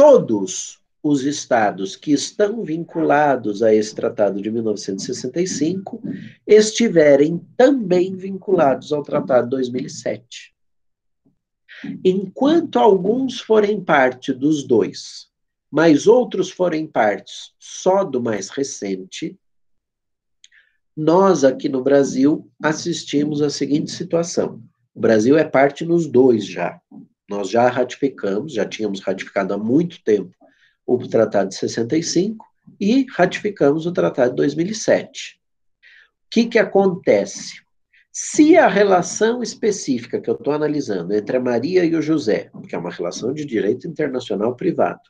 [0.00, 6.02] todos os estados que estão vinculados a esse tratado de 1965
[6.46, 10.54] estiverem também vinculados ao tratado de 2007.
[12.02, 15.28] Enquanto alguns forem parte dos dois
[15.70, 19.38] mas outros forem partes só do mais recente,
[20.96, 24.62] nós aqui no Brasil assistimos à seguinte situação.
[24.94, 26.80] O Brasil é parte nos dois já.
[27.30, 30.34] Nós já ratificamos, já tínhamos ratificado há muito tempo
[30.84, 32.44] o Tratado de 65
[32.80, 35.40] e ratificamos o Tratado de 2007.
[35.80, 37.62] O que, que acontece?
[38.10, 42.74] Se a relação específica que eu estou analisando entre a Maria e o José, que
[42.74, 45.08] é uma relação de direito internacional privado,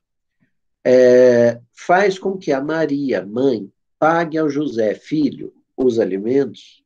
[0.84, 6.84] é, faz com que a Maria, mãe, pague ao José, filho, os alimentos,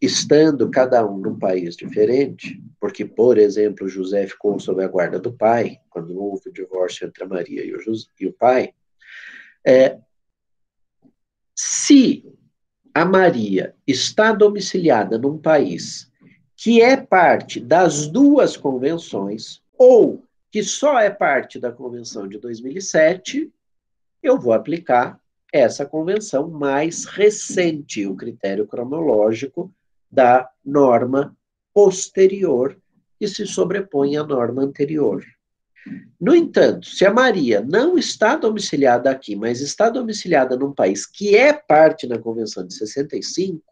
[0.00, 5.32] estando cada um num país diferente, porque, por exemplo, José ficou sob a guarda do
[5.32, 8.72] pai, quando houve o divórcio entre a Maria e o, José, e o pai,
[9.66, 9.98] é,
[11.54, 12.24] se
[12.94, 16.08] a Maria está domiciliada num país
[16.56, 23.52] que é parte das duas convenções, ou que só é parte da convenção de 2007,
[24.22, 25.20] eu vou aplicar
[25.52, 29.72] essa convenção mais recente, o critério cronológico
[30.10, 31.36] da norma
[31.72, 32.76] posterior
[33.18, 35.24] que se sobrepõe à norma anterior.
[36.20, 41.36] No entanto, se a Maria não está domiciliada aqui, mas está domiciliada num país que
[41.36, 43.62] é parte da Convenção de 65,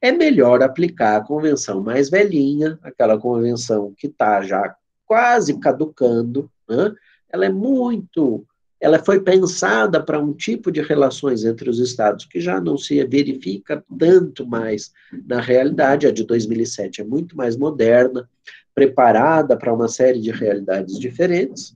[0.00, 6.94] é melhor aplicar a convenção mais velhinha, aquela convenção que está já quase caducando, né?
[7.28, 8.46] ela é muito,
[8.80, 13.02] ela foi pensada para um tipo de relações entre os estados que já não se
[13.04, 14.92] verifica tanto mais
[15.26, 18.28] na realidade, a de 2007 é muito mais moderna,
[18.74, 21.74] preparada para uma série de realidades diferentes,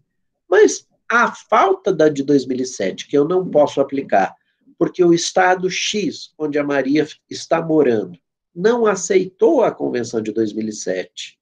[0.49, 4.35] mas a falta da de 2007, que eu não posso aplicar,
[4.79, 8.19] porque o estado X, onde a Maria está morando,
[8.55, 11.39] não aceitou a convenção de 2007,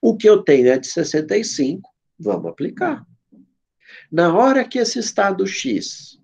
[0.00, 1.88] o que eu tenho é de 65,
[2.18, 3.04] vamos aplicar.
[4.12, 6.20] Na hora que esse Estado X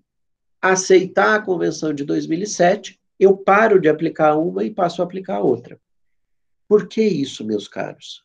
[0.61, 5.81] aceitar a Convenção de 2007, eu paro de aplicar uma e passo a aplicar outra.
[6.67, 8.23] Por que isso, meus caros?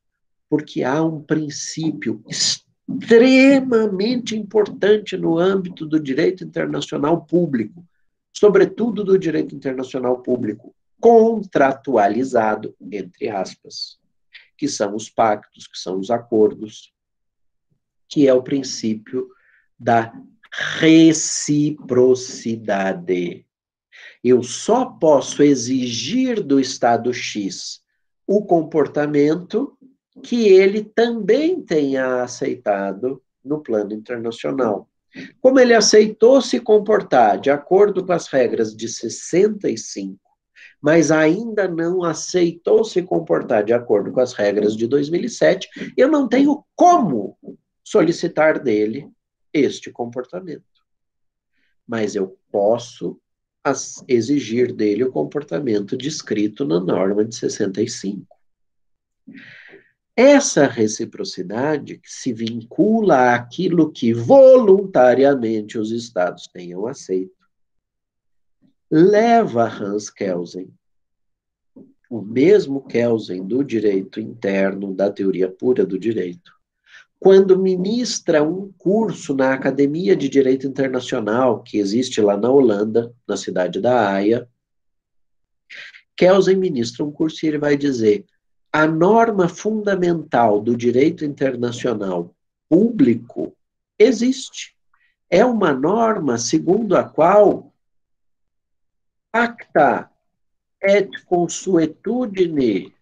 [0.51, 7.83] Porque há um princípio extremamente importante no âmbito do direito internacional público,
[8.35, 13.99] sobretudo do direito internacional público contratualizado, entre aspas
[14.59, 16.93] que são os pactos, que são os acordos,
[18.07, 19.31] que é o princípio
[19.79, 20.13] da
[20.79, 23.47] reciprocidade.
[24.23, 27.83] Eu só posso exigir do Estado X
[28.27, 29.77] o comportamento
[30.23, 34.89] que ele também tenha aceitado no plano internacional.
[35.41, 40.25] Como ele aceitou se comportar de acordo com as regras de 65
[40.85, 46.29] mas ainda não aceitou se comportar de acordo com as regras de 2007, eu não
[46.29, 47.39] tenho como
[47.83, 49.09] solicitar dele
[49.55, 50.65] este comportamento.
[51.87, 53.19] Mas eu posso
[54.07, 58.27] exigir dele o comportamento descrito na norma de 65.
[60.17, 67.33] Essa reciprocidade que se vincula àquilo que voluntariamente os Estados tenham aceito,
[68.91, 70.73] leva Hans Kelsen,
[72.09, 76.54] o mesmo Kelsen do direito interno, da teoria pura do direito,
[77.19, 83.37] quando ministra um curso na Academia de Direito Internacional, que existe lá na Holanda, na
[83.37, 84.49] cidade da Haia,
[86.17, 88.25] Kelsen ministra um curso e ele vai dizer:
[88.73, 92.35] a norma fundamental do direito internacional
[92.69, 93.57] público
[93.99, 94.75] existe.
[95.31, 97.73] É uma norma segundo a qual
[99.33, 100.11] acta
[100.81, 102.95] et consuetudine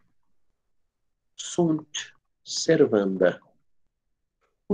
[1.37, 2.15] sunt
[2.45, 3.41] servanda.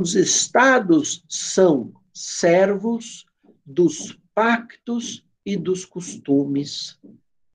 [0.01, 3.27] Os estados são servos
[3.67, 6.97] dos pactos e dos costumes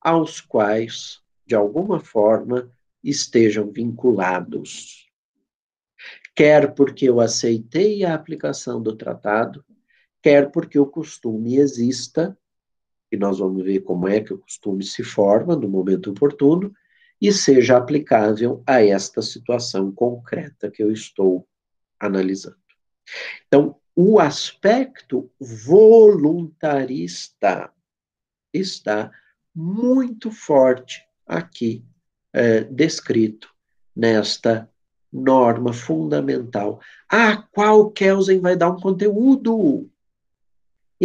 [0.02, 2.70] aos quais, de alguma forma,
[3.02, 5.10] estejam vinculados.
[6.36, 9.64] Quer porque eu aceitei a aplicação do tratado,
[10.22, 12.38] quer porque o costume exista
[13.10, 16.76] e nós vamos ver como é que o costume se forma no momento oportuno,
[17.22, 21.48] e seja aplicável a esta situação concreta que eu estou
[22.06, 22.58] analisando.
[23.48, 27.72] Então, o aspecto voluntarista
[28.54, 29.12] está
[29.54, 31.86] muito forte aqui
[32.32, 33.52] é, descrito
[33.96, 34.70] nesta
[35.12, 39.92] norma fundamental, a qual Kelsen vai dar um conteúdo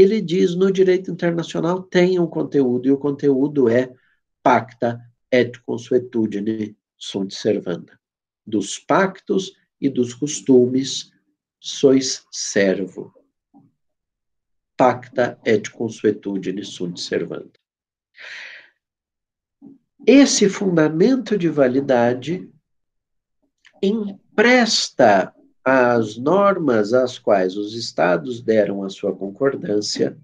[0.01, 3.93] ele diz no direito internacional tem um conteúdo, e o conteúdo é
[4.45, 7.99] pacta et consuetudine sunt servanda.
[8.47, 11.13] Dos pactos e dos costumes
[11.61, 13.15] sois servo.
[14.77, 17.59] Pacta et consuetudine sunt servanda.
[20.07, 22.49] Esse fundamento de validade
[23.83, 25.35] empresta
[25.65, 30.17] as normas às quais os estados deram a sua concordância,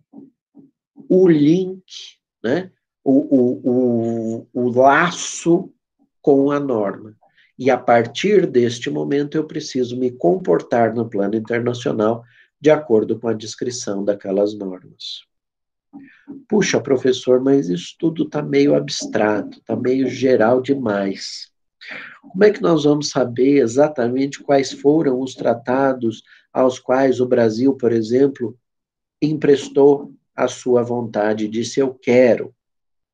[1.08, 1.84] o link,
[2.42, 2.72] né,
[3.02, 5.70] o, o, o, o laço
[6.22, 7.14] com a norma.
[7.58, 12.24] E a partir deste momento eu preciso me comportar no plano internacional
[12.60, 15.24] de acordo com a descrição daquelas normas.
[16.48, 21.52] Puxa, professor, mas isso tudo está meio abstrato, está meio geral demais.
[22.22, 26.22] Como é que nós vamos saber exatamente quais foram os tratados
[26.52, 28.56] aos quais o Brasil, por exemplo,
[29.20, 32.54] emprestou a sua vontade, disse eu quero?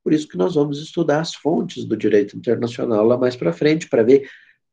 [0.03, 3.89] Por isso que nós vamos estudar as fontes do direito internacional lá mais para frente,
[3.89, 4.29] para ver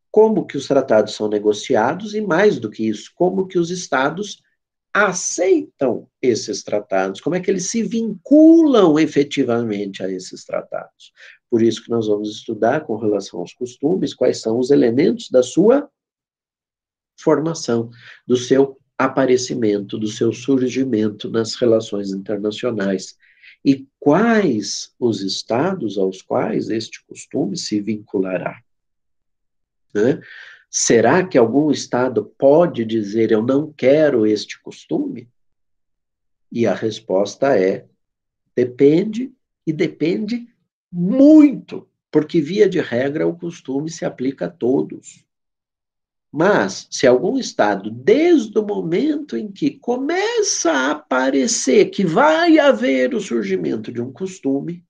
[0.09, 4.41] como que os tratados são negociados e, mais do que isso, como que os estados
[4.93, 11.11] aceitam esses tratados, como é que eles se vinculam efetivamente a esses tratados.
[11.49, 15.43] Por isso que nós vamos estudar com relação aos costumes quais são os elementos da
[15.43, 15.87] sua
[17.19, 17.89] formação,
[18.25, 23.15] do seu aparecimento, do seu surgimento nas relações internacionais
[23.67, 28.63] e quais os estados aos quais este costume se vinculará.
[29.93, 30.21] Né?
[30.69, 35.29] Será que algum estado pode dizer eu não quero este costume?
[36.49, 37.85] E a resposta é
[38.55, 39.33] depende
[39.65, 40.47] e depende
[40.89, 45.25] muito, porque, via de regra, o costume se aplica a todos.
[46.37, 53.15] Mas, se algum Estado, desde o momento em que começa a aparecer que vai haver
[53.15, 54.83] o surgimento de um costume,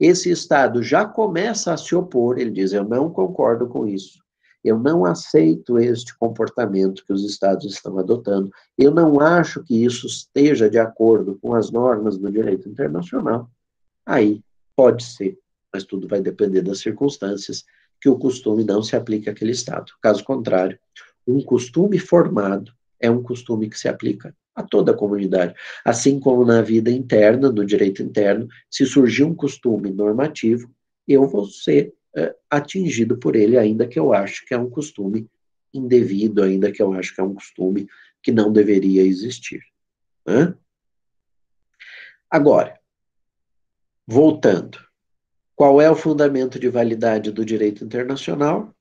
[0.00, 4.18] esse Estado já começa a se opor, ele diz: Eu não concordo com isso,
[4.64, 10.08] eu não aceito este comportamento que os Estados estão adotando, eu não acho que isso
[10.08, 13.48] esteja de acordo com as normas do direito internacional.
[14.04, 14.42] Aí
[14.76, 15.38] Pode ser,
[15.72, 17.64] mas tudo vai depender das circunstâncias
[18.00, 19.92] que o costume não se aplique àquele Estado.
[20.00, 20.78] Caso contrário,
[21.26, 25.54] um costume formado é um costume que se aplica a toda a comunidade.
[25.84, 30.70] Assim como na vida interna, no direito interno, se surgir um costume normativo,
[31.06, 35.28] eu vou ser é, atingido por ele, ainda que eu acho que é um costume
[35.72, 37.86] indevido, ainda que eu acho que é um costume
[38.22, 39.60] que não deveria existir.
[42.30, 42.78] Agora,
[44.08, 44.78] Voltando,
[45.56, 48.74] qual é o fundamento de validade do direito internacional?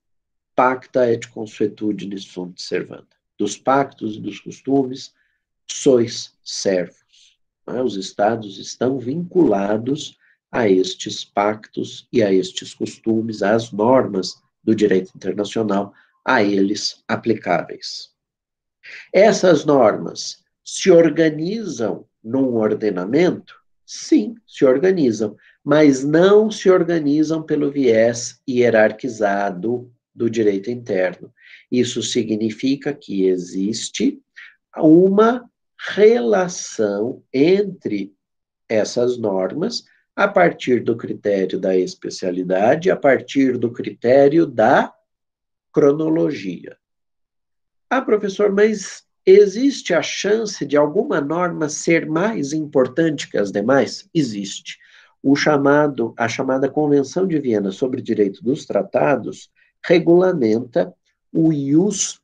[0.54, 3.08] Pacta et consuetudine sunt servanda.
[3.40, 5.14] Dos pactos e dos costumes,
[5.66, 7.40] sois servos.
[7.66, 7.82] Né?
[7.82, 10.18] Os estados estão vinculados
[10.52, 15.94] a estes pactos e a estes costumes, às normas do direito internacional
[16.26, 18.12] a eles aplicáveis.
[19.14, 23.56] Essas normas se organizam num ordenamento?
[23.86, 31.34] Sim, se organizam, mas não se organizam pelo viés hierarquizado do direito interno.
[31.72, 34.22] Isso significa que existe
[34.78, 35.50] uma
[35.96, 38.14] relação entre
[38.70, 39.84] essas normas
[40.16, 44.94] a partir do critério da especialidade, a partir do critério da
[45.74, 46.78] cronologia.
[47.90, 54.08] Ah, professor, mas existe a chance de alguma norma ser mais importante que as demais?
[54.14, 54.78] Existe.
[55.28, 59.50] O chamado, a chamada Convenção de Viena sobre Direito dos Tratados
[59.84, 60.94] regulamenta
[61.34, 62.22] o ius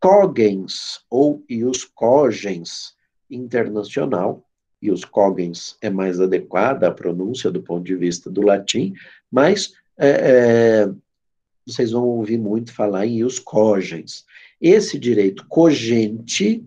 [0.00, 2.96] cogens ou ius cogens
[3.30, 4.44] internacional.
[4.82, 8.94] Ius cogens é mais adequada a pronúncia do ponto de vista do latim,
[9.30, 10.92] mas é, é,
[11.64, 14.26] vocês vão ouvir muito falar em ius cogens.
[14.60, 16.66] Esse direito cogente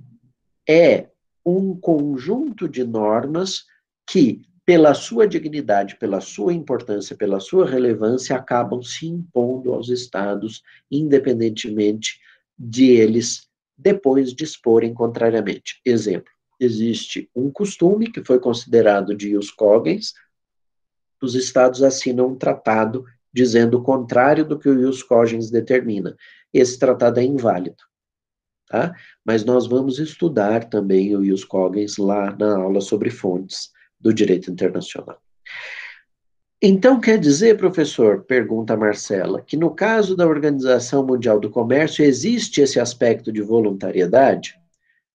[0.66, 1.08] é
[1.46, 3.66] um conjunto de normas
[4.08, 10.64] que, pela sua dignidade, pela sua importância, pela sua relevância, acabam se impondo aos estados,
[10.90, 12.20] independentemente
[12.58, 15.82] de eles depois disporem contrariamente.
[15.86, 20.14] Exemplo: existe um costume que foi considerado de ius cogens,
[21.22, 26.16] os estados assinam um tratado dizendo o contrário do que o ius cogens determina.
[26.54, 27.84] Esse tratado é inválido.
[28.68, 28.96] Tá?
[29.26, 33.72] Mas nós vamos estudar também o ius cogens lá na aula sobre fontes
[34.04, 35.18] do direito internacional.
[36.62, 42.62] Então, quer dizer, professor, pergunta Marcela, que no caso da Organização Mundial do Comércio existe
[42.62, 44.58] esse aspecto de voluntariedade?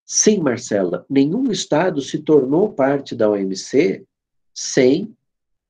[0.04, 4.04] Sim, Marcela, nenhum Estado se tornou parte da OMC
[4.54, 5.14] sem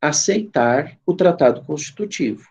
[0.01, 2.45] aceitar o tratado constitutivo.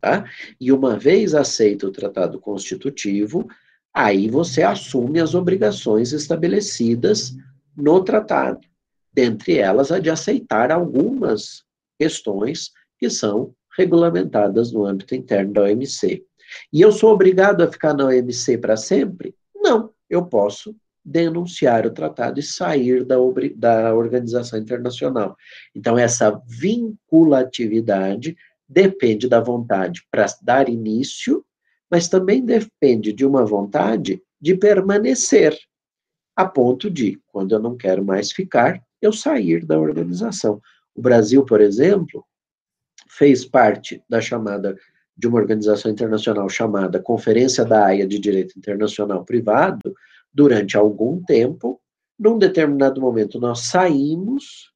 [0.00, 0.24] Tá?
[0.60, 3.48] E uma vez aceito o tratado constitutivo,
[3.92, 7.34] aí você assume as obrigações estabelecidas
[7.76, 8.60] no tratado,
[9.16, 11.64] dentre elas a de aceitar algumas
[11.98, 16.22] questões que são regulamentadas no âmbito interno da OMC.
[16.70, 19.34] E eu sou obrigado a ficar na OMC para sempre?
[19.54, 23.16] Não, eu posso denunciar o tratado e sair da,
[23.54, 25.34] da organização internacional.
[25.74, 28.36] Então, essa vinculatividade
[28.68, 31.42] depende da vontade para dar início,
[31.90, 35.56] mas também depende de uma vontade de permanecer,
[36.34, 40.60] a ponto de, quando eu não quero mais ficar, eu sair da organização.
[40.94, 42.24] O Brasil, por exemplo,
[43.08, 44.76] fez parte da chamada
[45.16, 49.94] de uma organização internacional chamada Conferência da Haia de Direito Internacional Privado,
[50.32, 51.80] durante algum tempo,
[52.18, 54.70] num determinado momento nós saímos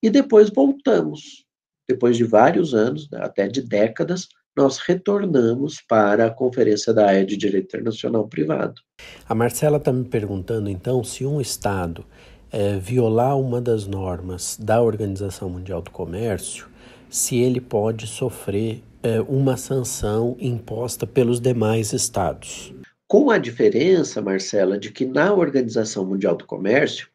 [0.00, 1.44] e depois voltamos.
[1.88, 7.36] Depois de vários anos, até de décadas, nós retornamos para a Conferência da AIA de
[7.36, 8.80] Direito Internacional Privado.
[9.28, 12.06] A Marcela está me perguntando, então, se um Estado
[12.54, 16.68] é, violar uma das normas da Organização Mundial do Comércio,
[17.10, 22.72] se ele pode sofrer é, uma sanção imposta pelos demais Estados.
[23.08, 27.08] Com a diferença, Marcela, de que na Organização Mundial do Comércio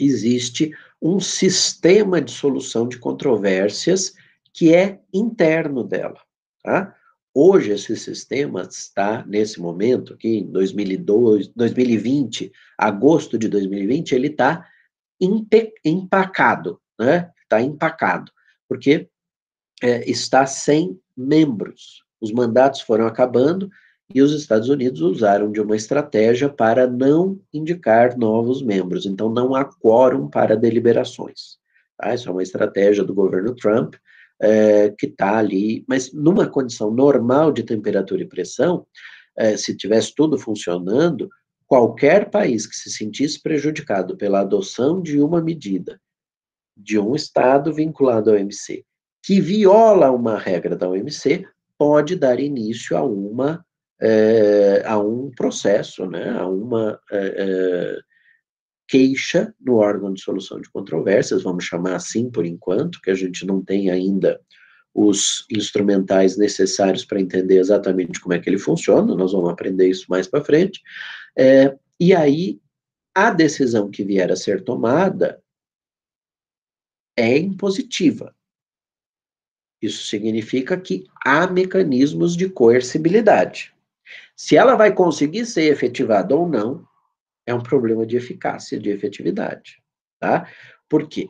[0.00, 4.14] existe um sistema de solução de controvérsias
[4.50, 6.18] que é interno dela.
[6.64, 6.96] Tá?
[7.32, 14.66] Hoje, esse sistema está, nesse momento, aqui em 2002, 2020, agosto de 2020, ele está
[15.84, 17.30] empacado, né?
[17.42, 18.32] Está empacado,
[18.68, 19.08] porque
[19.80, 22.04] é, está sem membros.
[22.20, 23.70] Os mandatos foram acabando
[24.12, 29.06] e os Estados Unidos usaram de uma estratégia para não indicar novos membros.
[29.06, 31.58] Então, não há quórum para deliberações.
[31.96, 32.12] Tá?
[32.12, 33.94] Isso é uma estratégia do governo Trump,
[34.40, 38.86] é, que está ali, mas numa condição normal de temperatura e pressão,
[39.36, 41.28] é, se tivesse tudo funcionando,
[41.66, 46.00] qualquer país que se sentisse prejudicado pela adoção de uma medida
[46.76, 48.84] de um Estado vinculado ao OMC,
[49.22, 51.46] que viola uma regra da OMC,
[51.78, 53.64] pode dar início a uma
[54.02, 57.98] é, a um processo, né, a uma é, é,
[58.90, 63.46] queixa no órgão de solução de controvérsias, vamos chamar assim por enquanto, que a gente
[63.46, 64.40] não tem ainda
[64.92, 70.06] os instrumentais necessários para entender exatamente como é que ele funciona, nós vamos aprender isso
[70.08, 70.82] mais para frente,
[71.38, 72.60] é, e aí
[73.14, 75.40] a decisão que vier a ser tomada
[77.16, 78.34] é impositiva.
[79.80, 83.72] Isso significa que há mecanismos de coercibilidade.
[84.34, 86.84] Se ela vai conseguir ser efetivada ou não,
[87.50, 89.82] é um problema de eficácia, de efetividade,
[90.18, 90.48] tá?
[90.88, 91.28] Por quê?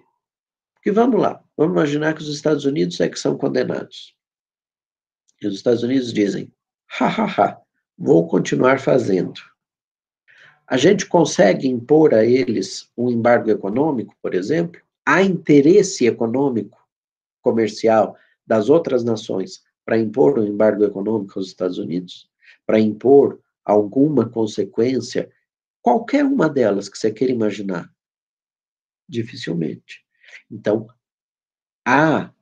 [0.74, 4.16] Porque vamos lá, Vamos imaginar que os Estados Unidos é que são condenados.
[5.42, 6.50] E os Estados Unidos dizem:
[6.86, 7.60] hahaha,
[7.98, 9.38] vou continuar fazendo.
[10.66, 14.80] A gente consegue impor a eles um embargo econômico, por exemplo?
[15.04, 16.82] Há interesse econômico,
[17.42, 18.16] comercial
[18.46, 22.26] das outras nações para impor um embargo econômico aos Estados Unidos?
[22.64, 25.30] Para impor alguma consequência,
[25.82, 27.90] qualquer uma delas que você queira imaginar?
[29.08, 30.04] Dificilmente.
[30.50, 30.86] Então,
[31.86, 32.32] a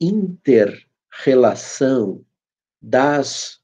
[0.00, 2.24] inter-relação
[2.80, 3.60] das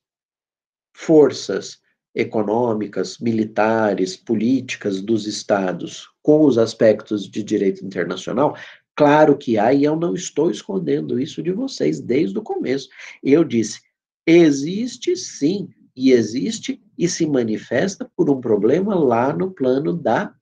[0.95, 1.81] forças
[2.15, 8.57] econômicas, militares, políticas dos estados com os aspectos de direito internacional,
[8.97, 12.89] claro que há, e eu não estou escondendo isso de vocês desde o começo.
[13.23, 13.81] Eu disse:
[14.27, 15.69] existe sim,
[15.99, 20.33] e existe e se manifesta por um problema lá no plano da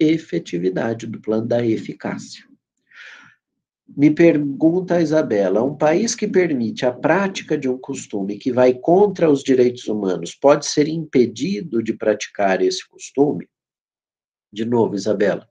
[0.00, 2.44] efetividade, do plano da eficácia.
[3.96, 8.74] Me pergunta a Isabela: um país que permite a prática de um costume que vai
[8.74, 13.48] contra os direitos humanos pode ser impedido de praticar esse costume?
[14.52, 15.46] De novo, Isabela,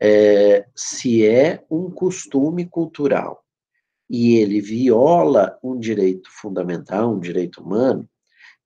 [0.00, 3.44] é, se é um costume cultural
[4.10, 8.08] e ele viola um direito fundamental, um direito humano,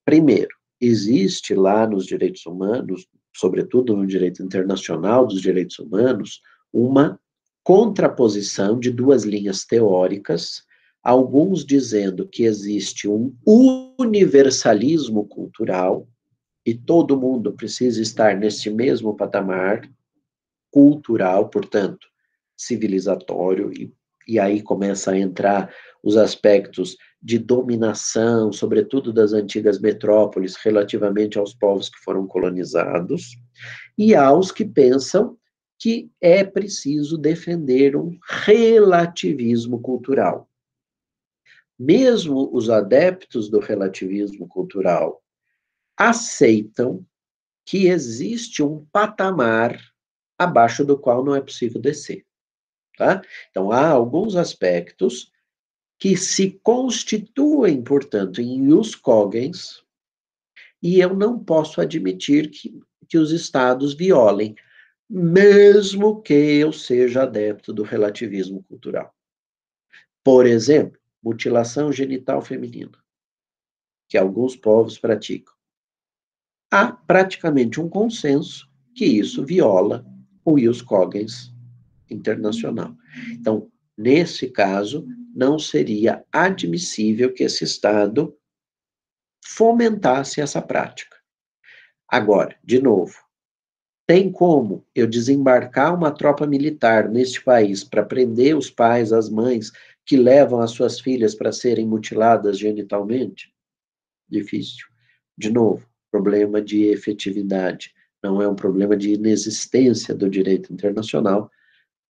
[0.04, 6.40] primeiro, existe lá nos direitos humanos, sobretudo no direito internacional dos direitos humanos,
[6.72, 7.18] uma
[7.62, 10.64] contraposição de duas linhas teóricas,
[11.02, 16.08] alguns dizendo que existe um universalismo cultural
[16.64, 19.88] e todo mundo precisa estar nesse mesmo patamar
[20.70, 22.06] cultural, portanto,
[22.56, 23.92] civilizatório, e,
[24.26, 25.72] e aí começa a entrar
[26.02, 33.38] os aspectos de dominação, sobretudo das antigas metrópoles, relativamente aos povos que foram colonizados,
[33.96, 35.38] e aos que pensam
[35.78, 40.48] que é preciso defender um relativismo cultural.
[41.78, 45.22] Mesmo os adeptos do relativismo cultural
[45.96, 47.04] aceitam
[47.64, 49.80] que existe um patamar
[50.38, 52.24] abaixo do qual não é possível descer.
[52.96, 53.22] Tá?
[53.50, 55.31] Então, há alguns aspectos
[56.02, 59.84] que se constituem, portanto, em ius cogens,
[60.82, 62.76] e eu não posso admitir que,
[63.08, 64.56] que os estados violem
[65.08, 69.14] mesmo que eu seja adepto do relativismo cultural.
[70.24, 72.98] Por exemplo, mutilação genital feminina,
[74.08, 75.54] que alguns povos praticam.
[76.68, 80.04] Há praticamente um consenso que isso viola
[80.44, 81.54] o ius cogens
[82.10, 82.92] internacional.
[83.30, 88.36] Então, nesse caso, não seria admissível que esse Estado
[89.44, 91.16] fomentasse essa prática.
[92.08, 93.16] Agora, de novo,
[94.06, 99.72] tem como eu desembarcar uma tropa militar neste país para prender os pais, as mães
[100.04, 103.54] que levam as suas filhas para serem mutiladas genitalmente?
[104.28, 104.86] Difícil.
[105.38, 107.94] De novo, problema de efetividade.
[108.22, 111.50] Não é um problema de inexistência do direito internacional,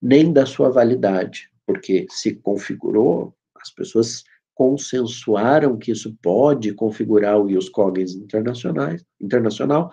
[0.00, 4.24] nem da sua validade, porque se configurou, as pessoas
[4.54, 9.90] consensuaram que isso pode configurar o ius cogens internacionais, internacional,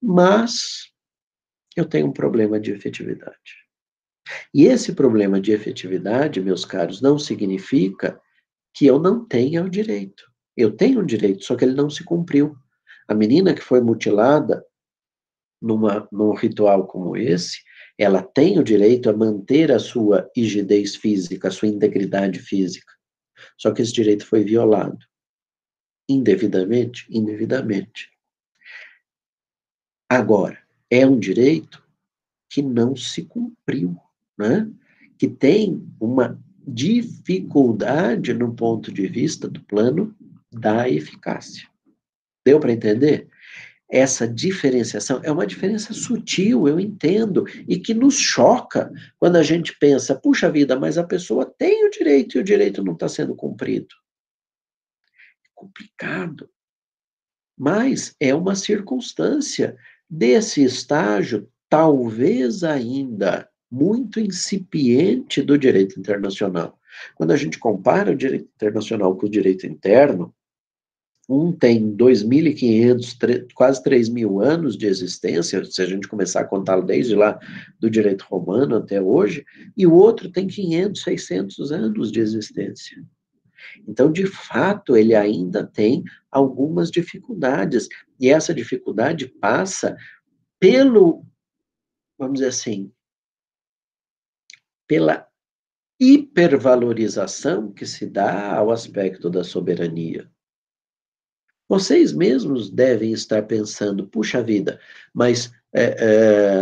[0.00, 0.92] mas
[1.76, 3.62] eu tenho um problema de efetividade.
[4.54, 8.20] E esse problema de efetividade, meus caros, não significa
[8.74, 10.24] que eu não tenha o direito.
[10.56, 12.54] Eu tenho um direito, só que ele não se cumpriu.
[13.08, 14.64] A menina que foi mutilada
[15.60, 17.58] numa, num ritual como esse,
[17.98, 22.92] ela tem o direito a manter a sua rigidez física, a sua integridade física.
[23.56, 24.98] Só que esse direito foi violado.
[26.08, 27.06] Indevidamente?
[27.10, 28.10] Indevidamente.
[30.08, 30.58] Agora,
[30.90, 31.82] é um direito
[32.50, 33.96] que não se cumpriu,
[34.36, 34.70] né?
[35.18, 40.14] que tem uma dificuldade no ponto de vista do plano
[40.50, 41.68] da eficácia.
[42.44, 43.28] Deu para entender?
[43.92, 49.78] Essa diferenciação é uma diferença sutil, eu entendo, e que nos choca quando a gente
[49.78, 53.34] pensa, puxa vida, mas a pessoa tem o direito e o direito não está sendo
[53.34, 53.94] cumprido.
[55.44, 56.48] É complicado.
[57.54, 59.76] Mas é uma circunstância
[60.08, 66.80] desse estágio, talvez ainda muito incipiente do direito internacional.
[67.14, 70.34] Quando a gente compara o direito internacional com o direito interno,
[71.28, 77.14] um tem 2.500, quase 3.000 anos de existência, se a gente começar a contá-lo desde
[77.14, 77.38] lá
[77.78, 79.44] do direito romano até hoje,
[79.76, 83.02] e o outro tem 500, 600 anos de existência.
[83.86, 87.88] Então, de fato, ele ainda tem algumas dificuldades,
[88.18, 89.96] e essa dificuldade passa
[90.58, 91.24] pelo,
[92.18, 92.90] vamos dizer assim,
[94.88, 95.26] pela
[96.00, 100.28] hipervalorização que se dá ao aspecto da soberania.
[101.72, 104.78] Vocês mesmos devem estar pensando, puxa vida,
[105.10, 105.96] mas é,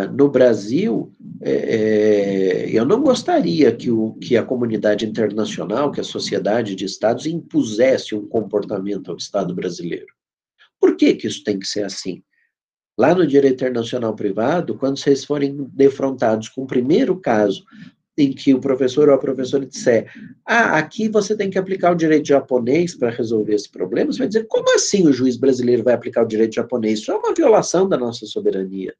[0.02, 1.10] é, no Brasil,
[1.40, 7.26] é, eu não gostaria que, o, que a comunidade internacional, que a sociedade de estados
[7.26, 10.14] impusesse um comportamento ao Estado brasileiro.
[10.78, 12.22] Por que, que isso tem que ser assim?
[12.96, 17.64] Lá no direito internacional privado, quando vocês forem defrontados com o primeiro caso
[18.20, 20.10] em que o professor ou a professora disser,
[20.46, 24.28] ah, aqui você tem que aplicar o direito japonês para resolver esse problema, você vai
[24.28, 27.00] dizer, como assim o juiz brasileiro vai aplicar o direito japonês?
[27.00, 28.94] Isso é uma violação da nossa soberania.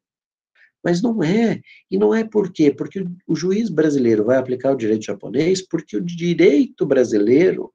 [0.83, 1.61] Mas não é.
[1.89, 2.71] E não é por quê?
[2.71, 7.71] Porque o juiz brasileiro vai aplicar o direito japonês porque o direito brasileiro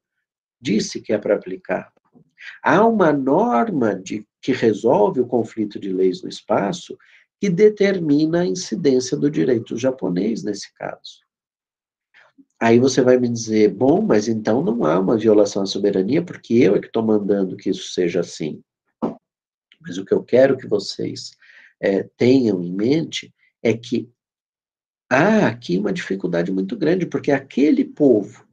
[0.60, 1.93] disse que é para aplicar.
[2.62, 6.97] Há uma norma de, que resolve o conflito de leis no espaço
[7.40, 11.26] que determina a incidência do direito japonês nesse caso.
[12.61, 16.55] Aí você vai me dizer, bom, mas então não há uma violação à soberania, porque
[16.55, 18.62] eu é que estou mandando que isso seja assim.
[19.81, 21.33] Mas o que eu quero que vocês
[21.81, 24.11] é, tenham em mente é que
[25.11, 28.47] há aqui uma dificuldade muito grande, porque aquele povo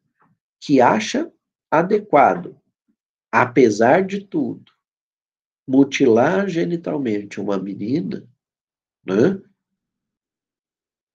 [0.62, 1.32] que acha
[1.72, 2.56] adequado,
[3.32, 4.72] apesar de tudo,
[5.68, 8.28] mutilar genitalmente uma menina,
[9.06, 9.42] né?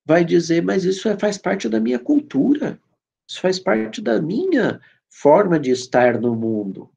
[0.09, 2.81] Vai dizer, mas isso é, faz parte da minha cultura,
[3.29, 4.81] isso faz parte da minha
[5.11, 6.91] forma de estar no mundo.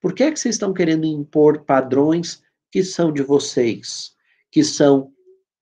[0.00, 2.40] Por que é que vocês estão querendo impor padrões
[2.70, 4.12] que são de vocês,
[4.48, 5.12] que são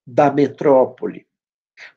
[0.07, 1.27] da metrópole?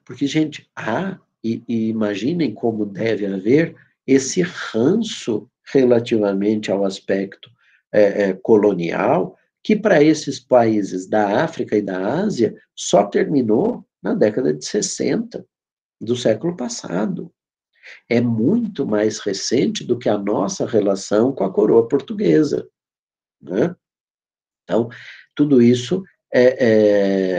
[0.05, 3.75] Porque, gente, há, e, e imaginem como deve haver
[4.07, 7.51] esse ranço relativamente ao aspecto
[7.91, 14.13] é, é, colonial, que para esses países da África e da Ásia só terminou na
[14.13, 15.45] década de 60
[15.99, 17.33] do século passado.
[18.09, 22.67] É muito mais recente do que a nossa relação com a coroa portuguesa.
[23.41, 23.75] Né?
[24.63, 24.89] Então,
[25.35, 26.03] tudo isso,
[26.33, 26.65] é,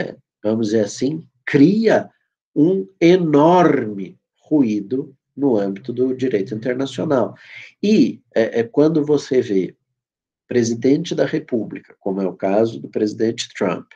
[0.09, 2.09] é, vamos dizer assim, cria
[2.55, 7.35] um enorme ruído no âmbito do direito internacional.
[7.81, 9.75] E é, é, quando você vê
[10.47, 13.87] presidente da República, como é o caso do presidente Trump,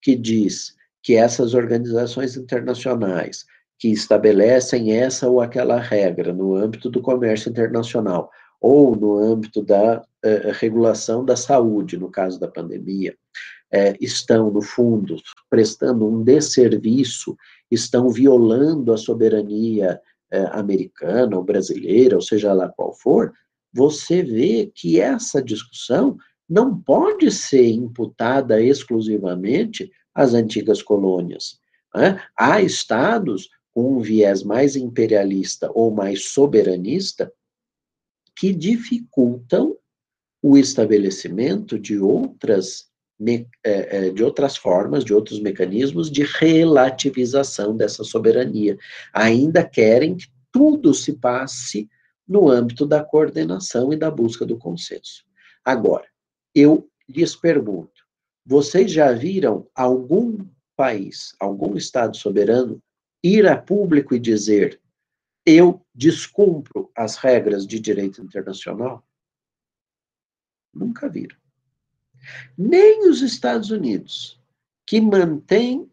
[0.00, 3.44] que diz que essas organizações internacionais
[3.78, 10.00] que estabelecem essa ou aquela regra no âmbito do comércio internacional ou no âmbito da
[10.00, 13.14] uh, regulação da saúde, no caso da pandemia,
[13.74, 15.16] uh, estão, no fundo,
[15.50, 17.36] prestando um desserviço,
[17.70, 20.00] estão violando a soberania
[20.32, 23.34] uh, americana ou brasileira, ou seja lá qual for,
[23.70, 26.16] você vê que essa discussão
[26.48, 31.58] não pode ser imputada exclusivamente as antigas colônias.
[31.94, 32.20] Né?
[32.38, 37.32] Há estados com um viés mais imperialista ou mais soberanista
[38.36, 39.76] que dificultam
[40.42, 42.88] o estabelecimento de outras,
[43.26, 48.76] é, é, de outras formas, de outros mecanismos de relativização dessa soberania.
[49.12, 51.88] Ainda querem que tudo se passe
[52.26, 55.24] no âmbito da coordenação e da busca do consenso.
[55.64, 56.06] Agora,
[56.54, 57.93] eu lhes pergunto,
[58.44, 60.46] vocês já viram algum
[60.76, 62.82] país, algum Estado soberano,
[63.22, 64.80] ir a público e dizer:
[65.46, 69.06] eu descumpro as regras de direito internacional?
[70.72, 71.36] Nunca viram.
[72.56, 74.40] Nem os Estados Unidos,
[74.86, 75.90] que mantém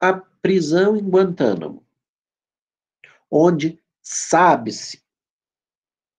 [0.00, 1.84] a prisão em Guantánamo,
[3.30, 5.02] onde sabe-se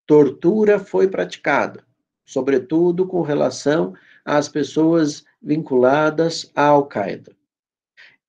[0.06, 1.85] tortura foi praticada,
[2.26, 3.93] sobretudo com relação
[4.26, 7.35] às pessoas vinculadas à Al-Qaeda,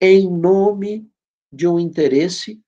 [0.01, 1.09] em nome
[1.52, 2.60] de um interesse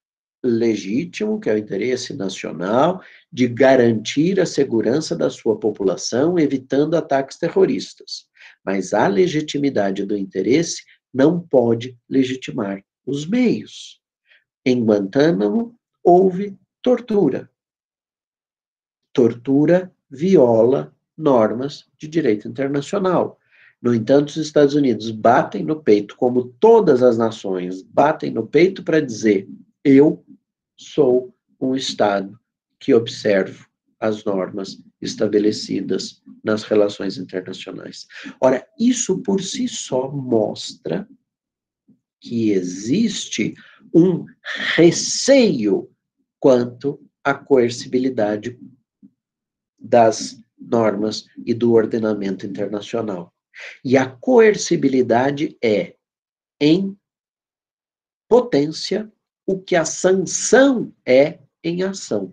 [0.45, 3.03] legítimo, que é o interesse nacional,
[3.33, 8.27] de garantir a segurança da sua população, evitando ataques terroristas.
[8.63, 10.83] Mas a legitimidade do interesse
[11.13, 14.01] não pode legitimar os meios.
[14.67, 17.51] Em Guantánamo, houve tortura.
[19.13, 23.39] Tortura viola normas de direito internacional.
[23.81, 28.83] No entanto, os Estados Unidos batem no peito, como todas as nações batem no peito
[28.83, 29.49] para dizer:
[29.85, 30.25] eu
[30.77, 32.39] sou um Estado
[32.79, 33.67] que observo
[34.01, 38.07] as normas estabelecidas nas relações internacionais.
[38.41, 41.09] Ora, isso por si só mostra
[42.21, 43.55] que existe
[43.95, 44.25] um
[44.75, 45.91] receio
[46.41, 48.59] quanto à coercibilidade
[49.79, 53.33] das normas e do ordenamento internacional.
[53.85, 55.95] E a coercibilidade é,
[56.61, 56.97] em
[58.29, 59.13] potência,
[59.47, 62.33] o que a sanção é em ação.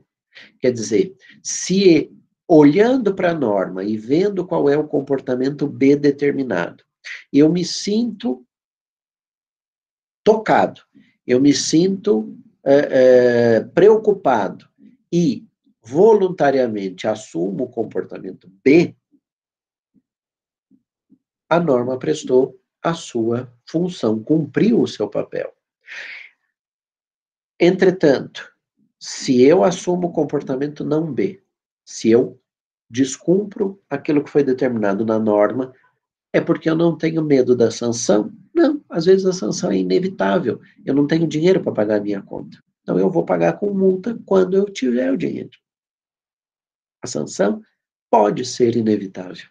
[0.60, 2.11] Quer dizer, se
[2.48, 6.84] olhando para a norma e vendo qual é o comportamento B determinado,
[7.31, 8.45] eu me sinto
[10.23, 10.81] tocado,
[11.26, 14.69] eu me sinto é, é, preocupado
[15.11, 15.45] e
[15.81, 18.95] voluntariamente assumo o comportamento B,
[21.49, 25.53] a norma prestou a sua função, cumpriu o seu papel.
[27.59, 28.51] Entretanto,
[28.99, 31.43] se eu assumo o comportamento não B,
[31.83, 32.39] se eu
[32.89, 35.73] descumpro aquilo que foi determinado na norma,
[36.33, 38.31] é porque eu não tenho medo da sanção?
[38.53, 40.61] Não, às vezes a sanção é inevitável.
[40.85, 42.57] Eu não tenho dinheiro para pagar a minha conta.
[42.81, 45.51] Então eu vou pagar com multa quando eu tiver o dinheiro.
[47.02, 47.61] A sanção
[48.10, 49.48] pode ser inevitável.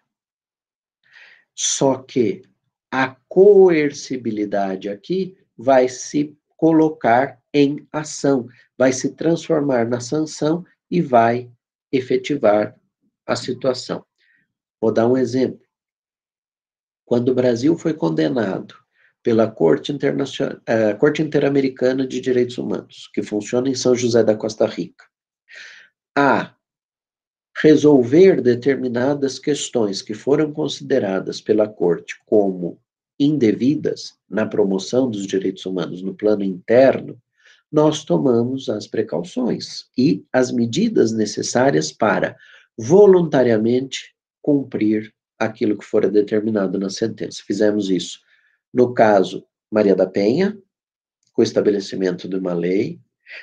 [1.55, 2.43] Só que
[2.91, 8.47] a coercibilidade aqui vai se colocar em ação,
[8.77, 11.51] vai se transformar na sanção e vai
[11.93, 12.79] efetivar
[13.27, 14.05] a situação.
[14.81, 15.61] Vou dar um exemplo.
[17.05, 18.75] Quando o Brasil foi condenado
[19.23, 24.37] pela Corte, Internacional, uh, Corte Interamericana de Direitos Humanos, que funciona em São José da
[24.37, 25.05] Costa Rica,
[26.17, 26.55] a
[27.62, 32.78] resolver determinadas questões que foram consideradas pela Corte como
[33.19, 37.20] indevidas na promoção dos direitos humanos no plano interno,
[37.70, 42.35] nós tomamos as precauções e as medidas necessárias para
[42.77, 47.43] voluntariamente cumprir aquilo que fora determinado na sentença.
[47.47, 48.20] Fizemos isso
[48.73, 50.57] no caso Maria da Penha,
[51.32, 52.99] com o estabelecimento de uma lei,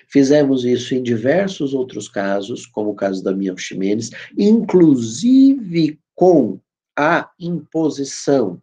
[0.07, 6.59] Fizemos isso em diversos outros casos, como o caso da Miel Ximenes, inclusive com
[6.97, 8.61] a imposição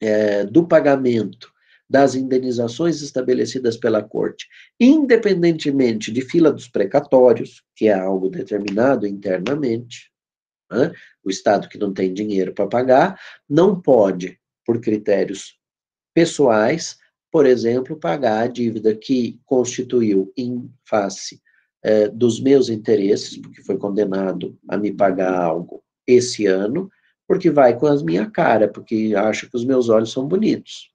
[0.00, 1.50] é, do pagamento
[1.88, 4.46] das indenizações estabelecidas pela Corte,
[4.78, 10.10] independentemente de fila dos precatórios, que é algo determinado internamente,
[10.70, 10.92] né?
[11.24, 15.56] o Estado que não tem dinheiro para pagar, não pode, por critérios
[16.12, 16.98] pessoais,
[17.36, 21.38] por exemplo, pagar a dívida que constituiu em face
[21.82, 26.90] é, dos meus interesses, porque foi condenado a me pagar algo esse ano,
[27.28, 30.90] porque vai com a minha cara, porque acha que os meus olhos são bonitos.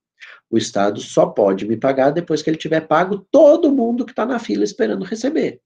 [0.50, 4.26] O Estado só pode me pagar depois que ele tiver pago todo mundo que está
[4.26, 5.62] na fila esperando receber.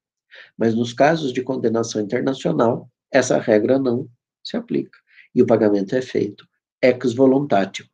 [0.57, 4.09] Mas nos casos de condenação internacional, essa regra não
[4.43, 4.99] se aplica.
[5.33, 6.45] E o pagamento é feito
[6.81, 7.85] ex voluntatio,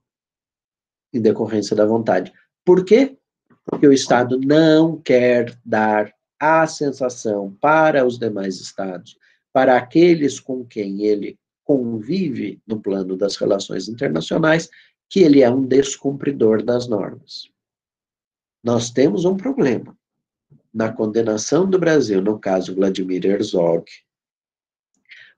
[1.13, 2.33] em decorrência da vontade.
[2.63, 3.17] Por quê?
[3.65, 9.17] Porque o Estado não quer dar a sensação para os demais Estados,
[9.53, 14.69] para aqueles com quem ele convive no plano das relações internacionais,
[15.09, 17.49] que ele é um descumpridor das normas.
[18.63, 19.97] Nós temos um problema.
[20.73, 23.85] Na condenação do Brasil, no caso Vladimir Herzog,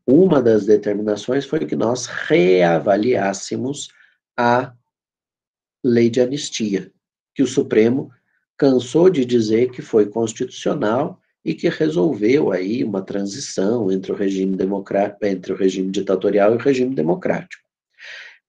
[0.05, 3.89] uma das determinações foi que nós reavaliássemos
[4.37, 4.73] a
[5.83, 6.91] lei de anistia
[7.33, 8.11] que o Supremo
[8.57, 14.55] cansou de dizer que foi constitucional e que resolveu aí uma transição entre o regime
[14.55, 17.63] democrático, entre o regime ditatorial e o regime democrático.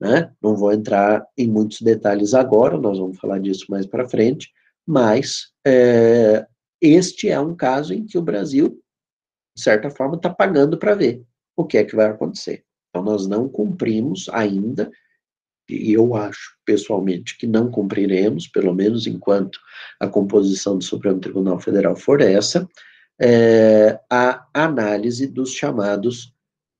[0.00, 0.30] Né?
[0.40, 4.50] Não vou entrar em muitos detalhes agora, nós vamos falar disso mais para frente,
[4.86, 6.46] mas é,
[6.80, 8.80] este é um caso em que o Brasil,
[9.56, 11.24] de certa forma, está pagando para ver
[11.56, 12.64] o que é que vai acontecer.
[12.90, 14.90] Então, nós não cumprimos ainda
[15.68, 19.58] e eu acho, pessoalmente, que não cumpriremos, pelo menos enquanto
[19.98, 22.68] a composição do Supremo Tribunal Federal for essa,
[23.20, 26.34] é, a análise dos chamados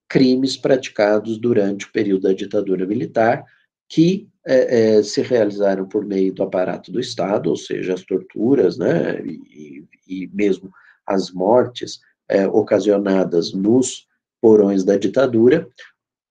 [0.08, 3.44] crimes praticados durante o período da ditadura militar,
[3.88, 8.76] que é, é, se realizaram por meio do aparato do Estado, ou seja, as torturas,
[8.76, 10.70] né, e, e mesmo
[11.06, 14.06] as mortes é, ocasionadas nos
[14.40, 15.66] porões da ditadura.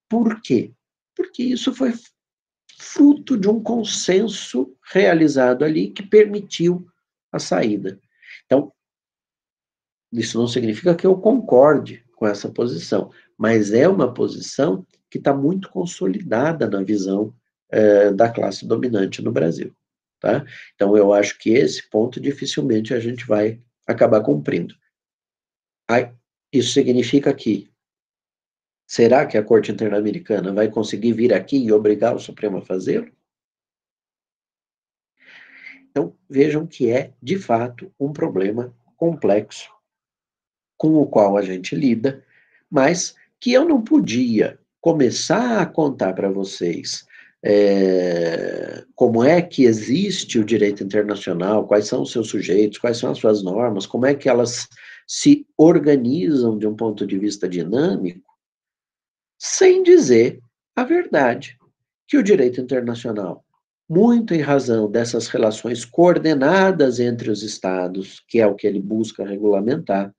[0.09, 0.71] Por quê?
[1.15, 1.93] Porque isso foi
[2.94, 6.86] fruto de um consenso realizado ali que permitiu
[7.32, 7.99] a saída.
[8.45, 8.72] Então,
[10.11, 15.34] isso não significa que eu concorde com essa posição, mas é uma posição que está
[15.34, 17.34] muito consolidada na visão
[17.70, 19.76] é, da classe dominante no Brasil.
[20.20, 20.45] Tá?
[20.76, 24.76] Então, eu acho que esse ponto dificilmente a gente vai acabar cumprindo.
[26.52, 27.73] Isso significa que
[28.85, 33.11] Será que a Corte Interamericana vai conseguir vir aqui e obrigar o Supremo a fazê-lo?
[35.89, 39.72] Então, vejam que é, de fato, um problema complexo
[40.77, 42.23] com o qual a gente lida,
[42.69, 47.05] mas que eu não podia começar a contar para vocês
[47.45, 53.11] é, como é que existe o direito internacional, quais são os seus sujeitos, quais são
[53.11, 54.68] as suas normas, como é que elas
[55.05, 58.32] se organizam de um ponto de vista dinâmico,
[59.44, 60.40] sem dizer
[60.74, 61.57] a verdade,
[62.07, 63.44] que o direito internacional,
[63.90, 69.26] muito em razão dessas relações coordenadas entre os Estados, que é o que ele busca
[69.26, 70.15] regulamentar,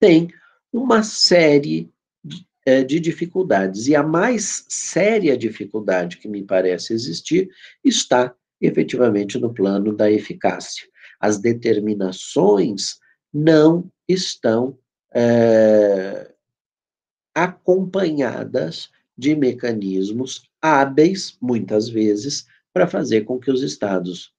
[0.00, 0.28] tem
[0.72, 1.90] uma série
[2.24, 3.88] de, é, de dificuldades.
[3.88, 7.50] E a mais séria dificuldade que me parece existir
[7.84, 10.86] está efetivamente no plano da eficácia.
[11.18, 13.00] As determinações
[13.34, 14.78] não estão
[15.12, 16.32] é,
[17.42, 24.32] acompanhadas de mecanismos hábeis, muitas vezes, para fazer com que os estados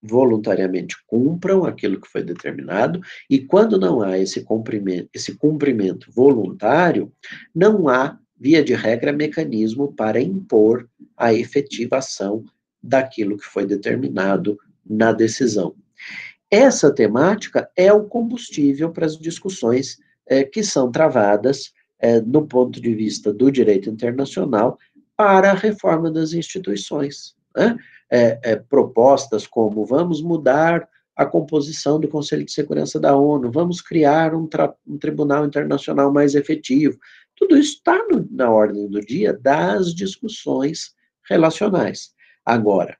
[0.00, 7.12] voluntariamente cumpram aquilo que foi determinado, e quando não há esse cumprimento, esse cumprimento voluntário,
[7.54, 12.44] não há, via de regra, mecanismo para impor a efetivação
[12.82, 15.74] daquilo que foi determinado na decisão.
[16.50, 21.72] Essa temática é o combustível para as discussões é, que são travadas
[22.04, 24.78] é, no ponto de vista do direito internacional
[25.16, 27.34] para a reforma das instituições.
[27.56, 27.78] Né?
[28.12, 30.86] É, é, propostas como vamos mudar
[31.16, 34.46] a composição do Conselho de Segurança da ONU, vamos criar um,
[34.86, 36.98] um tribunal internacional mais efetivo.
[37.34, 37.98] Tudo isso está
[38.30, 40.94] na ordem do dia das discussões
[41.26, 42.12] relacionais.
[42.44, 42.98] Agora,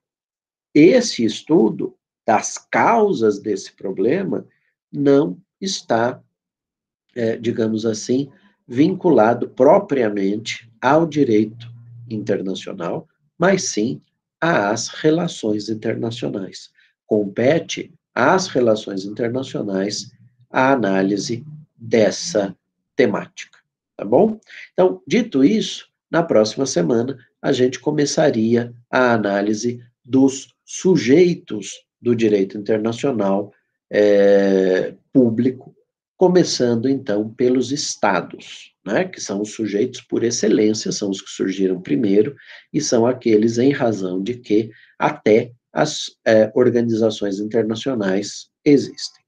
[0.73, 1.95] esse estudo
[2.27, 4.47] das causas desse problema
[4.91, 6.23] não está,
[7.15, 8.31] é, digamos assim,
[8.67, 11.71] vinculado propriamente ao direito
[12.09, 13.09] internacional,
[13.39, 14.01] mas sim
[14.41, 16.71] às relações internacionais.
[17.07, 20.13] Compete às relações internacionais
[20.51, 21.45] a análise
[21.77, 22.57] dessa
[22.95, 23.59] temática,
[23.97, 24.39] tá bom?
[24.73, 32.57] Então, dito isso, na próxima semana a gente começaria a análise dos sujeitos do direito
[32.57, 33.53] internacional
[33.91, 35.74] é, público,
[36.17, 41.81] começando então pelos estados, né, que são os sujeitos por excelência, são os que surgiram
[41.81, 42.35] primeiro
[42.73, 49.25] e são aqueles em razão de que até as é, organizações internacionais existem.